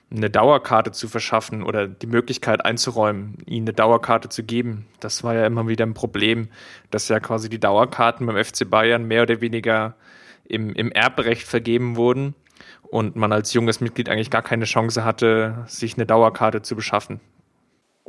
eine 0.09 0.29
Dauerkarte 0.29 0.93
zu 0.93 1.09
verschaffen 1.09 1.61
oder 1.61 1.89
die 1.89 2.07
Möglichkeit 2.07 2.63
einzuräumen, 2.63 3.35
ihnen 3.47 3.67
eine 3.67 3.73
Dauerkarte 3.73 4.29
zu 4.29 4.43
geben. 4.43 4.85
Das 5.01 5.25
war 5.25 5.35
ja 5.35 5.45
immer 5.45 5.67
wieder 5.67 5.85
ein 5.85 5.93
Problem, 5.93 6.47
dass 6.89 7.09
ja 7.09 7.19
quasi 7.19 7.49
die 7.49 7.59
Dauerkarten 7.59 8.25
beim 8.27 8.41
FC 8.41 8.69
Bayern 8.69 9.09
mehr 9.09 9.23
oder 9.23 9.41
weniger 9.41 9.97
im, 10.45 10.73
im 10.73 10.89
Erbrecht 10.93 11.45
vergeben 11.45 11.97
wurden 11.97 12.33
und 12.83 13.17
man 13.17 13.33
als 13.33 13.51
junges 13.51 13.81
Mitglied 13.81 14.07
eigentlich 14.07 14.31
gar 14.31 14.41
keine 14.41 14.63
Chance 14.63 15.03
hatte, 15.03 15.65
sich 15.67 15.95
eine 15.95 16.05
Dauerkarte 16.05 16.61
zu 16.61 16.77
beschaffen. 16.77 17.19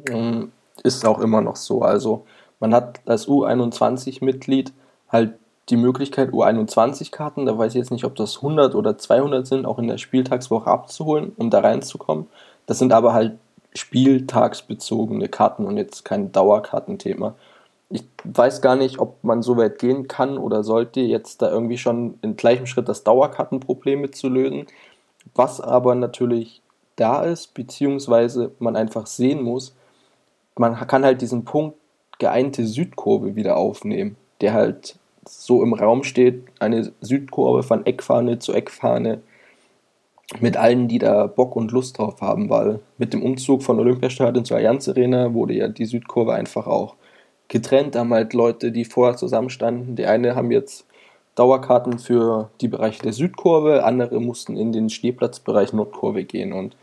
Ähm, 0.09 0.53
ist 0.83 1.07
auch 1.07 1.21
immer 1.21 1.41
noch 1.41 1.57
so. 1.57 1.83
Also 1.83 2.27
man 2.59 2.75
hat 2.75 3.01
als 3.07 3.27
U21-Mitglied 3.29 4.73
halt 5.09 5.35
die 5.69 5.77
Möglichkeit, 5.77 6.31
U21-Karten, 6.31 7.47
da 7.47 7.57
weiß 7.57 7.75
ich 7.75 7.79
jetzt 7.79 7.91
nicht, 7.91 8.05
ob 8.05 8.17
das 8.17 8.37
100 8.37 8.75
oder 8.75 8.99
200 8.99 9.47
sind, 9.47 9.67
auch 9.67 9.79
in 9.79 9.87
der 9.87 9.99
Spieltagswoche 9.99 10.69
abzuholen, 10.69 11.33
um 11.37 11.51
da 11.51 11.61
reinzukommen. 11.61 12.27
Das 12.67 12.79
sind 12.79 12.93
aber 12.93 13.15
halt 13.15 13.39
spieltagsbezogene 13.75 15.29
Karten 15.29 15.65
und 15.65 15.77
jetzt 15.77 16.05
kein 16.05 16.33
Dauerkartenthema. 16.33 17.35
Ich 17.89 18.05
weiß 18.25 18.63
gar 18.63 18.77
nicht, 18.77 18.99
ob 18.99 19.23
man 19.23 19.43
so 19.43 19.57
weit 19.57 19.79
gehen 19.79 20.09
kann 20.09 20.39
oder 20.39 20.65
sollte, 20.65 21.01
jetzt 21.01 21.43
da 21.43 21.51
irgendwie 21.51 21.79
schon 21.79 22.19
in 22.23 22.37
gleichem 22.37 22.67
Schritt 22.67 22.89
das 22.89 23.05
Dauerkartenproblem 23.05 24.01
mit 24.01 24.17
zu 24.17 24.29
lösen. 24.29 24.67
Was 25.35 25.61
aber 25.61 25.95
natürlich 25.95 26.63
da 26.97 27.23
ist, 27.23 27.55
beziehungsweise 27.55 28.53
man 28.59 28.77
einfach 28.77 29.07
sehen 29.07 29.43
muss, 29.43 29.75
man 30.57 30.75
kann 30.87 31.05
halt 31.05 31.23
diesen 31.23 31.45
Punkt 31.45 31.77
geeinte 32.19 32.67
Südkurve 32.67 33.35
wieder 33.37 33.57
aufnehmen, 33.57 34.17
der 34.41 34.53
halt 34.53 34.99
so 35.27 35.63
im 35.63 35.75
Raum 35.75 36.03
steht, 36.03 36.45
eine 36.59 36.93
Südkurve 37.01 37.63
von 37.63 37.87
Eckfahne 37.87 38.39
zu 38.39 38.53
Eckfahne 38.53 39.23
mit 40.39 40.57
allen, 40.57 40.87
die 40.87 40.99
da 40.99 41.27
Bock 41.27 41.57
und 41.57 41.73
Lust 41.73 41.99
drauf 41.99 42.21
haben, 42.21 42.49
weil 42.51 42.81
mit 42.99 43.13
dem 43.13 43.23
Umzug 43.23 43.63
von 43.63 43.81
Olympiastadion 43.81 44.45
zur 44.45 44.59
Allianz 44.59 44.89
Arena 44.89 45.35
wurde 45.35 45.55
ja 45.55 45.69
die 45.69 45.87
Südkurve 45.87 46.35
einfach 46.35 46.67
auch 46.67 46.95
getrennt. 47.49 47.95
Da 47.95 48.01
haben 48.01 48.15
halt 48.15 48.33
Leute, 48.33 48.71
die 48.71 48.85
vorher 48.85 49.17
zusammenstanden, 49.17 49.97
die 49.97 50.07
eine 50.07 50.37
haben 50.37 50.53
jetzt 50.53 50.87
Dauerkarten 51.35 51.99
für 51.99 52.51
die 52.61 52.69
Bereiche 52.69 53.03
der 53.03 53.13
Südkurve, 53.13 53.85
andere 53.85 54.21
mussten 54.21 54.57
in 54.57 54.73
den 54.73 54.89
Stehplatzbereich 54.89 55.73
Nordkurve 55.73 56.25
gehen. 56.25 56.53
Und 56.53 56.77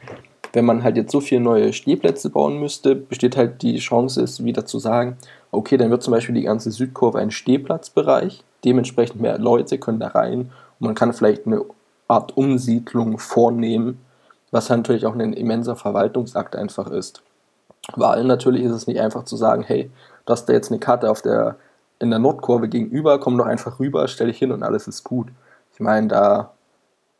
wenn 0.57 0.65
man 0.65 0.81
halt 0.81 0.97
jetzt 0.97 1.11
so 1.11 1.21
viele 1.21 1.41
neue 1.41 1.71
Stehplätze 1.71 2.31
bauen 2.31 2.59
müsste, 2.59 2.95
besteht 2.95 3.37
halt 3.37 3.61
die 3.61 3.77
Chance, 3.77 4.23
es 4.23 4.43
wieder 4.43 4.65
zu 4.65 4.79
sagen, 4.79 5.15
okay, 5.51 5.77
dann 5.77 5.91
wird 5.91 6.01
zum 6.01 6.13
Beispiel 6.13 6.33
die 6.33 6.41
ganze 6.41 6.71
Südkurve 6.71 7.19
ein 7.19 7.29
Stehplatzbereich, 7.29 8.43
dementsprechend 8.65 9.21
mehr 9.21 9.37
Leute 9.37 9.77
können 9.77 9.99
da 9.99 10.07
rein 10.07 10.49
und 10.79 10.87
man 10.87 10.95
kann 10.95 11.13
vielleicht 11.13 11.45
eine 11.45 11.61
Art 12.07 12.35
Umsiedlung 12.35 13.19
vornehmen, 13.19 13.99
was 14.49 14.67
natürlich 14.69 15.05
auch 15.05 15.13
ein 15.13 15.33
immenser 15.33 15.75
Verwaltungsakt 15.75 16.55
einfach 16.55 16.89
ist. 16.89 17.21
Weil 17.95 18.23
natürlich 18.23 18.63
ist 18.63 18.71
es 18.71 18.87
nicht 18.87 18.99
einfach 18.99 19.25
zu 19.25 19.37
sagen, 19.37 19.61
hey, 19.61 19.91
du 20.25 20.33
hast 20.33 20.45
da 20.45 20.53
jetzt 20.53 20.71
eine 20.71 20.79
Karte 20.79 21.11
auf 21.11 21.21
der 21.21 21.57
in 21.99 22.09
der 22.09 22.17
Nordkurve 22.19 22.67
gegenüber, 22.67 23.19
komm 23.19 23.37
doch 23.37 23.45
einfach 23.45 23.79
rüber, 23.79 24.07
stell 24.07 24.27
dich 24.27 24.39
hin 24.39 24.51
und 24.51 24.63
alles 24.63 24.87
ist 24.87 25.03
gut. 25.03 25.27
Ich 25.75 25.79
meine, 25.79 26.07
da 26.07 26.51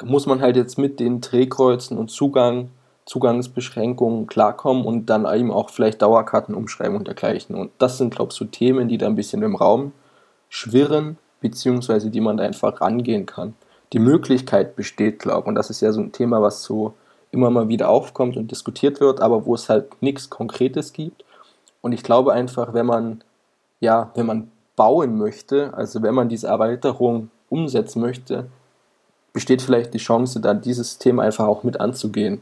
muss 0.04 0.26
man 0.26 0.42
halt 0.42 0.56
jetzt 0.56 0.80
mit 0.80 1.00
den 1.00 1.22
Drehkreuzen 1.22 2.00
und 2.00 2.10
Zugang, 2.10 2.70
Zugangsbeschränkungen 3.08 4.28
klarkommen 4.28 4.86
und 4.86 5.08
dann 5.08 5.26
eben 5.34 5.50
auch 5.50 5.70
vielleicht 5.70 6.02
Dauerkarten 6.02 6.54
umschreiben 6.54 6.98
und 6.98 7.08
dergleichen. 7.08 7.56
Und 7.56 7.72
das 7.80 7.98
sind, 7.98 8.14
glaube 8.14 8.32
ich, 8.32 8.38
so 8.38 8.46
Themen, 8.46 8.90
die 8.90 8.98
da 8.98 9.08
ein 9.08 9.16
bisschen 9.16 9.42
im 9.42 9.56
Raum 9.56 9.94
schwirren, 10.50 11.18
beziehungsweise 11.40 12.10
die 12.10 12.20
man 12.20 12.36
da 12.36 12.44
einfach 12.44 12.82
rangehen 12.82 13.26
kann. 13.26 13.56
Die 13.94 14.00
Möglichkeit 14.00 14.76
besteht, 14.76 15.20
glaube 15.20 15.42
ich, 15.42 15.48
und 15.48 15.56
das 15.56 15.70
ist 15.70 15.80
ja 15.80 15.94
so 15.94 16.02
ein 16.02 16.12
Thema, 16.12 16.42
was 16.42 16.64
so 16.64 16.94
immer 17.32 17.50
mal 17.50 17.70
wieder 17.70 17.88
aufkommt 17.90 18.36
und 18.36 18.52
diskutiert 18.52 19.00
wird, 19.00 19.22
aber 19.22 19.46
wo 19.46 19.56
es 19.56 19.70
halt 19.70 20.02
nichts 20.02 20.30
Konkretes 20.30 20.92
gibt. 20.92 21.24
Und 21.82 21.94
ich 21.94 22.04
glaube 22.04 22.34
einfach, 22.34 22.74
wenn 22.74 22.86
man, 22.86 23.24
ja, 23.80 24.12
wenn 24.16 24.26
man 24.26 24.52
bauen 24.76 25.18
möchte, 25.18 25.74
also 25.74 26.02
wenn 26.02 26.14
man 26.14 26.28
diese 26.28 26.48
Erweiterung 26.48 27.30
umsetzen 27.50 28.02
möchte, 28.02 28.48
besteht 29.32 29.62
vielleicht 29.62 29.94
die 29.94 30.00
Chance, 30.00 30.42
dann 30.42 30.60
dieses 30.60 30.98
Thema 30.98 31.24
einfach 31.24 31.48
auch 31.48 31.64
mit 31.64 31.80
anzugehen 31.80 32.42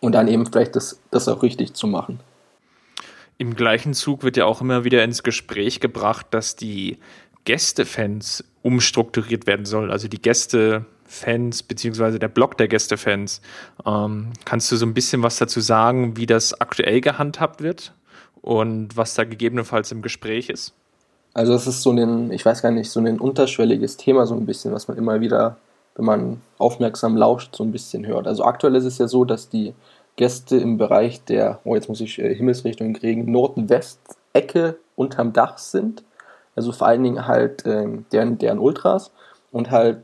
und 0.00 0.12
dann 0.12 0.28
eben 0.28 0.46
vielleicht 0.46 0.76
das, 0.76 1.00
das 1.10 1.28
auch 1.28 1.42
richtig 1.42 1.74
zu 1.74 1.86
machen. 1.86 2.20
Im 3.38 3.54
gleichen 3.54 3.92
Zug 3.92 4.22
wird 4.22 4.36
ja 4.36 4.46
auch 4.46 4.60
immer 4.60 4.84
wieder 4.84 5.04
ins 5.04 5.22
Gespräch 5.22 5.80
gebracht, 5.80 6.26
dass 6.30 6.56
die 6.56 6.98
Gästefans 7.44 8.44
umstrukturiert 8.62 9.46
werden 9.46 9.66
soll. 9.66 9.90
Also 9.90 10.08
die 10.08 10.20
Gästefans 10.20 11.62
beziehungsweise 11.62 12.18
der 12.18 12.28
Block 12.28 12.56
der 12.56 12.68
Gästefans. 12.68 13.40
Ähm, 13.84 14.32
kannst 14.44 14.72
du 14.72 14.76
so 14.76 14.86
ein 14.86 14.94
bisschen 14.94 15.22
was 15.22 15.36
dazu 15.36 15.60
sagen, 15.60 16.16
wie 16.16 16.26
das 16.26 16.60
aktuell 16.60 17.00
gehandhabt 17.00 17.62
wird 17.62 17.92
und 18.42 18.96
was 18.96 19.14
da 19.14 19.24
gegebenenfalls 19.24 19.92
im 19.92 20.02
Gespräch 20.02 20.48
ist? 20.48 20.72
Also 21.34 21.52
es 21.52 21.66
ist 21.66 21.82
so 21.82 21.92
ein, 21.92 22.32
ich 22.32 22.44
weiß 22.44 22.62
gar 22.62 22.70
nicht, 22.70 22.90
so 22.90 22.98
ein 22.98 23.20
unterschwelliges 23.20 23.98
Thema 23.98 24.26
so 24.26 24.34
ein 24.34 24.46
bisschen, 24.46 24.72
was 24.72 24.88
man 24.88 24.96
immer 24.96 25.20
wieder, 25.20 25.58
wenn 25.96 26.04
man 26.04 26.42
aufmerksam 26.58 27.16
lauscht, 27.16 27.56
so 27.56 27.64
ein 27.64 27.72
bisschen 27.72 28.06
hört. 28.06 28.26
Also 28.26 28.44
aktuell 28.44 28.74
ist 28.76 28.84
es 28.84 28.98
ja 28.98 29.08
so, 29.08 29.24
dass 29.24 29.48
die 29.48 29.74
Gäste 30.16 30.56
im 30.56 30.78
Bereich 30.78 31.24
der, 31.24 31.60
oh 31.64 31.74
jetzt 31.74 31.88
muss 31.88 32.00
ich 32.00 32.18
äh, 32.18 32.34
Himmelsrichtung 32.34 32.94
kriegen, 32.94 33.30
Nordwest-Ecke 33.30 34.76
unterm 34.94 35.32
Dach 35.32 35.58
sind. 35.58 36.04
Also 36.54 36.72
vor 36.72 36.86
allen 36.86 37.02
Dingen 37.02 37.26
halt 37.26 37.66
äh, 37.66 37.86
deren, 38.12 38.38
deren 38.38 38.58
Ultras 38.58 39.10
und 39.52 39.70
halt 39.70 40.02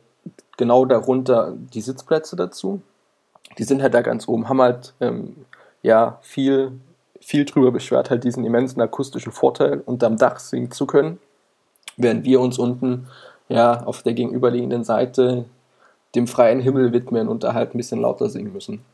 genau 0.56 0.84
darunter 0.84 1.54
die 1.56 1.80
Sitzplätze 1.80 2.36
dazu. 2.36 2.82
Die 3.58 3.64
sind 3.64 3.82
halt 3.82 3.94
da 3.94 4.02
ganz 4.02 4.28
oben, 4.28 4.48
haben 4.48 4.60
halt 4.60 4.94
ähm, 5.00 5.46
ja 5.82 6.18
viel 6.22 6.72
viel 7.22 7.44
drüber 7.44 7.70
beschwert, 7.70 8.10
halt 8.10 8.24
diesen 8.24 8.44
immensen 8.44 8.80
akustischen 8.80 9.32
Vorteil, 9.32 9.80
unterm 9.86 10.16
Dach 10.16 10.38
singen 10.40 10.70
zu 10.72 10.86
können, 10.86 11.18
während 11.96 12.24
wir 12.24 12.40
uns 12.40 12.58
unten 12.58 13.06
ja 13.48 13.84
auf 13.84 14.02
der 14.02 14.14
gegenüberliegenden 14.14 14.84
Seite 14.84 15.44
dem 16.14 16.26
freien 16.26 16.60
Himmel 16.60 16.92
widmen 16.92 17.28
und 17.28 17.42
da 17.42 17.54
halt 17.54 17.74
ein 17.74 17.78
bisschen 17.78 18.00
lauter 18.00 18.28
singen 18.28 18.52
müssen. 18.52 18.84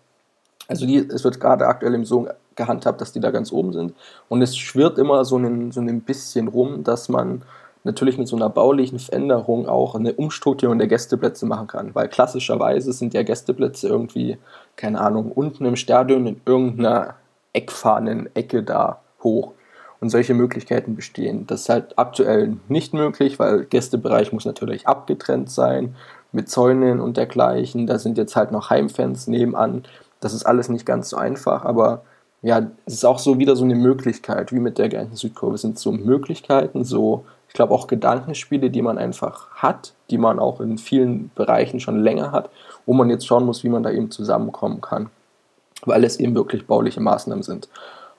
Also 0.69 0.87
die, 0.87 0.99
es 0.99 1.25
wird 1.25 1.41
gerade 1.41 1.67
aktuell 1.67 1.95
im 1.95 2.05
so 2.05 2.29
gehandhabt, 2.55 3.01
dass 3.01 3.13
die 3.13 3.21
da 3.21 3.31
ganz 3.31 3.51
oben 3.53 3.73
sind. 3.73 3.95
Und 4.29 4.43
es 4.43 4.57
schwirrt 4.57 4.99
immer 4.99 5.25
so 5.25 5.39
ein, 5.39 5.73
so 5.73 5.81
ein 5.81 6.01
bisschen 6.03 6.49
rum, 6.49 6.85
dass 6.85 7.09
man 7.09 7.43
natürlich 7.85 8.19
mit 8.19 8.29
so 8.29 8.37
einer 8.37 8.51
baulichen 8.51 8.99
Veränderung 8.99 9.67
auch 9.67 9.95
eine 9.95 10.13
Umstrukturierung 10.13 10.79
der 10.79 10.89
Gästeplätze 10.89 11.47
machen 11.47 11.69
kann. 11.69 11.95
Weil 11.95 12.09
klassischerweise 12.09 12.93
sind 12.93 13.15
ja 13.15 13.23
Gästeplätze 13.23 13.89
irgendwie, 13.89 14.37
keine 14.77 15.01
Ahnung, 15.01 15.33
unten 15.33 15.65
im 15.65 15.77
Stadion 15.77 16.27
in 16.27 16.41
irgendeiner 16.45 17.15
Eckfahnen-Ecke 17.55 18.63
da 18.63 19.01
hoch. 19.23 19.53
Und 20.01 20.11
solche 20.11 20.35
Möglichkeiten 20.35 20.95
bestehen. 20.95 21.49
Das 21.49 21.63
ist 21.63 21.69
halt 21.71 21.99
aktuell 21.99 22.57
nicht 22.69 22.95
möglich, 22.95 23.41
weil 23.41 23.65
Gästebereich 23.65 24.33
muss 24.33 24.45
natürlich 24.45 24.87
abgetrennt 24.87 25.51
sein 25.51 25.97
mit 26.33 26.49
Zäunen 26.49 27.01
und 27.01 27.17
dergleichen. 27.17 27.87
Da 27.87 27.99
sind 27.99 28.19
jetzt 28.19 28.37
halt 28.37 28.53
noch 28.53 28.71
Heimfans 28.71 29.27
nebenan. 29.27 29.85
Das 30.21 30.35
ist 30.35 30.45
alles 30.45 30.69
nicht 30.69 30.87
ganz 30.87 31.11
so 31.11 31.17
einfach, 31.17 31.65
aber 31.65 32.03
ja, 32.43 32.71
es 32.87 32.95
ist 32.95 33.05
auch 33.05 33.19
so 33.19 33.39
wieder 33.39 33.57
so 33.57 33.65
eine 33.65 33.75
Möglichkeit, 33.75 34.53
wie 34.53 34.61
mit 34.61 34.79
der 34.79 34.89
geeinten 34.89 35.17
Südkurve. 35.17 35.57
Es 35.57 35.63
sind 35.63 35.79
so 35.79 35.91
Möglichkeiten, 35.93 36.85
so, 36.85 37.25
ich 37.49 37.55
glaube 37.55 37.75
auch 37.75 37.87
Gedankenspiele, 37.87 38.71
die 38.71 38.83
man 38.83 38.99
einfach 38.99 39.51
hat, 39.51 39.95
die 40.11 40.19
man 40.19 40.39
auch 40.39 40.61
in 40.61 40.79
vielen 40.79 41.31
Bereichen 41.35 41.81
schon 41.81 42.01
länger 42.01 42.31
hat, 42.33 42.51
wo 42.87 42.95
man 42.95 43.11
jetzt 43.11 43.27
schauen 43.27 43.45
muss, 43.45 43.65
wie 43.65 43.69
man 43.69 43.83
da 43.83 43.91
eben 43.91 44.11
zusammenkommen 44.11 44.81
kann 44.81 45.11
weil 45.85 46.05
es 46.05 46.19
eben 46.19 46.35
wirklich 46.35 46.67
bauliche 46.67 47.01
Maßnahmen 47.01 47.43
sind. 47.43 47.69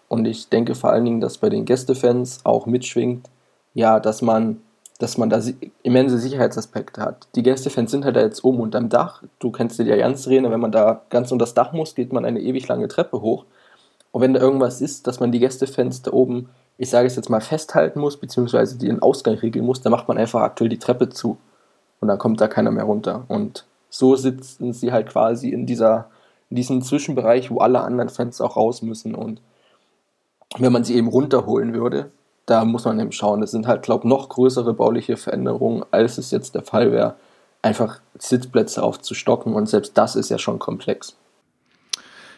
Und 0.07 0.25
ich 0.25 0.49
denke 0.49 0.75
vor 0.75 0.91
allen 0.91 1.05
Dingen, 1.05 1.21
dass 1.21 1.37
bei 1.37 1.49
den 1.49 1.65
Gästefans 1.65 2.39
auch 2.43 2.65
mitschwingt, 2.65 3.29
ja, 3.73 3.99
dass 3.99 4.21
man, 4.21 4.61
dass 4.99 5.17
man 5.17 5.29
da 5.29 5.41
immense 5.81 6.19
Sicherheitsaspekte 6.19 7.01
hat. 7.01 7.27
Die 7.35 7.43
Gästefans 7.43 7.89
sind 7.89 8.05
halt 8.05 8.15
da 8.15 8.21
jetzt 8.21 8.43
oben 8.43 8.59
unterm 8.59 8.89
Dach. 8.89 9.23
Du 9.39 9.51
kennst 9.51 9.79
die 9.79 9.91
Allianz-Arena, 9.91 10.51
wenn 10.51 10.59
man 10.59 10.71
da 10.71 11.01
ganz 11.09 11.31
unter 11.31 11.43
das 11.43 11.53
Dach 11.53 11.73
muss, 11.73 11.95
geht 11.95 12.13
man 12.13 12.25
eine 12.25 12.41
ewig 12.41 12.67
lange 12.67 12.87
Treppe 12.87 13.21
hoch. 13.21 13.45
Und 14.11 14.21
wenn 14.21 14.33
da 14.33 14.41
irgendwas 14.41 14.81
ist, 14.81 15.07
dass 15.07 15.19
man 15.19 15.31
die 15.31 15.39
Gästefans 15.39 16.01
da 16.01 16.11
oben, 16.11 16.49
ich 16.77 16.89
sage 16.89 17.07
es 17.07 17.15
jetzt 17.15 17.29
mal, 17.29 17.41
festhalten 17.41 17.99
muss, 17.99 18.17
beziehungsweise 18.17 18.77
den 18.77 19.01
Ausgang 19.01 19.35
regeln 19.35 19.65
muss, 19.65 19.81
dann 19.81 19.91
macht 19.91 20.07
man 20.07 20.17
einfach 20.17 20.41
aktuell 20.41 20.69
die 20.69 20.79
Treppe 20.79 21.09
zu. 21.09 21.37
Und 22.01 22.07
dann 22.07 22.17
kommt 22.17 22.41
da 22.41 22.47
keiner 22.47 22.71
mehr 22.71 22.83
runter. 22.83 23.23
Und 23.27 23.65
so 23.89 24.15
sitzen 24.15 24.73
sie 24.73 24.91
halt 24.91 25.07
quasi 25.07 25.49
in 25.49 25.65
dieser 25.65 26.09
in 26.49 26.55
diesem 26.55 26.81
Zwischenbereich, 26.81 27.51
wo 27.51 27.59
alle 27.59 27.81
anderen 27.81 28.09
Fans 28.09 28.41
auch 28.41 28.57
raus 28.57 28.81
müssen. 28.81 29.15
Und 29.15 29.41
wenn 30.57 30.73
man 30.73 30.83
sie 30.83 30.95
eben 30.95 31.07
runterholen 31.07 31.73
würde, 31.73 32.11
da 32.49 32.65
muss 32.65 32.85
man 32.85 32.99
eben 32.99 33.11
schauen. 33.11 33.41
Das 33.41 33.51
sind 33.51 33.67
halt, 33.67 33.83
glaube 33.83 34.05
ich, 34.05 34.09
noch 34.09 34.29
größere 34.29 34.73
bauliche 34.73 35.17
Veränderungen, 35.17 35.83
als 35.91 36.17
es 36.17 36.31
jetzt 36.31 36.55
der 36.55 36.63
Fall 36.63 36.91
wäre, 36.91 37.15
einfach 37.61 37.99
Sitzplätze 38.17 38.81
aufzustocken. 38.81 39.53
Und 39.53 39.67
selbst 39.69 39.97
das 39.97 40.15
ist 40.15 40.29
ja 40.29 40.39
schon 40.39 40.59
komplex. 40.59 41.15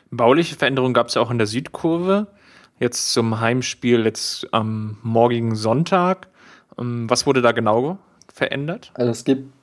Bauliche 0.09 0.55
Veränderungen 0.55 0.93
gab 0.93 1.07
es 1.07 1.13
ja 1.13 1.21
auch 1.21 1.31
in 1.31 1.37
der 1.37 1.47
Südkurve. 1.47 2.27
Jetzt 2.79 3.13
zum 3.13 3.39
Heimspiel 3.39 4.03
jetzt 4.05 4.47
am 4.51 4.97
morgigen 5.03 5.55
Sonntag. 5.55 6.27
Ähm, 6.77 7.09
was 7.09 7.25
wurde 7.25 7.41
da 7.41 7.53
genau 7.53 7.97
verändert? 8.33 8.91
Also 8.95 9.11
es 9.11 9.23
gibt 9.23 9.53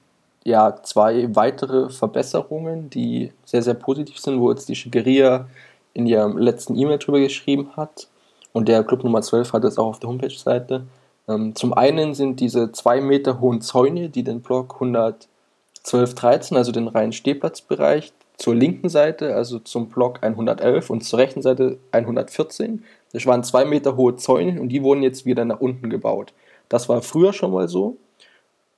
ja 0.45 0.83
zwei 0.83 1.35
weitere 1.35 1.91
Verbesserungen, 1.91 2.89
die 2.89 3.33
sehr, 3.45 3.63
sehr 3.63 3.75
positiv 3.75 4.19
sind, 4.19 4.41
wo 4.41 4.51
jetzt 4.51 4.69
die 4.69 4.77
Schickeria 4.77 5.47
in 5.93 6.07
ihrem 6.07 6.39
letzten 6.39 6.77
E-Mail 6.77 6.99
drüber 6.99 7.19
geschrieben 7.19 7.71
hat. 7.77 8.09
Und 8.53 8.69
der 8.69 8.83
Club 8.85 9.05
Nummer 9.05 9.23
12 9.23 9.53
hat 9.53 9.65
es 9.65 9.79
auch 9.79 9.87
auf 9.87 10.01
der 10.01 10.09
Homepage-Seite. 10.09 10.87
Ähm, 11.29 11.55
zum 11.55 11.75
einen 11.75 12.15
sind 12.15 12.41
diese 12.41 12.73
zwei 12.73 13.01
Meter 13.01 13.41
hohen 13.41 13.61
Zäune, 13.61 14.09
die 14.09 14.23
den 14.23 14.41
Block 14.41 14.75
11213, 14.75 16.57
also 16.57 16.73
den 16.73 16.89
reinen 16.89 17.13
Stehplatzbereich, 17.13 18.13
zur 18.39 18.55
linken 18.55 18.89
Seite, 18.89 19.35
also 19.35 19.59
zum 19.59 19.89
Block 19.89 20.23
111 20.23 20.91
und 20.91 21.03
zur 21.03 21.19
rechten 21.19 21.43
Seite 21.43 21.79
114. 21.91 22.85
Das 23.13 23.27
waren 23.27 23.43
zwei 23.43 23.65
Meter 23.65 23.97
hohe 23.97 24.17
Zäune 24.17 24.61
und 24.61 24.69
die 24.69 24.83
wurden 24.83 25.03
jetzt 25.03 25.27
wieder 25.27 25.45
nach 25.45 25.61
unten 25.61 25.91
gebaut. 25.91 26.33
Das 26.69 26.89
war 26.89 27.03
früher 27.03 27.33
schon 27.33 27.53
mal 27.53 27.69
so. 27.69 27.97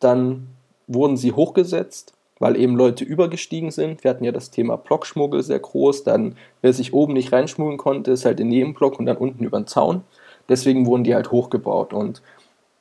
Dann 0.01 0.49
wurden 0.87 1.17
sie 1.17 1.33
hochgesetzt, 1.33 2.15
weil 2.41 2.57
eben 2.57 2.75
Leute 2.75 3.05
übergestiegen 3.05 3.71
sind. 3.71 4.03
Wir 4.03 4.11
hatten 4.11 4.25
ja 4.25 4.33
das 4.33 4.51
Thema 4.51 4.77
Blockschmuggel 4.77 5.43
sehr 5.43 5.61
groß. 5.61 6.03
Dann, 6.03 6.37
wer 6.63 6.73
sich 6.73 6.93
oben 6.93 7.13
nicht 7.13 7.33
reinschmuggeln 7.33 7.79
konnte, 7.79 8.11
ist 8.11 8.25
halt 8.25 8.41
in 8.41 8.51
jedem 8.51 8.75
Block 8.75 8.99
und 8.99 9.07
dann 9.07 9.19
unten 9.19 9.45
über 9.45 9.61
den 9.61 9.69
Zaun. 9.69 10.03
Deswegen 10.49 10.87
wurden 10.87 11.05
die 11.05 11.15
halt 11.15 11.31
hochgebaut. 11.31 11.93
Und 11.93 12.23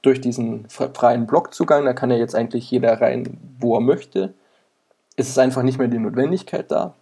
durch 0.02 0.22
diesen 0.22 0.68
freien 0.70 1.28
Blockzugang, 1.28 1.86
da 1.86 1.94
kann 1.94 2.10
ja 2.10 2.18
jetzt 2.18 2.36
eigentlich 2.36 2.72
jeder 2.72 3.00
rein, 3.02 3.38
wo 3.60 3.76
er 3.76 3.82
möchte, 3.82 4.34
ist 5.18 5.30
es 5.30 5.38
einfach 5.38 5.62
nicht 5.62 5.78
mehr 5.78 5.90
die 5.90 6.00
Notwendigkeit 6.00 6.72
da. 6.72 6.96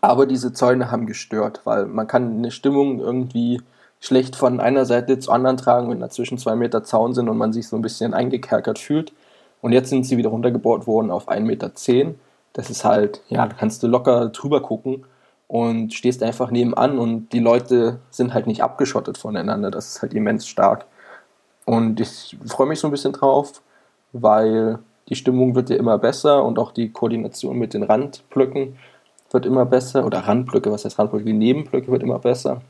Aber 0.00 0.24
diese 0.24 0.54
Zäune 0.54 0.90
haben 0.90 1.06
gestört, 1.06 1.60
weil 1.64 1.84
man 1.84 2.06
kann 2.06 2.38
eine 2.38 2.50
Stimmung 2.50 3.00
irgendwie 3.00 3.60
schlecht 4.00 4.34
von 4.34 4.60
einer 4.60 4.86
Seite 4.86 5.18
zur 5.18 5.34
anderen 5.34 5.58
tragen, 5.58 5.90
wenn 5.90 6.00
dazwischen 6.00 6.38
zwei 6.38 6.56
Meter 6.56 6.82
Zaun 6.82 7.12
sind 7.12 7.28
und 7.28 7.36
man 7.36 7.52
sich 7.52 7.68
so 7.68 7.76
ein 7.76 7.82
bisschen 7.82 8.14
eingekerkert 8.14 8.78
fühlt. 8.78 9.12
Und 9.62 9.72
jetzt 9.72 9.88
sind 9.88 10.04
sie 10.04 10.18
wieder 10.18 10.28
runtergebohrt 10.28 10.86
worden 10.86 11.10
auf 11.10 11.28
1,10 11.28 11.40
Meter. 11.40 11.70
Das 12.52 12.68
ist 12.68 12.84
halt, 12.84 13.22
ja, 13.28 13.46
da 13.46 13.54
kannst 13.54 13.82
du 13.82 13.86
locker 13.86 14.28
drüber 14.28 14.60
gucken 14.60 15.06
und 15.46 15.94
stehst 15.94 16.22
einfach 16.22 16.50
nebenan 16.50 16.98
und 16.98 17.30
die 17.32 17.38
Leute 17.38 18.00
sind 18.10 18.34
halt 18.34 18.46
nicht 18.46 18.62
abgeschottet 18.62 19.16
voneinander. 19.16 19.70
Das 19.70 19.88
ist 19.88 20.02
halt 20.02 20.12
immens 20.12 20.46
stark. 20.46 20.84
Und 21.64 22.00
ich 22.00 22.36
freue 22.44 22.66
mich 22.66 22.80
so 22.80 22.88
ein 22.88 22.90
bisschen 22.90 23.12
drauf, 23.12 23.62
weil 24.12 24.80
die 25.08 25.14
Stimmung 25.14 25.54
wird 25.54 25.70
ja 25.70 25.76
immer 25.76 25.98
besser 25.98 26.44
und 26.44 26.58
auch 26.58 26.72
die 26.72 26.90
Koordination 26.90 27.58
mit 27.58 27.72
den 27.72 27.84
Randblöcken 27.84 28.76
wird 29.30 29.46
immer 29.46 29.64
besser. 29.64 30.04
Oder 30.04 30.20
Randblöcke, 30.20 30.72
was 30.72 30.84
heißt 30.84 30.98
Randblöcke? 30.98 31.24
Die 31.24 31.32
Nebenblöcke 31.32 31.90
wird 31.90 32.02
immer 32.02 32.18
besser. 32.18 32.62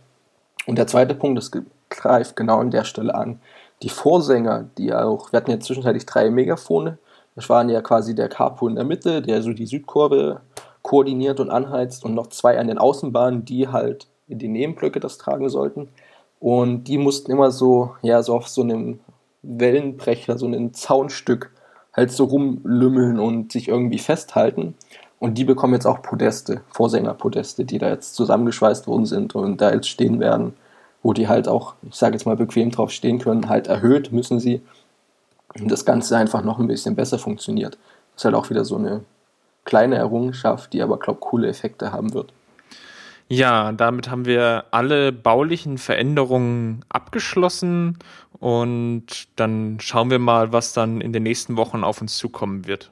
Und 0.67 0.77
der 0.77 0.87
zweite 0.87 1.15
Punkt, 1.15 1.39
das 1.39 1.51
greift 1.89 2.37
genau 2.37 2.59
an 2.59 2.71
der 2.71 2.85
Stelle 2.85 3.15
an. 3.15 3.41
Die 3.83 3.89
Vorsänger, 3.89 4.69
die 4.79 4.95
auch, 4.95 5.33
wir 5.33 5.39
hatten 5.39 5.51
ja 5.51 5.61
zwischenzeitlich 5.61 6.07
drei 6.07 6.31
Megafone. 6.31 6.99
Das 7.35 7.49
waren 7.49 7.69
ja 7.69 7.81
quasi 7.81 8.15
der 8.15 8.29
Capo 8.29 8.69
in 8.69 8.77
der 8.77 8.85
Mitte, 8.85 9.23
der 9.23 9.43
so 9.43 9.53
die 9.53 9.67
Südkurve 9.67 10.41
koordiniert 10.83 11.41
und 11.41 11.51
anheizt 11.51 12.05
und 12.05 12.15
noch 12.15 12.29
zwei 12.29 12.59
an 12.59 12.69
den 12.69 12.79
Außenbahnen, 12.79 13.45
die 13.45 13.69
halt 13.69 14.07
in 14.29 14.39
die 14.39 14.49
Nebenblöcke 14.49 15.01
das 15.01 15.19
tragen 15.19 15.49
sollten. 15.49 15.89
Und 16.41 16.85
die 16.85 16.99
mussten 16.99 17.31
immer 17.31 17.51
so, 17.51 17.95
ja, 18.03 18.23
so 18.23 18.35
auf 18.35 18.49
so 18.49 18.63
einem 18.63 19.01
Wellenbrecher, 19.43 20.39
so 20.39 20.47
einem 20.47 20.75
Zaunstück 20.75 21.53
halt 21.93 22.11
so 22.11 22.25
rumlümmeln 22.25 23.19
und 23.19 23.53
sich 23.53 23.69
irgendwie 23.69 23.99
festhalten. 23.99 24.75
Und 25.19 25.39
die 25.39 25.45
bekommen 25.45 25.75
jetzt 25.75 25.87
auch 25.87 26.03
Podeste, 26.03 26.63
Vorsängerpodeste, 26.71 27.65
die 27.65 27.79
da 27.79 27.91
jetzt 27.91 28.15
zusammengeschweißt 28.15 28.87
worden 28.87 29.07
sind 29.07 29.35
und 29.35 29.61
da 29.61 29.73
jetzt 29.73 29.89
stehen 29.89 30.19
werden, 30.19 30.55
wo 31.03 31.13
die 31.13 31.29
halt 31.29 31.49
auch, 31.49 31.75
ich 31.89 31.97
sage 31.97 32.15
jetzt 32.15 32.27
mal, 32.27 32.37
bequem 32.37 32.71
drauf 32.71 32.91
stehen 32.91 33.19
können, 33.19 33.49
halt 33.49 33.67
erhöht 33.67 34.13
müssen 34.13 34.41
sie. 34.41 34.63
Und 35.59 35.71
das 35.71 35.85
Ganze 35.85 36.17
einfach 36.17 36.43
noch 36.43 36.59
ein 36.59 36.69
bisschen 36.69 36.95
besser 36.95 37.19
funktioniert. 37.19 37.75
Das 38.15 38.23
ist 38.23 38.25
halt 38.25 38.35
auch 38.35 38.51
wieder 38.51 38.65
so 38.65 38.77
eine 38.77 39.05
kleine 39.65 39.97
Errungenschaft, 39.97 40.73
die 40.73 40.83
aber, 40.83 40.99
glaube 40.99 41.19
ich, 41.21 41.29
coole 41.29 41.49
Effekte 41.49 41.93
haben 41.93 42.15
wird. 42.15 42.33
Ja, 43.29 43.73
damit 43.73 44.11
haben 44.11 44.27
wir 44.27 44.67
alle 44.73 45.11
baulichen 45.11 45.79
Veränderungen 45.79 46.85
abgeschlossen 46.91 47.99
und 48.39 49.07
dann 49.37 49.79
schauen 49.81 50.11
wir 50.11 50.19
mal, 50.19 50.53
was 50.53 50.75
dann 50.75 51.01
in 51.01 51.13
den 51.13 51.23
nächsten 51.23 51.57
Wochen 51.57 51.83
auf 51.83 52.03
uns 52.03 52.19
zukommen 52.19 52.67
wird. 52.67 52.91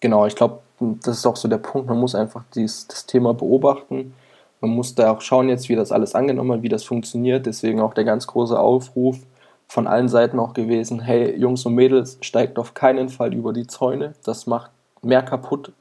Genau, 0.00 0.26
ich 0.26 0.36
glaube, 0.36 0.60
das 0.78 1.18
ist 1.18 1.26
auch 1.26 1.36
so 1.36 1.48
der 1.48 1.58
Punkt, 1.58 1.88
man 1.88 1.98
muss 1.98 2.14
einfach 2.14 2.44
dies, 2.54 2.86
das 2.86 3.06
Thema 3.06 3.34
beobachten. 3.34 4.14
Man 4.60 4.70
muss 4.70 4.94
da 4.94 5.10
auch 5.10 5.20
schauen 5.20 5.48
jetzt, 5.48 5.68
wie 5.68 5.76
das 5.76 5.92
alles 5.92 6.14
angenommen 6.14 6.52
hat, 6.52 6.62
wie 6.62 6.68
das 6.68 6.84
funktioniert. 6.84 7.46
Deswegen 7.46 7.80
auch 7.80 7.94
der 7.94 8.04
ganz 8.04 8.26
große 8.26 8.58
Aufruf 8.58 9.18
von 9.66 9.86
allen 9.86 10.08
Seiten 10.08 10.38
auch 10.38 10.52
gewesen, 10.52 11.00
hey 11.00 11.36
Jungs 11.36 11.64
und 11.64 11.74
Mädels, 11.74 12.18
steigt 12.20 12.58
auf 12.58 12.74
keinen 12.74 13.08
Fall 13.08 13.32
über 13.32 13.52
die 13.52 13.66
Zäune. 13.66 14.14
Das 14.24 14.46
macht 14.46 14.70
mehr 15.02 15.22
kaputt, 15.22 15.72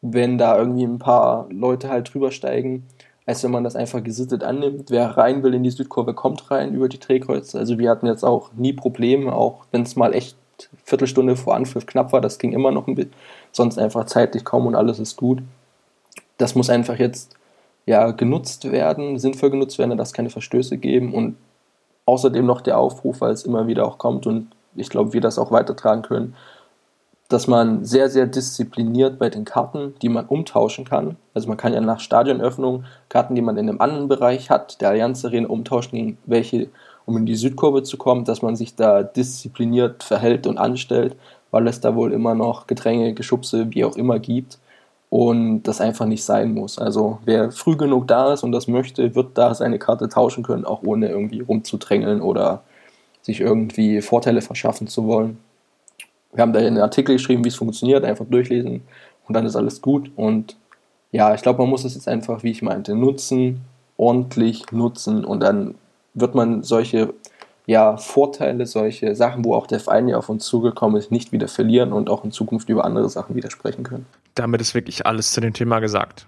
wenn 0.00 0.38
da 0.38 0.56
irgendwie 0.58 0.84
ein 0.84 0.98
paar 0.98 1.46
Leute 1.50 1.90
halt 1.90 2.12
drüber 2.12 2.30
steigen, 2.30 2.86
als 3.26 3.44
wenn 3.44 3.50
man 3.50 3.62
das 3.62 3.76
einfach 3.76 4.02
gesittet 4.02 4.42
annimmt. 4.42 4.90
Wer 4.90 5.16
rein 5.16 5.42
will 5.42 5.54
in 5.54 5.62
die 5.62 5.70
Südkurve, 5.70 6.14
kommt 6.14 6.50
rein 6.50 6.74
über 6.74 6.88
die 6.88 6.98
Drehkreuze. 6.98 7.58
Also 7.58 7.78
wir 7.78 7.90
hatten 7.90 8.06
jetzt 8.06 8.24
auch 8.24 8.52
nie 8.54 8.72
Probleme, 8.72 9.34
auch 9.34 9.66
wenn 9.70 9.82
es 9.82 9.96
mal 9.96 10.14
echt 10.14 10.36
Viertelstunde 10.84 11.36
vor 11.36 11.54
Anpfiff 11.54 11.86
knapp 11.86 12.12
war, 12.12 12.20
das 12.20 12.38
ging 12.38 12.52
immer 12.52 12.70
noch 12.70 12.86
ein 12.86 12.94
bisschen, 12.94 13.12
sonst 13.52 13.78
einfach 13.78 14.06
zeitlich 14.06 14.44
kaum 14.44 14.66
und 14.66 14.74
alles 14.74 14.98
ist 14.98 15.16
gut. 15.16 15.42
Das 16.38 16.54
muss 16.54 16.70
einfach 16.70 16.98
jetzt 16.98 17.36
ja 17.86 18.10
genutzt 18.12 18.70
werden, 18.70 19.18
sinnvoll 19.18 19.50
genutzt 19.50 19.78
werden, 19.78 19.96
dass 19.96 20.08
es 20.08 20.14
keine 20.14 20.30
Verstöße 20.30 20.78
geben 20.78 21.14
und 21.14 21.36
außerdem 22.06 22.44
noch 22.44 22.60
der 22.60 22.78
Aufruf, 22.78 23.20
weil 23.20 23.32
es 23.32 23.44
immer 23.44 23.66
wieder 23.66 23.86
auch 23.86 23.98
kommt 23.98 24.26
und 24.26 24.48
ich 24.76 24.88
glaube, 24.88 25.12
wir 25.12 25.20
das 25.20 25.38
auch 25.38 25.50
weitertragen 25.50 26.02
können, 26.02 26.34
dass 27.28 27.46
man 27.46 27.84
sehr, 27.84 28.08
sehr 28.08 28.26
diszipliniert 28.26 29.18
bei 29.18 29.30
den 29.30 29.44
Karten, 29.44 29.94
die 30.02 30.08
man 30.08 30.26
umtauschen 30.26 30.84
kann. 30.84 31.16
Also 31.32 31.48
man 31.48 31.56
kann 31.56 31.72
ja 31.72 31.80
nach 31.80 32.00
Stadionöffnung 32.00 32.84
Karten, 33.08 33.36
die 33.36 33.40
man 33.40 33.56
in 33.56 33.68
einem 33.68 33.80
anderen 33.80 34.08
Bereich 34.08 34.50
hat, 34.50 34.80
der 34.80 34.90
Allianz 34.90 35.24
Arena 35.24 35.48
umtauschen 35.48 35.96
gegen 35.96 36.18
welche, 36.26 36.68
um 37.06 37.16
in 37.16 37.26
die 37.26 37.36
Südkurve 37.36 37.84
zu 37.84 37.96
kommen, 37.98 38.24
dass 38.24 38.42
man 38.42 38.56
sich 38.56 38.74
da 38.74 39.04
diszipliniert 39.04 40.02
verhält 40.02 40.48
und 40.48 40.58
anstellt, 40.58 41.14
weil 41.52 41.68
es 41.68 41.80
da 41.80 41.94
wohl 41.94 42.12
immer 42.12 42.34
noch 42.34 42.66
Gedränge, 42.66 43.14
Geschubse, 43.14 43.68
wie 43.70 43.84
auch 43.84 43.96
immer 43.96 44.18
gibt 44.18 44.58
und 45.10 45.64
das 45.64 45.80
einfach 45.80 46.06
nicht 46.06 46.24
sein 46.24 46.54
muss. 46.54 46.78
Also 46.78 47.18
wer 47.24 47.50
früh 47.50 47.76
genug 47.76 48.06
da 48.06 48.32
ist 48.32 48.44
und 48.44 48.52
das 48.52 48.68
möchte, 48.68 49.14
wird 49.14 49.36
da 49.36 49.54
seine 49.54 49.78
Karte 49.78 50.08
tauschen 50.08 50.44
können, 50.44 50.64
auch 50.64 50.82
ohne 50.84 51.08
irgendwie 51.08 51.40
rumzudrängeln 51.40 52.22
oder 52.22 52.62
sich 53.22 53.40
irgendwie 53.40 54.00
Vorteile 54.00 54.40
verschaffen 54.40 54.86
zu 54.86 55.06
wollen. 55.06 55.38
Wir 56.32 56.42
haben 56.42 56.52
da 56.52 56.60
einen 56.60 56.78
Artikel 56.78 57.16
geschrieben, 57.16 57.44
wie 57.44 57.48
es 57.48 57.56
funktioniert, 57.56 58.04
einfach 58.04 58.24
durchlesen 58.24 58.82
und 59.26 59.34
dann 59.34 59.44
ist 59.46 59.56
alles 59.56 59.82
gut. 59.82 60.12
Und 60.14 60.56
ja, 61.10 61.34
ich 61.34 61.42
glaube, 61.42 61.58
man 61.60 61.70
muss 61.70 61.84
es 61.84 61.96
jetzt 61.96 62.08
einfach, 62.08 62.44
wie 62.44 62.52
ich 62.52 62.62
meinte, 62.62 62.94
nutzen, 62.94 63.62
ordentlich 63.96 64.70
nutzen 64.70 65.24
und 65.24 65.40
dann 65.40 65.74
wird 66.14 66.36
man 66.36 66.62
solche 66.62 67.12
ja, 67.70 67.96
Vorteile, 67.96 68.66
solche 68.66 69.14
Sachen, 69.14 69.44
wo 69.44 69.54
auch 69.54 69.68
der 69.68 69.78
Verein 69.78 70.08
ja 70.08 70.18
auf 70.18 70.28
uns 70.28 70.44
zugekommen 70.44 70.96
ist, 70.96 71.12
nicht 71.12 71.30
wieder 71.30 71.46
verlieren 71.46 71.92
und 71.92 72.10
auch 72.10 72.24
in 72.24 72.32
Zukunft 72.32 72.68
über 72.68 72.84
andere 72.84 73.08
Sachen 73.08 73.36
widersprechen 73.36 73.84
können. 73.84 74.06
Damit 74.34 74.60
ist 74.60 74.74
wirklich 74.74 75.06
alles 75.06 75.30
zu 75.30 75.40
dem 75.40 75.52
Thema 75.52 75.78
gesagt. 75.78 76.26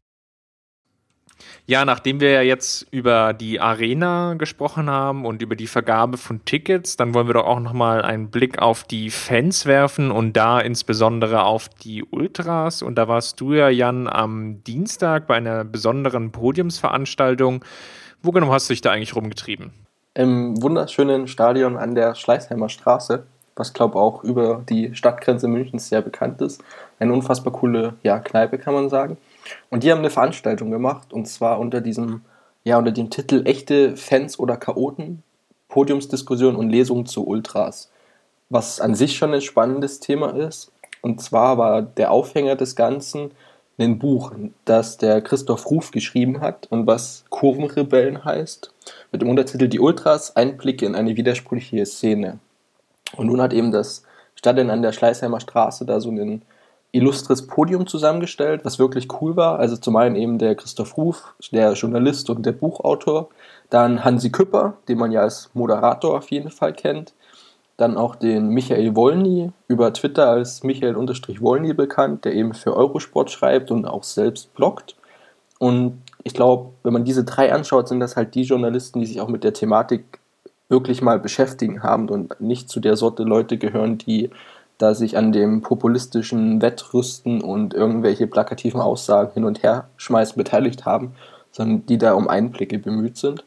Ja, 1.66 1.84
nachdem 1.84 2.20
wir 2.20 2.30
ja 2.30 2.42
jetzt 2.42 2.86
über 2.92 3.32
die 3.32 3.58
Arena 3.58 4.34
gesprochen 4.34 4.88
haben 4.88 5.26
und 5.26 5.42
über 5.42 5.56
die 5.56 5.66
Vergabe 5.66 6.16
von 6.16 6.44
Tickets, 6.44 6.96
dann 6.96 7.12
wollen 7.12 7.26
wir 7.26 7.34
doch 7.34 7.46
auch 7.46 7.58
nochmal 7.58 8.02
einen 8.02 8.30
Blick 8.30 8.60
auf 8.60 8.84
die 8.84 9.10
Fans 9.10 9.66
werfen 9.66 10.12
und 10.12 10.36
da 10.36 10.60
insbesondere 10.60 11.42
auf 11.42 11.68
die 11.68 12.04
Ultras. 12.04 12.82
Und 12.82 12.94
da 12.98 13.08
warst 13.08 13.40
du 13.40 13.52
ja, 13.52 13.68
Jan, 13.68 14.06
am 14.06 14.62
Dienstag 14.62 15.26
bei 15.26 15.34
einer 15.34 15.64
besonderen 15.64 16.30
Podiumsveranstaltung. 16.30 17.64
Wo 18.22 18.30
genau 18.30 18.52
hast 18.52 18.70
du 18.70 18.74
dich 18.74 18.80
da 18.80 18.92
eigentlich 18.92 19.16
rumgetrieben? 19.16 19.81
Im 20.14 20.62
wunderschönen 20.62 21.26
Stadion 21.26 21.78
an 21.78 21.94
der 21.94 22.14
Schleißheimer 22.14 22.68
Straße, 22.68 23.22
was 23.56 23.72
glaube 23.72 23.98
auch 23.98 24.22
über 24.22 24.62
die 24.68 24.94
Stadtgrenze 24.94 25.48
Münchens 25.48 25.88
sehr 25.88 26.02
bekannt 26.02 26.42
ist. 26.42 26.62
Eine 26.98 27.14
unfassbar 27.14 27.54
coole 27.54 27.94
ja, 28.02 28.18
Kneipe, 28.18 28.58
kann 28.58 28.74
man 28.74 28.90
sagen. 28.90 29.16
Und 29.70 29.84
die 29.84 29.90
haben 29.90 30.00
eine 30.00 30.10
Veranstaltung 30.10 30.70
gemacht 30.70 31.14
und 31.14 31.26
zwar 31.28 31.58
unter 31.58 31.80
diesem, 31.80 32.20
ja, 32.62 32.76
unter 32.76 32.92
dem 32.92 33.08
Titel 33.08 33.46
Echte 33.46 33.96
Fans 33.96 34.38
oder 34.38 34.58
Chaoten, 34.58 35.22
Podiumsdiskussion 35.68 36.56
und 36.56 36.68
Lesung 36.68 37.06
zu 37.06 37.26
Ultras. 37.26 37.90
Was 38.50 38.82
an 38.82 38.94
sich 38.94 39.16
schon 39.16 39.32
ein 39.32 39.40
spannendes 39.40 39.98
Thema 39.98 40.36
ist. 40.36 40.72
Und 41.00 41.22
zwar 41.22 41.56
war 41.56 41.80
der 41.80 42.10
Aufhänger 42.10 42.54
des 42.54 42.76
Ganzen 42.76 43.30
ein 43.78 43.98
Buch, 43.98 44.32
das 44.66 44.98
der 44.98 45.22
Christoph 45.22 45.70
Ruf 45.70 45.90
geschrieben 45.90 46.42
hat 46.42 46.66
und 46.70 46.86
was 46.86 47.24
Kurvenrebellen 47.30 48.24
heißt, 48.24 48.72
mit 49.12 49.22
dem 49.22 49.28
Untertitel 49.28 49.68
Die 49.68 49.80
Ultras, 49.80 50.34
Einblicke 50.34 50.86
in 50.86 50.94
eine 50.94 51.16
widersprüchliche 51.16 51.86
Szene. 51.86 52.38
Und 53.16 53.26
nun 53.26 53.40
hat 53.40 53.52
eben 53.52 53.70
das 53.70 54.04
Stadion 54.34 54.70
an 54.70 54.82
der 54.82 54.92
Schleißheimer 54.92 55.40
Straße 55.40 55.84
da 55.84 56.00
so 56.00 56.08
einen 56.08 56.42
illustres 56.92 57.46
Podium 57.46 57.86
zusammengestellt, 57.86 58.64
was 58.64 58.78
wirklich 58.78 59.08
cool 59.20 59.36
war. 59.36 59.58
Also 59.58 59.76
zum 59.76 59.96
einen 59.96 60.16
eben 60.16 60.38
der 60.38 60.54
Christoph 60.54 60.96
Ruf, 60.96 61.34
der 61.50 61.72
Journalist 61.72 62.28
und 62.30 62.44
der 62.44 62.52
Buchautor. 62.52 63.28
Dann 63.70 64.04
Hansi 64.04 64.30
Küpper, 64.30 64.74
den 64.88 64.98
man 64.98 65.12
ja 65.12 65.22
als 65.22 65.50
Moderator 65.54 66.16
auf 66.16 66.30
jeden 66.30 66.50
Fall 66.50 66.72
kennt. 66.72 67.14
Dann 67.78 67.96
auch 67.96 68.14
den 68.16 68.48
Michael 68.48 68.94
Wolny, 68.94 69.50
über 69.66 69.92
Twitter 69.92 70.28
als 70.28 70.62
Michael-Wolny 70.62 71.72
bekannt, 71.72 72.26
der 72.26 72.34
eben 72.34 72.52
für 72.52 72.76
Eurosport 72.76 73.30
schreibt 73.30 73.70
und 73.70 73.86
auch 73.86 74.04
selbst 74.04 74.54
bloggt. 74.54 74.94
Und 75.58 76.02
ich 76.24 76.34
glaube, 76.34 76.70
wenn 76.82 76.92
man 76.92 77.04
diese 77.04 77.24
drei 77.24 77.52
anschaut, 77.52 77.88
sind 77.88 78.00
das 78.00 78.16
halt 78.16 78.34
die 78.34 78.42
Journalisten, 78.42 79.00
die 79.00 79.06
sich 79.06 79.20
auch 79.20 79.28
mit 79.28 79.44
der 79.44 79.52
Thematik 79.52 80.20
wirklich 80.68 81.02
mal 81.02 81.18
beschäftigen 81.18 81.82
haben 81.82 82.08
und 82.08 82.40
nicht 82.40 82.68
zu 82.68 82.80
der 82.80 82.96
Sorte 82.96 83.24
Leute 83.24 83.58
gehören, 83.58 83.98
die 83.98 84.30
da 84.78 84.94
sich 84.94 85.16
an 85.16 85.32
dem 85.32 85.62
populistischen 85.62 86.62
Wettrüsten 86.62 87.40
und 87.40 87.74
irgendwelche 87.74 88.26
plakativen 88.26 88.80
Aussagen 88.80 89.32
hin 89.34 89.44
und 89.44 89.62
her 89.62 89.88
schmeißen 89.96 90.36
beteiligt 90.36 90.86
haben, 90.86 91.14
sondern 91.50 91.86
die 91.86 91.98
da 91.98 92.14
um 92.14 92.26
Einblicke 92.26 92.78
bemüht 92.78 93.16
sind. 93.16 93.44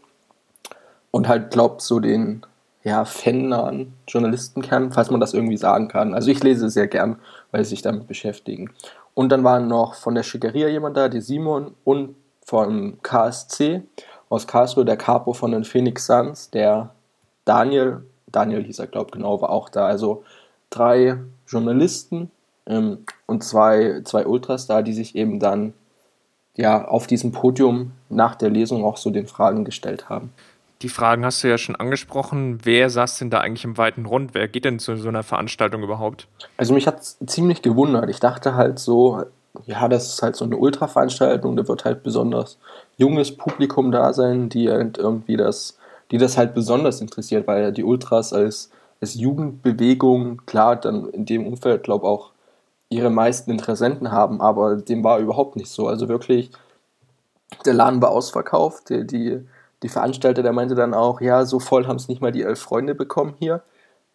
Und 1.12 1.28
halt 1.28 1.52
glaubt 1.52 1.82
so 1.82 2.00
den 2.00 2.46
ja, 2.84 3.04
fannahen 3.04 3.94
Journalistenkern, 4.08 4.92
falls 4.92 5.10
man 5.10 5.20
das 5.20 5.34
irgendwie 5.34 5.58
sagen 5.58 5.88
kann. 5.88 6.14
Also 6.14 6.30
ich 6.30 6.44
lese 6.44 6.70
sehr 6.70 6.88
gern, 6.88 7.18
weil 7.52 7.64
sie 7.64 7.72
sich 7.72 7.82
damit 7.82 8.08
beschäftigen. 8.08 8.70
Und 9.16 9.30
dann 9.30 9.44
waren 9.44 9.68
noch 9.68 9.96
von 9.96 10.14
der 10.14 10.24
Schickeria 10.24 10.68
jemand 10.68 10.96
da, 10.96 11.10
die 11.10 11.22
Simon 11.22 11.74
und 11.84 12.16
vom 12.46 13.02
KSC 13.02 13.82
aus 14.30 14.48
Karlsruhe, 14.48 14.86
der 14.86 14.98
Capo 14.98 15.34
von 15.34 15.52
den 15.52 15.66
Phoenix 15.66 16.06
Suns, 16.06 16.50
der 16.52 16.92
Daniel, 17.44 18.06
Daniel 18.28 18.64
hieß 18.64 18.80
er, 18.80 18.88
glaube 18.88 19.12
genau, 19.12 19.42
war 19.42 19.50
auch 19.50 19.70
da. 19.70 19.86
Also 19.88 20.24
drei 20.70 21.18
Journalisten 21.48 22.32
ähm, 22.66 23.00
und 23.26 23.44
zwei, 23.44 24.02
zwei 24.04 24.26
Ultras 24.26 24.68
da, 24.68 24.82
die 24.82 24.94
sich 24.94 25.16
eben 25.16 25.40
dann 25.40 25.74
ja 26.56 26.88
auf 26.88 27.08
diesem 27.08 27.32
Podium 27.32 27.92
nach 28.10 28.36
der 28.36 28.50
Lesung 28.50 28.86
auch 28.86 28.98
so 28.98 29.10
den 29.10 29.28
Fragen 29.28 29.66
gestellt 29.66 30.10
haben. 30.10 30.32
Die 30.82 30.90
Fragen 30.90 31.26
hast 31.26 31.44
du 31.44 31.48
ja 31.48 31.58
schon 31.58 31.76
angesprochen. 31.76 32.60
Wer 32.64 32.90
saß 32.90 33.18
denn 33.20 33.30
da 33.30 33.40
eigentlich 33.40 33.64
im 33.64 33.78
weiten 33.78 34.06
Rund? 34.06 34.34
Wer 34.34 34.48
geht 34.48 34.66
denn 34.66 34.80
zu 34.80 34.98
so 34.98 35.08
einer 35.08 35.24
Veranstaltung 35.24 35.84
überhaupt? 35.84 36.28
Also 36.58 36.74
mich 36.74 36.86
hat 36.86 37.00
es 37.00 37.18
ziemlich 37.26 37.62
gewundert. 37.62 38.10
Ich 38.10 38.20
dachte 38.20 38.56
halt 38.56 38.78
so, 38.78 39.24
ja, 39.66 39.88
das 39.88 40.08
ist 40.08 40.22
halt 40.22 40.36
so 40.36 40.46
eine 40.46 40.58
Ultra-Veranstaltung, 40.58 41.56
da 41.56 41.68
wird 41.68 41.86
halt 41.86 42.04
besonders 42.04 42.58
junges 42.98 43.36
Publikum 43.36 43.92
da 43.92 44.14
sein, 44.14 44.50
die 44.50 44.70
halt 44.70 44.98
irgendwie 44.98 45.38
das, 45.38 45.78
die 46.12 46.18
das 46.18 46.38
halt 46.38 46.54
besonders 46.54 47.02
interessiert, 47.02 47.48
weil 47.48 47.64
ja 47.64 47.72
die 47.72 47.84
Ultras 47.84 48.34
als, 48.34 48.70
als 49.02 49.16
Jugendbewegung, 49.16 50.46
klar, 50.46 50.76
dann 50.76 51.10
in 51.10 51.26
dem 51.26 51.48
Umfeld, 51.48 51.84
glaube 51.84 52.08
auch 52.08 52.32
ihre 52.90 53.10
meisten 53.10 53.52
Interessenten 53.52 54.12
haben, 54.12 54.42
aber 54.42 54.76
dem 54.76 55.04
war 55.04 55.20
überhaupt 55.20 55.56
nicht 55.56 55.70
so. 55.70 55.88
Also 55.88 56.08
wirklich, 56.08 56.52
der 57.66 57.74
Laden 57.74 58.02
war 58.02 58.12
ausverkauft, 58.12 58.90
die, 58.90 59.06
die, 59.06 59.42
die 59.84 59.90
Veranstalter, 59.90 60.44
der 60.44 60.54
meinte 60.54 60.76
dann 60.76 60.94
auch, 60.94 61.22
ja, 61.22 61.46
so 61.46 61.60
voll 61.60 61.88
haben 61.88 61.98
es 61.98 62.08
nicht 62.08 62.22
mal 62.22 62.32
die 62.32 62.44
elf 62.44 62.60
Freunde 62.60 62.96
bekommen 62.96 63.34
hier. 63.40 63.62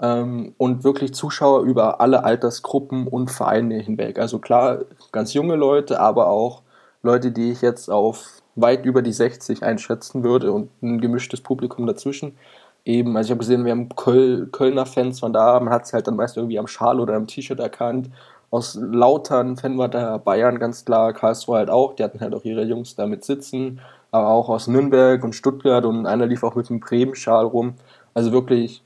Ähm, 0.00 0.54
und 0.56 0.84
wirklich 0.84 1.14
Zuschauer 1.14 1.62
über 1.62 2.00
alle 2.00 2.24
Altersgruppen 2.24 3.06
und 3.06 3.30
Vereine 3.30 3.76
hinweg. 3.78 4.18
Also 4.18 4.38
klar, 4.38 4.80
ganz 5.12 5.34
junge 5.34 5.56
Leute, 5.56 6.00
aber 6.00 6.28
auch 6.28 6.62
Leute, 7.02 7.32
die 7.32 7.50
ich 7.52 7.62
jetzt 7.62 7.90
auf 7.90 8.40
weit 8.56 8.84
über 8.84 9.02
die 9.02 9.12
60 9.12 9.62
einschätzen 9.62 10.24
würde 10.24 10.52
und 10.52 10.70
ein 10.82 11.00
gemischtes 11.00 11.40
Publikum 11.40 11.86
dazwischen. 11.86 12.36
Eben, 12.84 13.16
also 13.16 13.28
ich 13.28 13.30
habe 13.32 13.40
gesehen, 13.40 13.64
wir 13.64 13.72
haben 13.72 13.88
Köl 13.90 14.46
Kölner 14.50 14.86
Fans 14.86 15.20
von 15.20 15.32
da, 15.32 15.60
man 15.60 15.72
hat 15.72 15.84
es 15.84 15.92
halt 15.92 16.06
dann 16.06 16.16
meist 16.16 16.36
irgendwie 16.36 16.58
am 16.58 16.66
Schal 16.66 16.98
oder 17.00 17.14
am 17.14 17.26
T-Shirt 17.26 17.60
erkannt. 17.60 18.10
Aus 18.50 18.74
Lautern 18.80 19.56
Fan 19.56 19.78
war 19.78 19.88
da 19.88 20.16
Bayern 20.18 20.58
ganz 20.58 20.84
klar, 20.84 21.12
Karlsruhe 21.12 21.58
halt 21.58 21.70
auch, 21.70 21.94
die 21.94 22.02
hatten 22.02 22.20
halt 22.20 22.34
auch 22.34 22.44
ihre 22.44 22.64
Jungs 22.64 22.96
da 22.96 23.06
mit 23.06 23.24
sitzen, 23.24 23.80
aber 24.10 24.28
auch 24.28 24.48
aus 24.48 24.66
Nürnberg 24.66 25.22
und 25.22 25.34
Stuttgart 25.34 25.84
und 25.84 26.06
einer 26.06 26.26
lief 26.26 26.42
auch 26.42 26.54
mit 26.54 26.68
dem 26.68 26.80
Bremen-Schal 26.80 27.44
rum. 27.46 27.74
Also 28.14 28.32
wirklich 28.32 28.82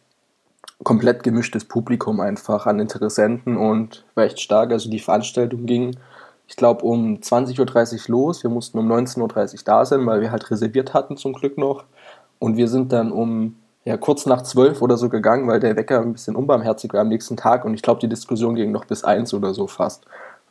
komplett 0.83 1.23
gemischtes 1.23 1.65
Publikum 1.65 2.21
einfach 2.21 2.67
an 2.67 2.81
Interessenten 2.81 3.57
und 3.57 4.05
war 4.15 4.25
echt 4.25 4.41
stark. 4.41 4.73
Also 4.73 4.91
die 4.91 4.99
Veranstaltung 4.99 5.67
ging, 5.67 5.97
ich 6.47 6.57
glaube, 6.57 6.85
um 6.85 7.17
20.30 7.17 8.09
Uhr 8.09 8.17
los. 8.17 8.43
Wir 8.43 8.51
mussten 8.51 8.79
um 8.79 8.91
19.30 8.91 9.21
Uhr 9.55 9.61
da 9.65 9.85
sein, 9.85 10.05
weil 10.07 10.21
wir 10.21 10.31
halt 10.31 10.51
reserviert 10.51 10.93
hatten 10.93 11.17
zum 11.17 11.33
Glück 11.33 11.57
noch. 11.57 11.85
Und 12.39 12.57
wir 12.57 12.69
sind 12.69 12.93
dann 12.93 13.13
um 13.13 13.57
ja, 13.85 13.97
kurz 13.97 14.27
nach 14.27 14.43
12 14.43 14.83
oder 14.83 14.97
so 14.97 15.09
gegangen, 15.09 15.47
weil 15.47 15.61
der 15.61 15.77
Wecker 15.77 16.01
ein 16.01 16.13
bisschen 16.13 16.37
unbarmherzig 16.37 16.93
war 16.93 17.01
am 17.01 17.09
nächsten 17.09 17.37
Tag. 17.37 17.65
Und 17.65 17.75
ich 17.75 17.83
glaube, 17.83 18.01
die 18.01 18.09
Diskussion 18.09 18.55
ging 18.55 18.73
noch 18.73 18.85
bis 18.85 19.05
1 19.05 19.33
oder 19.35 19.55
so 19.55 19.67
fast. 19.67 20.05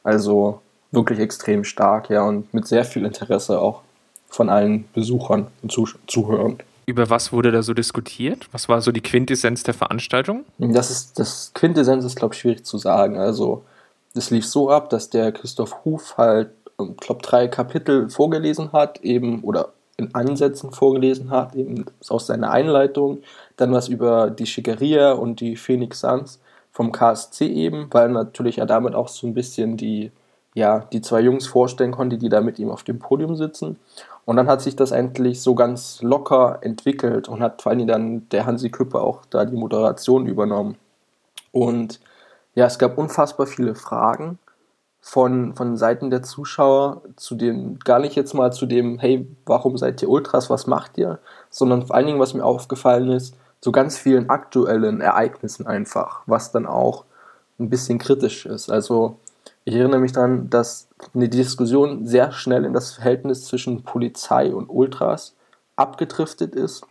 Also 0.03 0.61
wirklich 0.91 1.19
extrem 1.19 1.63
stark, 1.63 2.09
ja, 2.09 2.23
und 2.23 2.53
mit 2.53 2.67
sehr 2.67 2.85
viel 2.85 3.05
Interesse 3.05 3.59
auch 3.59 3.81
von 4.29 4.49
allen 4.49 4.85
Besuchern 4.93 5.47
und 5.61 5.71
Zuhörern. 6.07 6.57
Über 6.85 7.09
was 7.09 7.31
wurde 7.31 7.51
da 7.51 7.63
so 7.63 7.73
diskutiert? 7.73 8.47
Was 8.51 8.69
war 8.69 8.81
so 8.81 8.91
die 8.91 9.01
Quintessenz 9.01 9.63
der 9.63 9.73
Veranstaltung? 9.73 10.45
Das 10.57 10.89
ist 10.89 11.19
das 11.19 11.51
Quintessenz 11.53 12.03
ist 12.05 12.15
glaube 12.15 12.33
ich 12.33 12.41
schwierig 12.41 12.65
zu 12.65 12.77
sagen. 12.77 13.17
Also 13.17 13.63
das 14.13 14.29
lief 14.29 14.45
so 14.45 14.69
ab, 14.69 14.89
dass 14.89 15.09
der 15.09 15.31
Christoph 15.31 15.85
Huf 15.85 16.17
halt 16.17 16.51
ich 16.79 16.97
glaube 16.97 17.21
drei 17.21 17.47
Kapitel 17.47 18.09
vorgelesen 18.09 18.71
hat, 18.73 19.01
eben 19.01 19.43
oder 19.43 19.69
in 19.97 20.13
Ansätzen 20.15 20.71
vorgelesen 20.71 21.29
hat, 21.29 21.55
eben 21.55 21.85
aus 22.09 22.27
seiner 22.27 22.51
Einleitung, 22.51 23.19
dann 23.57 23.71
was 23.71 23.87
über 23.87 24.31
die 24.31 24.47
Schickeria 24.47 25.11
und 25.11 25.39
die 25.39 25.55
Phoenix 25.55 25.99
Suns 25.99 26.39
vom 26.71 26.91
KSC 26.91 27.45
eben, 27.45 27.87
weil 27.91 28.09
natürlich 28.09 28.57
er 28.57 28.65
damit 28.65 28.95
auch 28.95 29.07
so 29.07 29.27
ein 29.27 29.35
bisschen 29.35 29.77
die 29.77 30.11
ja, 30.55 30.79
die 30.91 31.01
zwei 31.01 31.21
Jungs 31.21 31.47
vorstellen 31.47 31.91
konnte, 31.91 32.17
die 32.17 32.29
da 32.29 32.41
mit 32.41 32.59
ihm 32.59 32.69
auf 32.69 32.83
dem 32.83 32.99
Podium 32.99 33.35
sitzen. 33.35 33.77
Und 34.25 34.37
dann 34.37 34.47
hat 34.47 34.61
sich 34.61 34.75
das 34.75 34.91
eigentlich 34.91 35.41
so 35.41 35.53
ganz 35.55 36.01
locker 36.01 36.59
entwickelt 36.61 37.27
und 37.27 37.41
hat 37.41 37.61
vor 37.61 37.71
allem 37.71 37.87
dann 37.87 38.29
der 38.29 38.45
Hansi 38.45 38.69
Küppe 38.69 39.01
auch 39.01 39.25
da 39.29 39.45
die 39.45 39.57
Moderation 39.57 40.27
übernommen. 40.27 40.77
Und 41.51 41.99
ja, 42.55 42.65
es 42.65 42.79
gab 42.79 42.97
unfassbar 42.97 43.47
viele 43.47 43.75
Fragen 43.75 44.39
von, 45.01 45.53
von 45.55 45.75
Seiten 45.75 46.09
der 46.09 46.23
Zuschauer 46.23 47.01
zu 47.17 47.35
dem, 47.35 47.77
gar 47.79 47.99
nicht 47.99 48.15
jetzt 48.15 48.33
mal 48.33 48.53
zu 48.53 48.65
dem, 48.65 48.99
hey, 48.99 49.27
warum 49.45 49.77
seid 49.77 50.01
ihr 50.01 50.09
Ultras, 50.09 50.49
was 50.49 50.65
macht 50.65 50.97
ihr, 50.97 51.19
sondern 51.49 51.85
vor 51.85 51.95
allen 51.95 52.07
Dingen, 52.07 52.19
was 52.19 52.33
mir 52.33 52.45
aufgefallen 52.45 53.11
ist, 53.11 53.35
zu 53.59 53.73
ganz 53.73 53.97
vielen 53.97 54.29
aktuellen 54.29 55.01
Ereignissen 55.01 55.67
einfach, 55.67 56.21
was 56.25 56.53
dann 56.53 56.65
auch 56.65 57.03
ein 57.59 57.69
bisschen 57.69 57.99
kritisch 57.99 58.45
ist. 58.45 58.69
Also 58.71 59.17
ich 59.65 59.75
erinnere 59.75 59.99
mich 59.99 60.11
daran, 60.11 60.49
dass 60.49 60.89
eine 61.13 61.29
Diskussion 61.29 62.05
sehr 62.05 62.31
schnell 62.31 62.65
in 62.65 62.73
das 62.73 62.93
Verhältnis 62.93 63.45
zwischen 63.45 63.83
Polizei 63.83 64.53
und 64.53 64.69
Ultras 64.69 65.35
abgedriftet 65.75 66.55
ist 66.55 66.85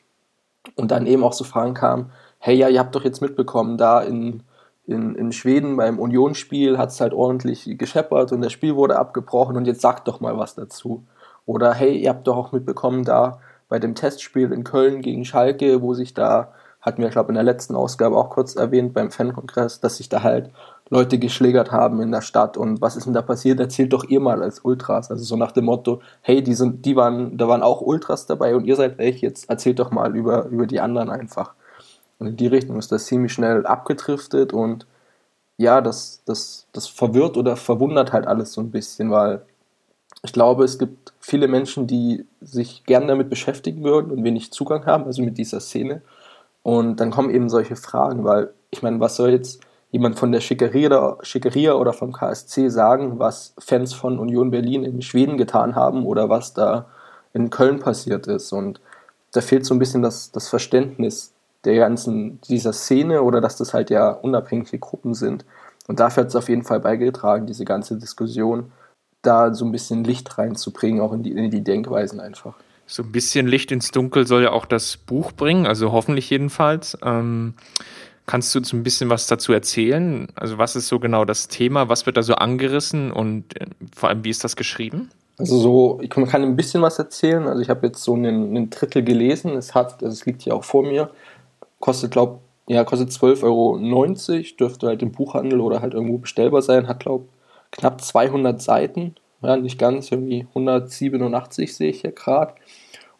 und 0.77 0.91
dann 0.91 1.07
eben 1.07 1.23
auch 1.23 1.33
so 1.33 1.45
Fragen 1.45 1.75
kamen, 1.75 2.13
hey 2.39 2.57
ja, 2.57 2.69
ihr 2.69 2.81
habt 2.81 2.95
doch 2.95 3.05
jetzt 3.05 3.21
mitbekommen, 3.21 3.77
da 3.77 4.01
in, 4.01 4.43
in, 4.87 5.15
in 5.15 5.33
Schweden 5.33 5.77
beim 5.77 5.99
Unionsspiel 5.99 6.79
hat 6.79 6.91
es 6.91 7.01
halt 7.01 7.13
ordentlich 7.13 7.69
gescheppert 7.79 8.33
und 8.33 8.41
das 8.43 8.53
Spiel 8.53 8.75
wurde 8.75 8.99
abgebrochen 8.99 9.57
und 9.57 9.67
jetzt 9.67 9.81
sagt 9.81 10.09
doch 10.09 10.21
mal 10.21 10.39
was 10.39 10.55
dazu. 10.55 11.05
Oder 11.45 11.73
hey, 11.75 11.97
ihr 11.99 12.11
habt 12.11 12.27
doch 12.27 12.37
auch 12.37 12.53
mitbekommen, 12.53 13.05
da 13.05 13.41
bei 13.69 13.79
dem 13.79 13.95
Testspiel 13.95 14.53
in 14.53 14.65
Köln 14.65 15.03
gegen 15.03 15.25
Schalke, 15.25 15.83
wo 15.83 15.95
sich 15.95 16.15
da, 16.15 16.53
hatten 16.81 17.03
wir, 17.03 17.11
glaube 17.11 17.29
in 17.29 17.37
der 17.37 17.45
letzten 17.45 17.75
Ausgabe 17.75 18.17
auch 18.17 18.31
kurz 18.31 18.57
erwähnt 18.57 18.93
beim 18.93 19.11
Fankongress, 19.11 19.81
dass 19.81 19.97
sich 19.97 20.09
da 20.09 20.23
halt 20.23 20.51
Leute 20.93 21.19
geschlägert 21.19 21.73
haben 21.73 22.03
in 22.03 22.13
der 22.13 22.21
Stadt 22.21 22.59
und 22.59 22.83
was 22.83 22.97
ist 22.97 23.07
denn 23.07 23.15
da 23.15 23.23
passiert? 23.23 23.59
Erzählt 23.59 23.95
doch 23.95 24.05
ihr 24.05 24.21
mal 24.21 24.43
als 24.43 24.61
Ultras. 24.61 25.11
Also 25.11 25.25
so 25.25 25.37
nach 25.37 25.53
dem 25.53 25.65
Motto, 25.65 26.03
hey, 26.21 26.43
die 26.43 26.53
sind, 26.53 26.85
die 26.85 26.97
waren, 26.97 27.39
da 27.39 27.49
waren 27.49 27.63
auch 27.63 27.81
Ultras 27.81 28.27
dabei 28.27 28.55
und 28.55 28.67
ihr 28.67 28.77
seid 28.77 28.99
welche, 28.99 29.25
jetzt 29.25 29.49
erzählt 29.49 29.79
doch 29.79 29.91
mal 29.91 30.15
über, 30.15 30.45
über 30.49 30.67
die 30.67 30.81
anderen 30.81 31.09
einfach. 31.09 31.55
Und 32.19 32.27
in 32.27 32.37
die 32.37 32.47
Richtung 32.47 32.79
ist 32.79 32.93
das 32.93 33.07
ziemlich 33.07 33.33
schnell 33.33 33.65
abgedriftet 33.65 34.53
und 34.53 34.87
ja, 35.57 35.81
das, 35.81 36.21
das, 36.27 36.67
das 36.73 36.89
verwirrt 36.89 37.39
oder 37.39 37.57
verwundert 37.57 38.13
halt 38.13 38.27
alles 38.27 38.53
so 38.53 38.61
ein 38.61 38.71
bisschen, 38.71 39.11
weil 39.11 39.41
ich 40.23 40.35
glaube, 40.35 40.63
es 40.63 40.79
gibt 40.79 41.15
viele 41.21 41.49
Menschen, 41.49 41.87
die 41.87 42.27
sich 42.43 42.85
gern 42.85 43.09
damit 43.09 43.31
beschäftigen 43.31 43.83
würden 43.83 44.13
und 44.13 44.25
wenig 44.25 44.53
Zugang 44.53 44.85
haben, 44.85 45.05
also 45.05 45.23
mit 45.23 45.39
dieser 45.39 45.61
Szene. 45.61 46.03
Und 46.63 47.01
dann 47.01 47.11
kommen 47.11 47.31
eben 47.31 47.49
solche 47.49 47.77
Fragen, 47.77 48.25
weil 48.25 48.51
ich 48.71 48.83
meine, 48.83 49.01
was 49.01 49.17
soll 49.17 49.31
jetzt 49.31 49.63
jemand 49.93 50.19
von 50.19 50.33
der 50.33 50.41
Schickeria, 50.41 51.75
oder 51.75 51.93
vom 51.93 52.13
KSC 52.13 52.71
sagen, 52.71 53.19
was 53.19 53.55
Fans 53.59 53.93
von 53.93 54.19
Union 54.19 54.51
Berlin 54.51 54.85
in 54.85 55.03
Schweden 55.03 55.37
getan 55.37 55.77
haben 55.77 56.07
oder 56.07 56.29
was 56.29 56.55
da 56.55 56.87
in 57.35 57.51
Köln 57.51 57.79
passiert 57.79 58.27
ist. 58.27 58.53
Und 58.53 58.81
da 59.33 59.43
fehlt 59.43 59.67
so 59.67 59.75
ein 59.75 59.79
bisschen 59.79 60.03
das, 60.03 60.33
das 60.33 60.49
Verständnis 60.49 61.33
der 61.65 61.77
ganzen, 61.77 62.41
dieser 62.49 62.73
Szene 62.73 63.23
oder 63.23 63.41
dass 63.41 63.57
das 63.57 63.75
halt 63.75 63.91
ja 63.91 64.11
unabhängige 64.11 64.79
Gruppen 64.79 65.15
sind. 65.15 65.45
Und 65.87 66.01
dafür 66.01 66.23
hat 66.23 66.31
es 66.31 66.37
auf 66.37 66.49
jeden 66.49 66.65
Fall 66.65 66.81
beigetragen, 66.81 67.47
diese 67.47 67.65
ganze 67.65 67.99
Diskussion 67.99 68.73
da 69.21 69.55
so 69.55 69.65
ein 69.65 69.73
bisschen 69.73 70.05
Licht 70.05 70.39
reinzubringen, 70.39 71.01
auch 71.01 71.13
in 71.13 71.23
die, 71.23 71.33
in 71.33 71.51
die 71.51 71.63
Denkweisen 71.63 72.19
einfach. 72.19 72.55
So 72.87 73.03
ein 73.03 73.13
bisschen 73.13 73.47
Licht 73.47 73.71
ins 73.71 73.91
Dunkel 73.91 74.27
soll 74.27 74.43
ja 74.43 74.53
auch 74.53 74.67
das 74.67 74.97
Buch 74.97 75.33
bringen, 75.33 75.67
also 75.67 75.93
hoffentlich 75.93 76.31
jedenfalls. 76.31 76.99
Ähm 77.03 77.55
Kannst 78.27 78.55
du 78.55 78.61
uns 78.61 78.73
ein 78.73 78.83
bisschen 78.83 79.11
was 79.11 79.27
dazu 79.27 79.53
erzählen? 79.53 80.29
Also 80.35 80.59
was 80.59 80.77
ist 80.77 80.89
so 80.89 80.99
genau 80.99 81.25
das 81.25 81.49
Thema? 81.49 81.89
Was 81.89 82.07
wird 82.07 82.17
da 82.17 82.23
so 82.23 82.35
angerissen 82.35 83.13
und 83.13 83.61
äh, 83.61 83.67
vor 83.95 84.09
allem 84.09 84.25
wie 84.25 84.31
ist 84.31 84.45
das 84.45 84.57
geschrieben? 84.57 85.11
Also 85.39 85.59
so, 85.59 85.99
ich 86.03 86.11
kann 86.11 86.29
ein 86.31 86.57
bisschen 86.57 86.83
was 86.83 86.99
erzählen. 86.99 87.49
Also 87.49 87.61
ich 87.61 87.69
habe 87.69 87.87
jetzt 87.87 88.03
so 88.03 88.15
einen, 88.15 88.51
einen, 88.51 88.71
Drittel 88.71 89.03
gelesen. 89.03 89.53
Es 89.53 89.75
hat, 89.75 90.03
also 90.03 90.13
es 90.13 90.25
liegt 90.25 90.43
hier 90.43 90.55
auch 90.55 90.65
vor 90.65 90.83
mir. 90.83 91.11
Kostet, 91.81 92.13
glaube 92.13 92.39
ja, 92.69 92.85
kostet 92.85 93.11
12,90 93.11 93.43
Euro. 93.43 94.57
Dürfte 94.59 94.87
halt 94.87 95.03
im 95.03 95.11
Buchhandel 95.11 95.61
oder 95.61 95.83
halt 95.83 95.95
irgendwo 95.95 96.19
bestellbar 96.19 96.63
sein. 96.63 96.87
Hat, 96.87 97.01
glaube 97.01 97.27
knapp 97.73 98.01
200 98.01 98.63
Seiten. 98.63 99.17
Ja, 99.43 99.57
nicht 99.57 99.79
ganz, 99.79 100.13
irgendwie 100.13 100.47
187 100.51 101.75
sehe 101.75 101.91
ich 101.91 102.03
hier 102.03 102.13
gerade. 102.13 102.55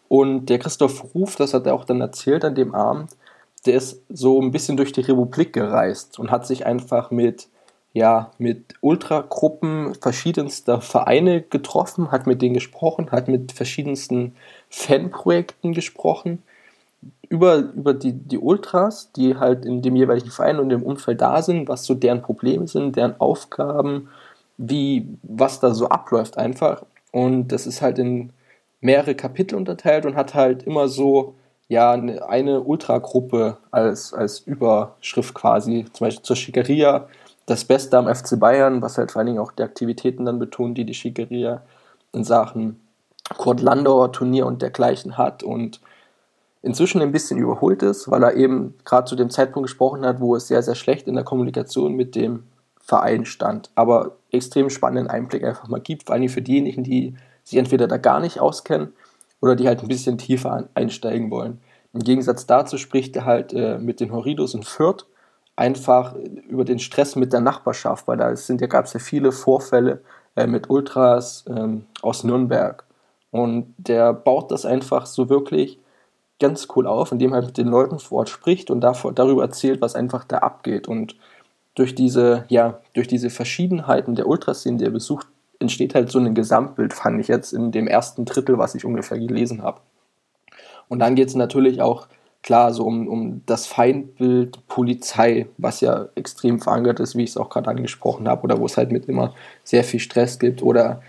Und 0.07 0.47
der 0.47 0.61
Christoph 0.61 1.15
Ruf, 1.15 1.37
das 1.37 1.55
hat 1.55 1.67
er 1.67 1.75
auch 1.75 1.85
dann 1.85 2.01
erzählt 2.01 2.45
an 2.45 2.55
dem 2.55 2.75
Abend, 2.75 3.17
der 3.67 3.75
ist 3.75 4.03
so 4.09 4.41
ein 4.41 4.51
bisschen 4.51 4.77
durch 4.77 4.93
die 4.93 5.03
Republik 5.03 5.53
gereist 5.53 6.19
und 6.19 6.31
hat 6.31 6.47
sich 6.47 6.67
einfach 6.67 7.11
mit, 7.11 7.49
ja, 7.93 8.33
mit 8.39 8.75
Ultragruppen 8.81 9.95
verschiedenster 9.95 10.81
Vereine 10.81 11.43
getroffen, 11.43 12.11
hat 12.11 12.27
mit 12.27 12.43
denen 12.43 12.55
gesprochen, 12.55 13.11
hat 13.11 13.29
mit 13.29 13.53
verschiedensten 13.53 14.35
Fanprojekten 14.69 15.73
gesprochen 15.73 16.43
über, 17.29 17.57
über 17.57 17.95
die, 17.95 18.13
die 18.13 18.39
Ultras, 18.39 19.11
die 19.13 19.37
halt 19.37 19.65
in 19.65 19.81
dem 19.81 19.97
jeweiligen 19.97 20.31
Verein 20.31 20.59
und 20.59 20.71
im 20.71 20.83
Umfeld 20.83 21.21
da 21.21 21.41
sind, 21.43 21.69
was 21.69 21.85
so 21.85 21.95
deren 21.95 22.23
Probleme 22.23 22.69
sind, 22.69 22.97
deren 22.97 23.19
Aufgaben, 23.21 24.09
wie, 24.59 25.07
was 25.23 25.61
da 25.61 25.73
so 25.73 25.89
abläuft 25.89 26.37
einfach. 26.37 26.85
Und 27.11 27.49
das 27.49 27.67
ist 27.67 27.81
halt 27.81 27.99
in 27.99 28.33
mehrere 28.81 29.15
Kapitel 29.15 29.57
unterteilt 29.57 30.05
und 30.05 30.17
hat 30.17 30.35
halt 30.35 30.65
immer 30.65 30.89
so 30.89 31.35
ja 31.69 31.93
eine, 31.93 32.29
eine 32.29 32.61
Ultragruppe 32.61 33.59
als, 33.71 34.13
als 34.13 34.41
Überschrift 34.41 35.35
quasi, 35.35 35.87
zum 35.93 36.07
Beispiel 36.07 36.23
zur 36.23 36.37
Schickeria, 36.37 37.09
das 37.47 37.65
Beste 37.65 37.99
am 37.99 38.13
FC 38.13 38.39
Bayern, 38.39 38.83
was 38.83 38.99
halt 38.99 39.13
vor 39.13 39.21
allen 39.21 39.27
Dingen 39.27 39.39
auch 39.39 39.53
die 39.53 39.63
Aktivitäten 39.63 40.25
dann 40.25 40.39
betont, 40.39 40.79
die 40.79 40.85
die 40.85 40.95
Schickeria 40.95 41.63
in 42.13 42.25
Sachen 42.25 42.81
Kurt 43.37 43.61
Landauer 43.61 44.13
Turnier 44.13 44.47
und 44.47 44.63
dergleichen 44.63 45.17
hat 45.17 45.43
und 45.43 45.81
inzwischen 46.61 47.03
ein 47.03 47.13
bisschen 47.13 47.39
überholt 47.39 47.83
ist, 47.83 48.11
weil 48.11 48.23
er 48.23 48.35
eben 48.35 48.75
gerade 48.85 49.07
zu 49.07 49.17
dem 49.17 49.31
Zeitpunkt 49.31 49.69
gesprochen 49.69 50.05
hat, 50.05 50.21
wo 50.21 50.37
es 50.37 50.49
sehr, 50.49 50.63
sehr 50.63 50.75
schlecht 50.75 51.09
in 51.09 51.15
der 51.15 51.25
Kommunikation 51.25 51.95
mit 51.95 52.15
dem 52.15 52.45
Verein 52.81 53.25
stand. 53.25 53.71
Aber 53.75 54.17
extrem 54.31 54.71
spannenden 54.71 55.09
Einblick 55.09 55.45
einfach 55.45 55.69
mal 55.69 55.81
gibt, 55.81 56.07
vor 56.07 56.15
allem 56.15 56.29
für 56.29 56.43
diejenigen, 56.43 56.85
die 56.85 57.15
sich 57.43 57.59
entweder 57.59 57.89
da 57.89 57.97
gar 57.97 58.21
nicht 58.21 58.41
auskennen 58.41 58.93
oder 59.43 59.57
die 59.57 59.67
halt 59.67 59.83
ein 59.83 59.89
bisschen 59.89 60.17
tiefer 60.17 60.69
einsteigen 60.73 61.31
wollen. 61.31 61.61
Im 61.93 62.01
Gegensatz 62.01 62.47
dazu 62.47 62.79
spricht 62.79 63.15
er 63.17 63.27
halt 63.27 63.53
äh, 63.53 63.77
mit 63.77 64.01
den 64.01 64.13
Horridos 64.13 64.55
in 64.55 64.63
Fürth 64.63 65.05
einfach 65.57 66.15
über 66.49 66.65
den 66.65 66.79
Stress 66.79 67.17
mit 67.17 67.35
der 67.35 67.41
Nachbarschaft, 67.41 68.09
weil 68.09 68.17
da 68.17 68.35
sind 68.35 68.63
ja, 68.63 68.67
gab 68.67 68.87
es 68.87 68.95
ja 68.95 69.01
viele 69.01 69.33
Vorfälle 69.33 70.01
äh, 70.37 70.47
mit 70.47 70.71
Ultras 70.71 71.45
ähm, 71.49 71.85
aus 72.01 72.25
Nürnberg. 72.25 72.85
Und 73.31 73.75
der 73.77 74.15
baut 74.15 74.51
das 74.51 74.65
einfach 74.65 75.05
so 75.07 75.29
wirklich 75.29 75.79
ganz 76.41 76.69
cool 76.75 76.87
auf, 76.87 77.13
indem 77.13 77.33
er 77.33 77.43
mit 77.43 77.59
den 77.59 77.69
Leuten 77.69 77.99
vor 77.99 78.21
Ort 78.21 78.29
spricht 78.29 78.71
und 78.71 78.81
davor, 78.81 79.13
darüber 79.13 79.43
erzählt, 79.43 79.81
was 79.83 79.95
einfach 79.95 80.25
da 80.25 80.39
abgeht. 80.39 80.89
Und 80.89 81.17
durch 81.75 81.95
diese, 81.95 82.45
ja, 82.49 82.81
durch 82.95 83.09
diese 83.09 83.31
Verschiedenheiten 83.31 84.15
der 84.15 84.27
Ultraszene, 84.27 84.79
die 84.79 84.85
er 84.85 84.91
besucht, 84.91 85.27
entsteht 85.63 85.95
halt 85.95 86.11
so 86.11 86.19
ein 86.19 86.35
Gesamtbild, 86.35 86.93
fand 86.93 87.21
ich 87.21 87.29
jetzt 87.29 87.53
in 87.53 87.73
dem 87.73 87.87
ersten 87.87 88.27
Drittel, 88.27 88.59
was 88.59 88.75
ich 88.75 88.85
ungefähr 88.85 89.19
gelesen 89.19 89.63
habe. 89.63 89.81
Und 90.89 90.99
dann 90.99 91.15
geht 91.15 91.29
es 91.29 91.35
natürlich 91.35 91.81
auch 91.81 92.07
klar 92.43 92.73
so 92.73 92.85
um, 92.85 93.09
um 93.09 93.43
das 93.47 93.67
Feindbild 93.67 94.67
Polizei, 94.67 95.47
was 95.57 95.81
ja 95.81 96.09
extrem 96.17 96.61
verankert 96.61 97.01
ist, 97.01 97.17
wie 97.17 97.23
ich 97.23 97.31
es 97.31 97.37
auch 97.37 97.49
gerade 97.49 97.71
angesprochen 97.71 98.29
habe, 98.29 98.43
oder 98.43 98.59
wo 98.59 98.67
es 98.67 98.77
halt 98.77 98.93
mit 98.93 99.07
immer 99.07 99.35
sehr 99.65 99.85
viel 99.85 100.01
Stress 100.01 100.39
gibt, 100.39 100.63
oder 100.63 101.01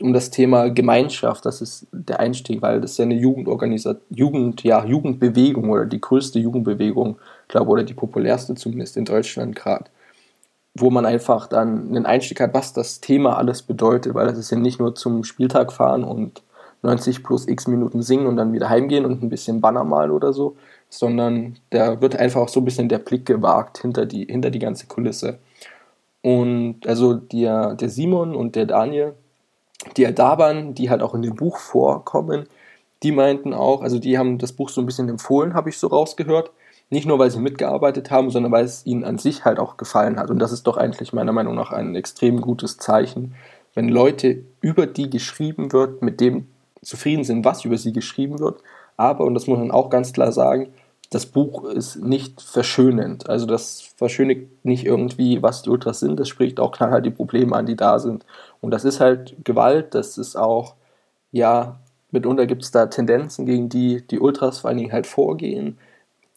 um 0.00 0.12
das 0.12 0.30
Thema 0.30 0.68
Gemeinschaft, 0.68 1.46
das 1.46 1.60
ist 1.60 1.86
der 1.92 2.20
Einstieg, 2.20 2.60
weil 2.60 2.80
das 2.80 2.92
ist 2.92 2.98
ja 2.98 3.04
eine 3.04 3.14
Jugendorganisation, 3.14 4.02
Jugend, 4.10 4.62
ja, 4.64 4.84
Jugendbewegung 4.84 5.70
oder 5.70 5.86
die 5.86 6.00
größte 6.00 6.38
Jugendbewegung, 6.38 7.18
glaube 7.48 7.70
oder 7.70 7.84
die 7.84 7.94
populärste 7.94 8.54
zumindest 8.54 8.96
in 8.96 9.04
Deutschland 9.04 9.56
gerade 9.56 9.84
wo 10.74 10.90
man 10.90 11.04
einfach 11.04 11.46
dann 11.46 11.88
einen 11.88 12.06
Einstieg 12.06 12.40
hat, 12.40 12.54
was 12.54 12.72
das 12.72 13.00
Thema 13.00 13.36
alles 13.36 13.62
bedeutet, 13.62 14.14
weil 14.14 14.26
das 14.26 14.38
ist 14.38 14.50
ja 14.50 14.58
nicht 14.58 14.80
nur 14.80 14.94
zum 14.94 15.24
Spieltag 15.24 15.72
fahren 15.72 16.04
und 16.04 16.42
90 16.82 17.22
plus 17.22 17.46
x 17.46 17.68
Minuten 17.68 18.02
singen 18.02 18.26
und 18.26 18.36
dann 18.36 18.52
wieder 18.52 18.68
heimgehen 18.68 19.04
und 19.04 19.22
ein 19.22 19.28
bisschen 19.28 19.60
Banner 19.60 19.84
malen 19.84 20.10
oder 20.10 20.32
so, 20.32 20.56
sondern 20.88 21.56
da 21.70 22.00
wird 22.00 22.16
einfach 22.16 22.40
auch 22.40 22.48
so 22.48 22.60
ein 22.60 22.64
bisschen 22.64 22.88
der 22.88 22.98
Blick 22.98 23.26
gewagt 23.26 23.78
hinter 23.78 24.06
die, 24.06 24.24
hinter 24.24 24.50
die 24.50 24.58
ganze 24.58 24.86
Kulisse. 24.86 25.38
Und 26.22 26.86
also 26.86 27.14
der, 27.14 27.74
der 27.74 27.88
Simon 27.88 28.34
und 28.34 28.56
der 28.56 28.66
Daniel, 28.66 29.14
die 29.96 30.06
halt 30.06 30.18
da 30.18 30.38
waren, 30.38 30.74
die 30.74 30.90
halt 30.90 31.02
auch 31.02 31.14
in 31.14 31.22
dem 31.22 31.34
Buch 31.34 31.58
vorkommen, 31.58 32.46
die 33.02 33.12
meinten 33.12 33.52
auch, 33.52 33.82
also 33.82 33.98
die 33.98 34.18
haben 34.18 34.38
das 34.38 34.52
Buch 34.52 34.68
so 34.68 34.80
ein 34.80 34.86
bisschen 34.86 35.08
empfohlen, 35.08 35.54
habe 35.54 35.70
ich 35.70 35.78
so 35.78 35.88
rausgehört, 35.88 36.50
nicht 36.92 37.06
nur, 37.06 37.18
weil 37.18 37.30
sie 37.30 37.40
mitgearbeitet 37.40 38.10
haben, 38.10 38.30
sondern 38.30 38.52
weil 38.52 38.66
es 38.66 38.84
ihnen 38.84 39.02
an 39.02 39.16
sich 39.16 39.46
halt 39.46 39.58
auch 39.58 39.78
gefallen 39.78 40.18
hat. 40.18 40.30
Und 40.30 40.38
das 40.38 40.52
ist 40.52 40.66
doch 40.66 40.76
eigentlich 40.76 41.14
meiner 41.14 41.32
Meinung 41.32 41.54
nach 41.54 41.72
ein 41.72 41.94
extrem 41.94 42.42
gutes 42.42 42.76
Zeichen, 42.76 43.34
wenn 43.74 43.88
Leute 43.88 44.44
über 44.60 44.86
die 44.86 45.08
geschrieben 45.08 45.72
wird, 45.72 46.02
mit 46.02 46.20
dem 46.20 46.48
zufrieden 46.82 47.24
sind, 47.24 47.46
was 47.46 47.64
über 47.64 47.78
sie 47.78 47.94
geschrieben 47.94 48.40
wird. 48.40 48.60
Aber, 48.98 49.24
und 49.24 49.34
das 49.34 49.46
muss 49.46 49.58
man 49.58 49.70
auch 49.70 49.88
ganz 49.88 50.12
klar 50.12 50.32
sagen, 50.32 50.68
das 51.08 51.24
Buch 51.24 51.64
ist 51.64 51.96
nicht 51.96 52.42
verschönend. 52.42 53.28
Also 53.28 53.46
das 53.46 53.80
verschönigt 53.96 54.64
nicht 54.64 54.84
irgendwie, 54.84 55.42
was 55.42 55.62
die 55.62 55.70
Ultras 55.70 56.00
sind. 56.00 56.20
Das 56.20 56.28
spricht 56.28 56.60
auch 56.60 56.72
klar 56.72 56.90
halt 56.90 57.06
die 57.06 57.10
Probleme 57.10 57.56
an, 57.56 57.64
die 57.64 57.76
da 57.76 58.00
sind. 58.00 58.26
Und 58.60 58.70
das 58.70 58.84
ist 58.84 59.00
halt 59.00 59.34
Gewalt, 59.44 59.94
das 59.94 60.18
ist 60.18 60.36
auch, 60.36 60.74
ja, 61.30 61.80
mitunter 62.10 62.46
gibt 62.46 62.64
es 62.64 62.70
da 62.70 62.86
Tendenzen, 62.86 63.46
gegen 63.46 63.70
die 63.70 64.06
die 64.06 64.20
Ultras 64.20 64.58
vor 64.58 64.68
allen 64.68 64.78
Dingen 64.78 64.92
halt 64.92 65.06
vorgehen. 65.06 65.78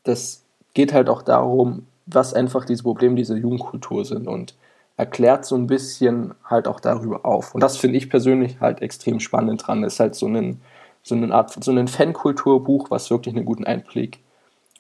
Das 0.04 0.45
geht 0.76 0.94
halt 0.94 1.10
auch 1.10 1.24
darum, 1.24 1.88
was 2.06 2.36
einfach 2.36 2.66
diese 2.66 2.84
Probleme 2.84 3.16
dieser 3.16 3.36
Jugendkultur 3.36 4.06
sind 4.06 4.28
und 4.28 4.54
erklärt 4.98 5.46
so 5.46 5.56
ein 5.56 5.68
bisschen 5.68 6.36
halt 6.44 6.68
auch 6.68 6.80
darüber 6.80 7.26
auf. 7.26 7.56
Und 7.56 7.62
das 7.62 7.78
finde 7.78 7.98
ich 7.98 8.10
persönlich 8.10 8.60
halt 8.60 8.82
extrem 8.82 9.20
spannend 9.20 9.66
dran. 9.66 9.84
Ist 9.84 10.00
halt 10.00 10.14
so, 10.16 10.28
ein, 10.28 10.62
so 11.02 11.16
eine 11.16 11.34
Art, 11.34 11.64
so 11.64 11.72
ein 11.72 11.88
Fankulturbuch, 11.88 12.92
was 12.92 13.10
wirklich 13.10 13.36
einen 13.36 13.46
guten 13.46 13.66
Einblick 13.66 14.20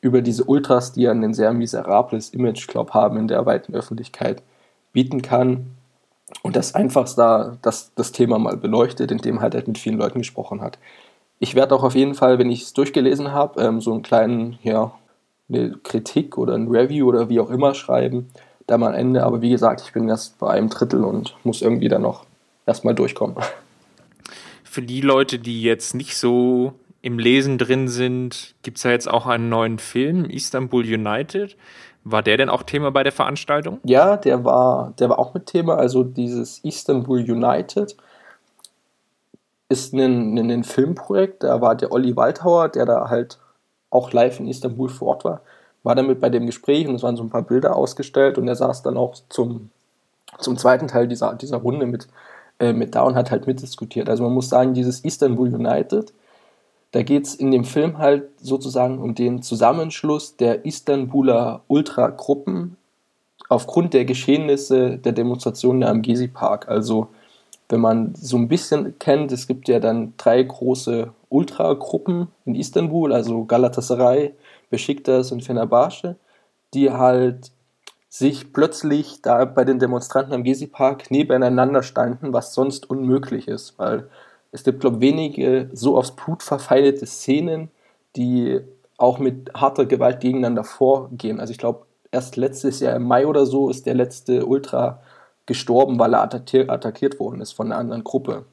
über 0.02 0.22
diese 0.22 0.43
Ultras, 0.43 0.93
die 0.93 1.02
ja 1.02 1.12
ein 1.12 1.34
sehr 1.34 1.52
miserables 1.52 2.30
Image, 2.30 2.68
glaube 2.68 2.93
haben 2.93 3.18
in 3.18 3.28
der 3.28 3.46
weiten 3.46 3.74
Öffentlichkeit, 3.74 4.43
bieten 4.93 5.22
kann. 5.22 5.72
Und 6.43 6.56
das 6.56 6.76
einfach 6.76 7.12
da 7.16 7.58
das, 7.62 7.91
das 7.96 8.12
Thema 8.12 8.38
mal 8.38 8.58
beleuchtet, 8.58 9.12
indem 9.12 9.41
halt, 9.41 9.56
halt 9.56 9.68
mit 9.68 9.78
vielen 9.78 9.98
Leuten 9.98 10.20
gesprochen 10.20 10.62
hat. 10.62 10.78
Ich 11.39 11.56
werde 11.56 11.76
auch 11.76 11.84
auf 11.84 11.96
jeden 11.96 12.14
Fall, 12.14 12.39
wenn 12.39 12.52
ich 12.52 12.64
es 12.64 12.74
durchgelesen 12.74 13.32
habe, 13.32 13.62
ähm, 13.62 13.82
so 13.82 13.91
einen 13.93 14.04
kleinen 14.04 14.60
ja, 14.64 14.93
eine 15.50 15.72
Kritik 15.84 16.38
oder 16.38 16.56
ein 16.56 16.68
Review 16.68 17.08
oder 17.08 17.30
wie 17.30 17.39
auch 17.39 17.50
immer 17.50 17.74
schreiben, 17.74 18.30
da 18.68 18.78
mal 18.78 18.89
am 18.89 18.96
Ende. 18.96 19.24
Aber 19.24 19.41
wie 19.41 19.50
gesagt, 19.50 19.82
ich 19.82 19.93
bin 19.93 20.10
erst 20.10 20.39
bei 20.39 20.52
einem 20.52 20.70
Drittel 20.70 21.04
und 21.04 21.36
muss 21.43 21.62
irgendwie 21.62 21.88
dann 21.88 22.02
noch 22.02 22.26
erstmal 22.66 22.96
durchkommen. 22.96 23.36
Für 24.64 24.82
die 24.82 25.02
Leute, 25.02 25.39
die 25.39 25.62
jetzt 25.62 25.96
nicht 25.96 26.18
so 26.18 26.74
im 27.02 27.20
Lesen 27.20 27.58
drin 27.58 27.88
sind, 27.88 28.56
gibt 28.64 28.78
es 28.78 28.84
ja 28.84 28.91
jetzt 28.91 29.08
auch 29.08 29.28
einen 29.28 29.48
neuen 29.48 29.78
Film, 29.78 30.26
Istanbul 30.26 30.84
United. 30.84 31.56
War 32.04 32.22
der 32.22 32.38
denn 32.38 32.50
auch 32.50 32.64
Thema 32.64 32.91
bei 32.91 33.04
der 33.04 33.12
Veranstaltung? 33.12 33.80
Ja, 33.84 34.18
der 34.18 34.43
war, 34.43 34.93
der 35.00 35.10
war 35.10 35.20
auch 35.20 35.34
mit 35.34 35.48
Thema. 35.48 35.76
Also 35.76 36.04
dieses 36.04 36.60
Istanbul 36.60 37.20
United 37.20 37.96
ist 39.70 39.93
ein, 39.93 40.38
ein, 40.38 40.52
ein 40.52 40.64
Filmprojekt. 40.64 41.43
Da 41.43 41.62
war 41.62 41.76
der 41.76 41.91
Olli 41.91 42.16
Waldhauer, 42.16 42.70
der 42.70 42.86
da 42.86 43.10
halt 43.10 43.39
auch 43.96 44.12
live 44.12 44.39
in 44.39 44.48
Istanbul 44.48 44.89
vor 44.89 45.10
Ort 45.10 45.26
war, 45.26 45.41
war 45.84 45.96
damit 45.96 46.20
bei 46.20 46.30
dem 46.30 46.46
Gespräch 46.46 46.88
und 46.88 46.96
es 46.96 47.04
waren 47.04 47.16
so 47.16 47.24
ein 47.24 47.30
paar 47.30 47.43
Bilder 47.43 47.76
ausgestellt 47.76 48.38
und 48.38 48.48
er 48.48 48.56
saß 48.56 48.84
dann 48.84 48.98
auch 48.98 49.16
zum, 49.30 49.70
zum 50.39 50.58
zweiten 50.58 50.88
Teil 50.88 51.08
dieser, 51.08 51.36
dieser 51.36 51.58
Runde 51.58 51.86
mit, 51.86 52.08
äh, 52.60 52.74
mit 52.74 52.96
da 52.96 53.04
und 53.04 53.16
hat 53.16 53.32
halt 53.32 53.48
mitdiskutiert. 53.48 54.10
Also 54.10 54.24
man 54.24 54.34
muss 54.34 54.50
sagen, 54.50 54.74
dieses 54.74 55.02
Istanbul 55.02 55.54
United, 55.54 56.12
da 56.91 57.04
geht 57.04 57.26
es 57.26 57.36
in 57.36 57.52
dem 57.52 57.66
Film 57.66 57.98
halt 57.98 58.24
sozusagen 58.41 59.00
um 59.00 59.16
den 59.16 59.41
Zusammenschluss 59.41 60.38
der 60.38 60.66
Istanbuler 60.66 61.62
Ultragruppen 61.68 62.78
aufgrund 63.50 63.93
der 63.93 64.06
Geschehnisse 64.06 64.98
der 64.98 65.12
Demonstrationen 65.12 65.84
am 65.84 66.02
Gezi 66.02 66.28
Park. 66.28 66.68
Also 66.68 67.10
wenn 67.70 67.82
man 67.82 68.16
so 68.16 68.38
ein 68.38 68.48
bisschen 68.48 68.98
kennt, 68.98 69.32
es 69.32 69.48
gibt 69.48 69.68
ja 69.68 69.80
dann 69.80 70.14
drei 70.18 70.41
große 70.41 71.12
Ultragruppen 71.30 72.28
in 72.45 72.55
Istanbul, 72.55 73.13
also 73.13 73.45
Galatasaray, 73.45 74.34
Besiktas 74.69 75.32
und 75.32 75.43
Fenerbahce, 75.43 76.15
die 76.73 76.91
halt 76.91 77.51
sich 78.09 78.53
plötzlich 78.53 79.21
da 79.21 79.43
bei 79.45 79.65
den 79.65 79.80
Demonstranten 79.80 80.34
am 80.34 80.43
Gezi-Park 80.43 81.11
nebeneinander 81.11 81.84
standen, 81.84 82.32
was 82.34 82.53
sonst 82.53 82.89
unmöglich 82.89 83.47
ist, 83.47 83.78
weil 83.78 84.07
es 84.51 84.63
gibt, 84.63 84.80
glaube 84.80 84.97
ich, 84.97 85.01
wenige 85.01 85.69
so 85.73 85.97
aufs 85.97 86.11
Blut 86.11 86.41
verfeindete 86.41 87.05
Szenen, 87.05 87.69
die 88.15 88.61
auch 88.97 89.19
mit 89.19 89.51
harter 89.53 89.86
Gewalt 89.86 90.21
gegeneinander 90.21 90.63
vorgehen. 90.63 91.41
Also 91.41 91.51
ich 91.51 91.57
glaube, 91.57 91.86
erst 92.11 92.38
letztes 92.38 92.80
Jahr 92.80 92.95
im 92.95 93.03
Mai 93.03 93.28
oder 93.28 93.45
so 93.45 93.69
ist 93.69 93.86
der 93.86 93.95
letzte 93.95 94.45
Ultra 94.45 95.01
gestorben, 95.45 95.99
weil 95.99 96.13
er 96.13 96.21
attackiert 96.23 97.19
worden 97.19 97.41
ist 97.41 97.51
von 97.51 97.67
einer 97.67 97.80
anderen 97.80 98.03
Gruppe. 98.05 98.45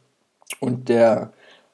Und 0.61 0.89
der 0.89 1.33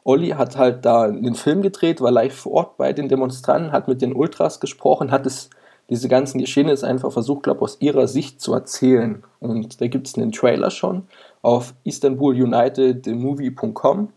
Olli 0.09 0.31
hat 0.31 0.57
halt 0.57 0.85
da 0.87 1.03
einen 1.03 1.35
Film 1.35 1.61
gedreht, 1.61 2.01
war 2.01 2.11
live 2.11 2.35
vor 2.35 2.53
Ort 2.53 2.79
bei 2.79 2.95
den 2.95 3.11
Demonstranten, 3.11 3.73
hat 3.73 3.89
mit 3.89 4.01
den 4.01 4.15
Ultras 4.15 4.59
gesprochen, 4.59 5.11
hat 5.11 5.27
es 5.27 5.51
diese 5.91 6.09
ganzen 6.09 6.39
Geschehnisse 6.39 6.87
einfach 6.87 7.13
versucht, 7.13 7.43
glaube 7.43 7.61
aus 7.61 7.77
ihrer 7.81 8.09
Sicht 8.09 8.41
zu 8.41 8.55
erzählen. 8.55 9.23
Und 9.39 9.83
da 9.83 9.87
gibt 9.87 10.07
es 10.07 10.15
einen 10.15 10.33
Trailer 10.33 10.71
schon 10.71 11.03
auf 11.43 11.75
istanbulunitedmovie.com. 11.85 14.09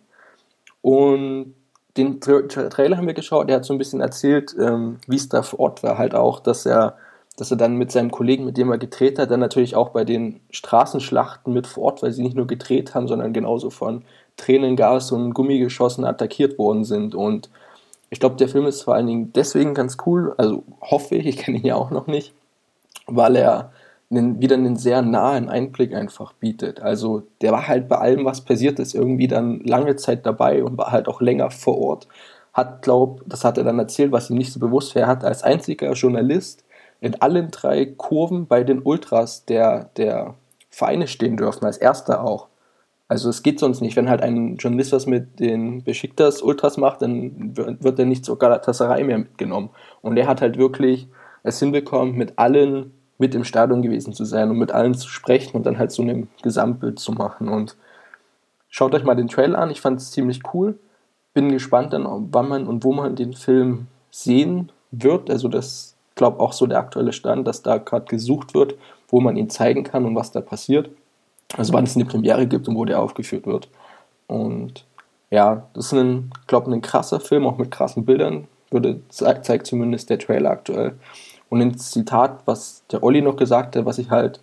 Und 0.82 1.56
den 1.98 2.22
Tra 2.22 2.44
Trailer 2.44 2.96
haben 2.96 3.08
wir 3.08 3.14
geschaut, 3.14 3.50
er 3.50 3.58
hat 3.58 3.66
so 3.66 3.74
ein 3.74 3.78
bisschen 3.78 4.00
erzählt, 4.00 4.56
ähm, 4.58 5.00
wie 5.08 5.18
es 5.18 5.28
da 5.28 5.44
vor 5.44 5.60
Ort 5.60 5.84
war, 5.84 5.98
halt 5.98 6.16
auch, 6.16 6.40
dass 6.40 6.66
er 6.66 6.96
dass 7.38 7.50
er 7.50 7.58
dann 7.58 7.76
mit 7.76 7.92
seinem 7.92 8.12
Kollegen, 8.12 8.46
mit 8.46 8.58
dem 8.58 8.72
er 8.72 8.78
gedreht 8.78 9.18
hat, 9.18 9.32
dann 9.32 9.40
natürlich 9.40 9.76
auch 9.76 9.90
bei 9.90 10.04
den 10.04 10.42
Straßenschlachten 10.52 11.54
mit 11.54 11.66
vor 11.66 11.86
Ort, 11.86 12.04
weil 12.04 12.12
sie 12.12 12.22
nicht 12.22 12.36
nur 12.36 12.46
gedreht 12.46 12.94
haben, 12.94 13.08
sondern 13.08 13.34
genauso 13.34 13.70
von 13.70 14.04
Tränengas 14.42 15.12
und 15.12 15.34
Gummigeschossen 15.34 16.04
attackiert 16.04 16.58
worden 16.58 16.84
sind. 16.84 17.14
Und 17.14 17.50
ich 18.10 18.20
glaube, 18.20 18.36
der 18.36 18.50
Film 18.50 18.66
ist 18.66 18.82
vor 18.82 18.96
allen 18.96 19.08
Dingen 19.08 19.32
deswegen 19.34 19.74
ganz 19.74 19.98
cool, 20.06 20.34
also 20.38 20.64
hoffe 20.82 21.16
ich, 21.16 21.28
ich 21.28 21.38
kenne 21.38 21.60
ihn 21.60 21.66
ja 21.66 21.76
auch 21.76 21.92
noch 21.92 22.08
nicht, 22.08 22.34
weil 23.06 23.36
er 23.36 23.72
einen, 24.10 24.42
wieder 24.42 24.56
einen 24.56 24.76
sehr 24.76 25.02
nahen 25.02 25.48
Einblick 25.48 25.94
einfach 25.94 26.34
bietet. 26.34 26.82
Also 26.82 27.24
der 27.42 27.52
war 27.52 27.68
halt 27.68 27.88
bei 27.88 27.98
allem, 27.98 28.26
was 28.26 28.42
passiert 28.42 28.80
ist, 28.80 28.96
irgendwie 28.96 29.28
dann 29.28 29.62
lange 29.62 29.96
Zeit 29.96 30.26
dabei 30.26 30.64
und 30.64 30.78
war 30.78 30.92
halt 30.92 31.08
auch 31.08 31.22
länger 31.22 31.52
vor 31.52 31.78
Ort. 31.78 32.08
Hat, 32.54 32.82
glaube 32.82 33.24
das 33.28 33.46
hat 33.46 33.58
er 33.58 33.64
dann 33.64 33.80
erzählt, 33.80 34.12
was 34.12 34.30
ihm 34.30 34.38
nicht 34.38 34.52
so 34.52 34.60
bewusst 34.60 34.96
wäre, 34.96 35.08
hat 35.08 35.24
als 35.24 35.44
einziger 35.44 35.94
Journalist 35.94 36.66
in 37.00 37.22
allen 37.22 37.52
drei 37.52 37.86
Kurven 37.86 38.48
bei 38.48 38.64
den 38.64 38.82
Ultras 38.82 39.46
der, 39.46 39.90
der 39.96 40.36
Vereine 40.70 41.08
stehen 41.08 41.38
dürfen, 41.38 41.66
als 41.66 41.78
erster 41.78 42.24
auch. 42.24 42.48
Also 43.12 43.28
es 43.28 43.44
geht 43.44 43.60
sonst 43.60 43.82
nicht. 43.82 43.98
Wenn 43.98 44.10
halt 44.10 44.22
ein 44.22 44.56
Journalist 44.56 44.94
was 44.94 45.06
mit 45.06 45.42
den 45.42 45.84
Besiktas 45.84 46.42
Ultras 46.42 46.78
macht, 46.78 47.02
dann 47.02 47.58
wird 47.58 48.00
er 48.00 48.06
nicht 48.06 48.24
zur 48.24 48.40
Galatasaray 48.40 49.04
mehr 49.04 49.18
mitgenommen. 49.18 49.70
Und 50.02 50.16
er 50.16 50.28
hat 50.28 50.40
halt 50.40 50.58
wirklich 50.58 51.10
es 51.44 51.60
hinbekommen, 51.60 52.16
mit 52.16 52.40
allen 52.40 52.94
mit 53.18 53.36
im 53.36 53.44
Stadion 53.44 53.82
gewesen 53.82 54.14
zu 54.14 54.24
sein 54.24 54.50
und 54.50 54.58
mit 54.58 54.72
allen 54.72 54.94
zu 54.94 55.10
sprechen 55.10 55.58
und 55.58 55.66
dann 55.66 55.78
halt 55.78 55.92
so 55.92 56.04
ein 56.04 56.30
Gesamtbild 56.42 57.00
zu 57.00 57.12
machen. 57.12 57.50
Und 57.50 57.76
schaut 58.70 58.96
euch 58.96 59.04
mal 59.04 59.16
den 59.16 59.28
Trailer 59.28 59.60
an, 59.60 59.72
ich 59.72 59.82
fand 59.82 60.00
es 60.00 60.12
ziemlich 60.12 60.40
cool. 60.54 60.80
Bin 61.34 61.52
gespannt 61.52 61.92
dann, 61.92 62.08
wann 62.32 62.48
man 62.48 62.66
und 62.66 62.86
wo 62.86 62.94
man 62.94 63.18
den 63.18 63.34
Film 63.34 63.88
sehen 64.10 64.72
wird. 64.92 65.30
Also 65.30 65.50
das 65.50 65.98
glaube 66.16 66.40
auch 66.40 66.54
so 66.54 66.66
der 66.66 66.80
aktuelle 66.80 67.12
Stand, 67.12 67.46
dass 67.46 67.62
da 67.62 67.76
gerade 67.76 68.06
gesucht 68.06 68.54
wird, 68.54 68.76
wo 69.10 69.20
man 69.20 69.36
ihn 69.36 69.50
zeigen 69.50 69.84
kann 69.84 70.06
und 70.06 70.16
was 70.16 70.32
da 70.32 70.40
passiert. 70.40 70.90
Also 71.58 71.74
wann 71.74 71.84
es 71.84 71.96
eine 71.96 72.06
Premiere 72.06 72.48
gibt 72.48 72.68
und 72.68 72.76
wo 72.76 72.86
der 72.86 73.02
aufgeführt 73.02 73.46
wird. 73.46 73.70
Und 74.28 74.86
ja, 75.30 75.68
das 75.74 75.88
ist 75.88 75.94
ein, 75.94 76.32
glaube 76.48 76.72
ein 76.72 76.82
krasser 76.82 77.20
Film, 77.20 77.46
auch 77.46 77.58
mit 77.58 77.72
krassen 77.72 78.06
Bildern, 78.06 78.48
würde, 78.70 79.02
zeigt 79.10 79.68
zumindest 79.68 80.10
der 80.10 80.20
Trailer 80.20 80.52
aktuell. 80.52 80.94
Und 81.50 81.62
ein 81.62 81.78
Zitat, 81.78 82.42
was 82.46 82.84
der 82.92 83.04
Olli 83.04 83.22
noch 83.22 83.36
gesagt 83.36 83.76
hat, 83.76 83.86
was 83.86 83.98
ich 83.98 84.10
halt, 84.10 84.40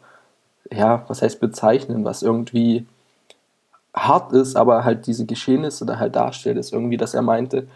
ja, 0.70 1.04
was 1.08 1.22
heißt 1.22 1.40
bezeichnen, 1.40 2.04
was 2.04 2.22
irgendwie 2.22 2.86
hart 3.94 4.32
ist, 4.32 4.56
aber 4.56 4.84
halt 4.84 5.06
diese 5.06 5.24
Geschehnisse 5.24 5.86
da 5.86 5.98
halt 5.98 6.16
darstellt, 6.16 6.58
ist 6.58 6.72
irgendwie, 6.72 6.98
dass 6.98 7.14
er 7.14 7.22
meinte, 7.22 7.66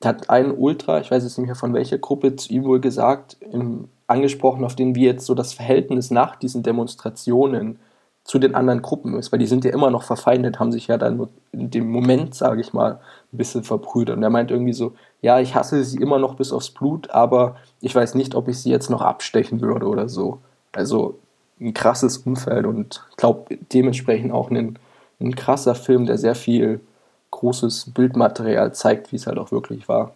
da 0.00 0.10
hat 0.10 0.30
ein 0.30 0.50
Ultra, 0.50 1.00
ich 1.00 1.10
weiß 1.10 1.22
jetzt 1.22 1.38
nicht 1.38 1.46
mehr 1.46 1.56
von 1.56 1.74
welcher 1.74 1.98
Gruppe, 1.98 2.36
zu 2.36 2.52
ihm 2.52 2.64
wohl 2.64 2.80
gesagt, 2.80 3.36
im, 3.50 3.88
angesprochen, 4.06 4.64
auf 4.64 4.76
den 4.76 4.94
wir 4.94 5.12
jetzt 5.12 5.26
so 5.26 5.34
das 5.34 5.52
Verhältnis 5.52 6.10
nach 6.10 6.36
diesen 6.36 6.62
Demonstrationen 6.62 7.78
zu 8.24 8.38
den 8.38 8.54
anderen 8.54 8.82
Gruppen 8.82 9.16
ist, 9.18 9.32
weil 9.32 9.38
die 9.38 9.46
sind 9.46 9.64
ja 9.64 9.72
immer 9.72 9.90
noch 9.90 10.02
verfeindet, 10.02 10.60
haben 10.60 10.72
sich 10.72 10.86
ja 10.86 10.98
dann 10.98 11.28
in 11.52 11.70
dem 11.70 11.90
Moment, 11.90 12.34
sage 12.34 12.60
ich 12.60 12.72
mal, 12.72 13.00
ein 13.32 13.36
bisschen 13.36 13.64
verbrüdert. 13.64 14.16
Und 14.16 14.22
er 14.22 14.30
meint 14.30 14.50
irgendwie 14.50 14.72
so, 14.72 14.92
ja, 15.20 15.40
ich 15.40 15.54
hasse 15.54 15.82
sie 15.84 15.98
immer 15.98 16.18
noch 16.18 16.34
bis 16.34 16.52
aufs 16.52 16.70
Blut, 16.70 17.10
aber 17.10 17.56
ich 17.80 17.94
weiß 17.94 18.14
nicht, 18.14 18.34
ob 18.34 18.48
ich 18.48 18.58
sie 18.58 18.70
jetzt 18.70 18.90
noch 18.90 19.02
abstechen 19.02 19.60
würde 19.60 19.86
oder 19.86 20.08
so. 20.08 20.40
Also 20.72 21.18
ein 21.60 21.74
krasses 21.74 22.18
Umfeld 22.18 22.66
und 22.66 23.04
glaube 23.16 23.58
dementsprechend 23.72 24.32
auch 24.32 24.50
ein, 24.50 24.78
ein 25.20 25.34
krasser 25.34 25.74
Film, 25.74 26.06
der 26.06 26.18
sehr 26.18 26.34
viel 26.34 26.80
großes 27.30 27.92
Bildmaterial 27.92 28.72
zeigt, 28.74 29.12
wie 29.12 29.16
es 29.16 29.26
halt 29.26 29.38
auch 29.38 29.52
wirklich 29.52 29.88
war. 29.88 30.12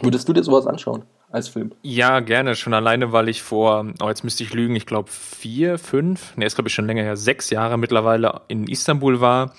Würdest 0.00 0.28
du 0.28 0.32
dir 0.32 0.42
sowas 0.42 0.66
anschauen? 0.66 1.02
Als 1.30 1.48
Film? 1.48 1.72
Ja, 1.82 2.20
gerne. 2.20 2.54
Schon 2.54 2.74
alleine, 2.74 3.12
weil 3.12 3.28
ich 3.28 3.42
vor, 3.42 3.86
oh, 4.00 4.08
jetzt 4.08 4.24
müsste 4.24 4.42
ich 4.42 4.54
lügen, 4.54 4.76
ich 4.76 4.86
glaube 4.86 5.10
vier, 5.10 5.78
fünf, 5.78 6.36
ne, 6.36 6.46
ist 6.46 6.54
glaube 6.54 6.68
ich 6.68 6.74
schon 6.74 6.86
länger 6.86 7.02
her, 7.02 7.16
sechs 7.16 7.50
Jahre 7.50 7.78
mittlerweile 7.78 8.42
in 8.48 8.66
Istanbul 8.66 9.20
war 9.20 9.54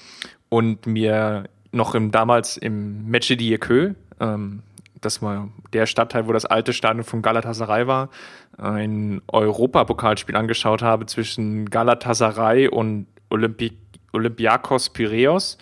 und 0.49 0.87
mir 0.87 1.45
noch 1.71 1.95
im, 1.95 2.11
damals 2.11 2.57
im 2.57 3.05
Mecidiyeköy, 3.09 3.93
ähm, 4.19 4.63
das 5.01 5.21
war 5.21 5.49
der 5.73 5.85
Stadtteil, 5.85 6.27
wo 6.27 6.33
das 6.33 6.45
alte 6.45 6.73
Stadion 6.73 7.03
von 7.03 7.21
Galatasaray 7.21 7.87
war, 7.87 8.09
ein 8.57 9.21
Europapokalspiel 9.27 10.35
angeschaut 10.35 10.81
habe 10.81 11.05
zwischen 11.05 11.69
Galatasaray 11.69 12.67
und 12.67 13.07
Olympi 13.29 13.77
Olympiakos 14.11 14.89
Piraeus. 14.89 15.59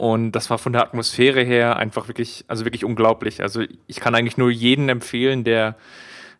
Und 0.00 0.32
das 0.32 0.48
war 0.48 0.56
von 0.56 0.72
der 0.72 0.80
Atmosphäre 0.80 1.42
her 1.42 1.76
einfach 1.76 2.08
wirklich, 2.08 2.46
also 2.48 2.64
wirklich 2.64 2.86
unglaublich. 2.86 3.42
Also 3.42 3.64
ich 3.86 4.00
kann 4.00 4.14
eigentlich 4.14 4.38
nur 4.38 4.50
jeden 4.50 4.88
empfehlen, 4.88 5.44
der, 5.44 5.76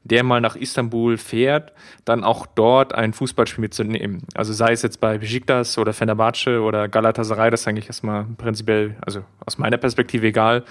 der 0.03 0.23
mal 0.23 0.41
nach 0.41 0.57
Istanbul 0.57 1.19
fährt, 1.19 1.75
dann 2.07 2.25
auch 2.25 2.47
dort 2.47 2.95
ein 2.95 3.13
Fußballspiel 3.13 3.61
mitzunehmen. 3.61 4.23
Also 4.35 4.55
sei 4.55 4.73
es 4.73 4.81
jetzt 4.81 4.99
bei 4.99 5.19
Besiktas 5.19 5.77
oder 5.77 5.93
Fenerbahce 5.93 6.63
oder 6.63 6.89
Galatasaray, 6.89 7.51
das 7.51 7.61
ist 7.61 7.69
eigentlich 7.69 7.89
erstmal 7.89 8.25
prinzipiell, 8.39 8.97
also 9.05 9.25
aus 9.45 9.59
meiner 9.59 9.77
Perspektive 9.77 10.29
egal, 10.29 10.65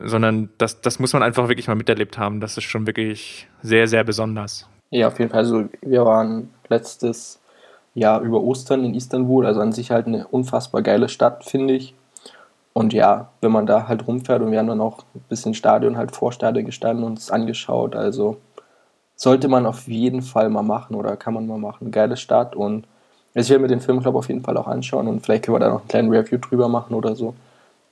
sondern 0.00 0.48
das, 0.58 0.80
das 0.80 0.98
muss 0.98 1.12
man 1.12 1.22
einfach 1.22 1.46
wirklich 1.46 1.68
mal 1.68 1.76
miterlebt 1.76 2.18
haben. 2.18 2.40
Das 2.40 2.58
ist 2.58 2.64
schon 2.64 2.88
wirklich 2.88 3.46
sehr, 3.62 3.86
sehr 3.86 4.02
besonders. 4.02 4.68
Ja, 4.90 5.06
auf 5.06 5.20
jeden 5.20 5.30
Fall. 5.30 5.38
Also 5.38 5.68
wir 5.82 6.04
waren 6.04 6.50
letztes 6.68 7.40
Jahr 7.94 8.22
über 8.22 8.40
Ostern 8.40 8.84
in 8.84 8.94
Istanbul, 8.94 9.46
also 9.46 9.60
an 9.60 9.70
sich 9.70 9.92
halt 9.92 10.08
eine 10.08 10.26
unfassbar 10.26 10.82
geile 10.82 11.08
Stadt, 11.08 11.44
finde 11.44 11.74
ich. 11.74 11.94
Und 12.72 12.92
ja, 12.92 13.30
wenn 13.40 13.52
man 13.52 13.66
da 13.66 13.88
halt 13.88 14.06
rumfährt 14.06 14.42
und 14.42 14.52
wir 14.52 14.58
haben 14.58 14.68
dann 14.68 14.80
auch 14.80 14.98
ein 15.14 15.24
bisschen 15.28 15.54
Stadion 15.54 15.96
halt 15.96 16.14
vor 16.14 16.32
Stadion 16.32 16.64
gestanden 16.64 17.04
und 17.04 17.18
es 17.18 17.30
angeschaut, 17.30 17.96
also 17.96 18.36
sollte 19.16 19.48
man 19.48 19.66
auf 19.66 19.88
jeden 19.88 20.22
Fall 20.22 20.48
mal 20.48 20.62
machen 20.62 20.94
oder 20.94 21.16
kann 21.16 21.34
man 21.34 21.46
mal 21.46 21.58
machen. 21.58 21.90
Geile 21.90 22.16
Stadt 22.16 22.54
und 22.54 22.86
ich 23.34 23.50
werde 23.50 23.62
mir 23.62 23.68
den 23.68 23.80
Film, 23.80 24.00
glaube 24.00 24.18
auf 24.18 24.28
jeden 24.28 24.42
Fall 24.42 24.56
auch 24.56 24.68
anschauen 24.68 25.08
und 25.08 25.20
vielleicht 25.24 25.44
können 25.44 25.56
wir 25.56 25.60
da 25.60 25.68
noch 25.68 25.80
einen 25.80 25.88
kleinen 25.88 26.10
Review 26.10 26.38
drüber 26.38 26.68
machen 26.68 26.94
oder 26.94 27.14
so. 27.14 27.34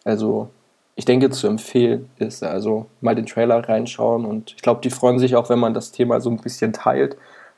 Also, 0.04 0.48
ich 0.94 1.04
denke, 1.04 1.30
zu 1.30 1.46
empfehlen 1.48 2.08
ist 2.18 2.42
also 2.42 2.86
mal 3.00 3.14
den 3.14 3.26
Trailer 3.26 3.68
reinschauen 3.68 4.24
und 4.24 4.52
ich 4.56 4.62
glaube, 4.62 4.80
die 4.82 4.90
freuen 4.90 5.18
sich 5.18 5.36
auch, 5.36 5.48
wenn 5.50 5.58
man 5.58 5.74
das 5.74 5.92
Thema 5.92 6.20
so 6.20 6.30
ein 6.30 6.38
bisschen 6.38 6.72
teilt, 6.72 7.16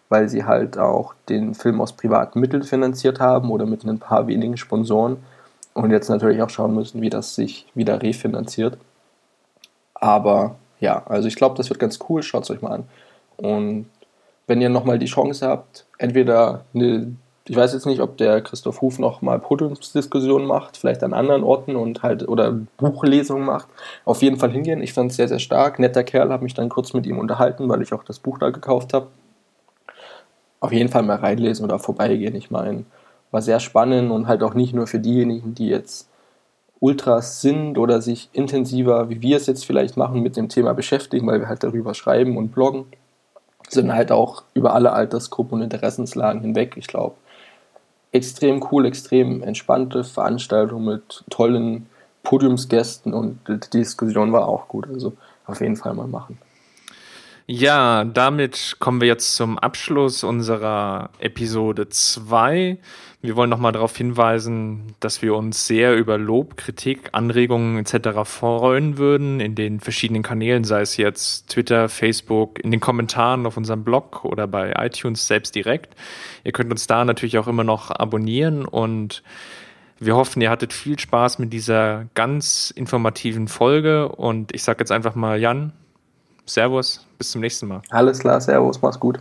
weil 0.09 0.29
sie 0.29 0.45
halt 0.45 0.79
auch 0.79 1.15
den 1.29 1.55
Film 1.55 1.81
aus 1.81 1.93
privaten 1.93 2.41
Mitteln 2.41 2.63
finanziert 2.63 3.21
haben 3.21 3.51
oder 3.51 3.67
mit 3.67 3.85
ein 3.85 3.99
paar 3.99 4.27
wenigen 4.27 4.57
Sponsoren 4.57 5.19
und 5.83 5.91
jetzt 5.91 6.09
natürlich 6.09 6.43
auch 6.43 6.51
schauen 6.51 6.75
müssen, 6.75 7.01
wie 7.01 7.11
das 7.11 7.35
sich 7.35 7.67
wieder 7.75 8.03
refinanziert. 8.03 8.79
Aber 9.95 10.57
ja, 10.81 11.03
also 11.07 11.29
ich 11.29 11.37
glaube, 11.37 11.57
das 11.57 11.71
wird 11.71 11.81
ganz 11.81 11.99
cool. 12.09 12.23
Schaut 12.23 12.45
es 12.45 12.51
euch 12.51 12.63
mal 12.63 12.73
an. 12.73 12.89
Und 13.37 13.87
wenn 14.47 14.61
ihr 14.61 14.69
nochmal 14.69 14.99
die 14.99 15.07
Chance 15.07 15.47
habt, 15.47 15.87
entweder 15.99 16.65
eine, 16.75 17.15
ich 17.47 17.57
weiß 17.57 17.73
jetzt 17.75 17.87
nicht, 17.87 18.01
ob 18.01 18.17
der 18.17 18.41
Christoph 18.41 18.81
Huf 18.81 18.99
noch 18.99 19.23
mal 19.23 19.39
Podiumsdiskussionen 19.39 20.47
macht, 20.47 20.77
vielleicht 20.77 21.03
an 21.03 21.13
anderen 21.13 21.45
Orten 21.45 21.77
und 21.77 22.03
halt 22.03 22.27
oder 22.29 22.53
Buchlesungen 22.79 23.45
macht, 23.45 23.69
auf 24.05 24.23
jeden 24.23 24.39
Fall 24.39 24.51
hingehen. 24.51 24.83
Ich 24.83 24.93
fand 24.93 25.11
es 25.11 25.17
sehr, 25.17 25.29
sehr 25.29 25.39
stark. 25.39 25.79
Netter 25.79 26.03
Kerl, 26.03 26.31
habe 26.31 26.45
mich 26.45 26.55
dann 26.55 26.69
kurz 26.69 26.93
mit 26.93 27.07
ihm 27.07 27.19
unterhalten, 27.19 27.69
weil 27.69 27.83
ich 27.83 27.93
auch 27.93 28.05
das 28.05 28.19
Buch 28.19 28.39
da 28.39 28.51
gekauft 28.51 28.95
habe. 28.95 29.09
Auf 30.61 30.73
jeden 30.73 30.89
Fall 30.89 31.05
mal 31.05 31.17
reinlesen 31.17 31.65
oder 31.65 31.79
vorbeigehen. 31.79 32.35
Ich 32.35 32.51
meine, 32.51 32.85
war 33.31 33.43
sehr 33.43 33.61
spannend 33.61 34.11
und 34.11 34.27
halt 34.27 34.43
auch 34.43 34.55
nicht 34.55 34.75
nur 34.75 34.87
für 34.87 34.99
diejenigen, 34.99 35.55
die 35.55 35.69
jetzt 35.69 36.09
Ultras 36.81 37.41
sind 37.41 37.77
oder 37.77 38.01
sich 38.01 38.29
intensiver, 38.33 39.11
wie 39.11 39.21
wir 39.21 39.37
es 39.37 39.47
jetzt 39.47 39.65
vielleicht 39.65 39.97
machen, 39.97 40.23
mit 40.23 40.37
dem 40.37 40.49
Thema 40.49 40.75
beschäftigen, 40.75 41.27
weil 41.27 41.41
wir 41.41 41.49
halt 41.49 41.65
darüber 41.65 41.95
schreiben 41.95 42.37
und 42.37 42.53
bloggen, 42.53 42.87
sondern 43.69 43.97
halt 43.97 44.13
auch 44.13 44.45
über 44.55 44.75
alle 44.75 44.93
Altersgruppen 44.93 45.59
und 45.59 45.65
Interessenslagen 45.65 46.41
hinweg. 46.41 46.77
Ich 46.77 46.87
glaube, 46.87 47.17
extrem 48.13 48.65
cool, 48.71 48.87
extrem 48.87 49.43
entspannte 49.43 50.05
Veranstaltung 50.05 50.85
mit 50.85 51.25
tollen 51.31 51.87
Podiumsgästen 52.23 53.13
und 53.13 53.41
die 53.49 53.59
Diskussion 53.71 54.33
war 54.33 54.47
auch 54.47 54.69
gut. 54.69 54.89
Also 54.89 55.15
auf 55.47 55.61
jeden 55.61 55.77
Fall 55.77 55.95
mal 55.95 56.07
machen. 56.07 56.39
Ja, 57.51 58.05
damit 58.05 58.77
kommen 58.79 59.01
wir 59.01 59.09
jetzt 59.09 59.35
zum 59.35 59.59
Abschluss 59.59 60.23
unserer 60.23 61.09
Episode 61.19 61.89
2. 61.89 62.77
Wir 63.23 63.37
wollen 63.37 63.49
nochmal 63.49 63.73
darauf 63.73 63.97
hinweisen, 63.97 64.93
dass 65.01 65.23
wir 65.23 65.35
uns 65.35 65.67
sehr 65.67 65.97
über 65.97 66.19
Lob, 66.19 66.59
Kritik, 66.59 67.09
Anregungen 67.13 67.79
etc. 67.79 68.21
freuen 68.25 68.99
würden 68.99 69.41
in 69.41 69.55
den 69.55 69.81
verschiedenen 69.81 70.23
Kanälen, 70.23 70.65
sei 70.65 70.83
es 70.83 70.99
jetzt 70.99 71.49
Twitter, 71.49 71.89
Facebook, 71.89 72.63
in 72.63 72.71
den 72.71 72.81
Kommentaren 72.81 73.47
auf 73.47 73.57
unserem 73.57 73.83
Blog 73.83 74.27
oder 74.27 74.47
bei 74.47 74.75
iTunes 74.77 75.27
selbst 75.27 75.55
direkt. 75.55 75.95
Ihr 76.45 76.53
könnt 76.53 76.71
uns 76.71 76.87
da 76.87 77.07
natürlich 77.07 77.39
auch 77.39 77.49
immer 77.49 77.65
noch 77.65 77.91
abonnieren 77.91 78.67
und 78.67 79.23
wir 79.99 80.17
hoffen, 80.17 80.43
ihr 80.43 80.51
hattet 80.51 80.75
viel 80.75 80.99
Spaß 80.99 81.39
mit 81.39 81.55
dieser 81.55 82.09
ganz 82.13 82.71
informativen 82.77 83.49
Folge 83.49 84.11
und 84.11 84.55
ich 84.55 84.63
sage 84.63 84.81
jetzt 84.81 84.93
einfach 84.93 85.15
mal 85.15 85.41
Jan, 85.41 85.73
Servus, 86.49 87.07
bis 87.19 87.31
zum 87.31 87.41
nächsten 87.41 87.69
Mal. 87.69 87.83
Alles 87.91 88.19
klar, 88.19 88.41
Servus, 88.41 88.81
mach's 88.81 88.99
gut. 88.99 89.21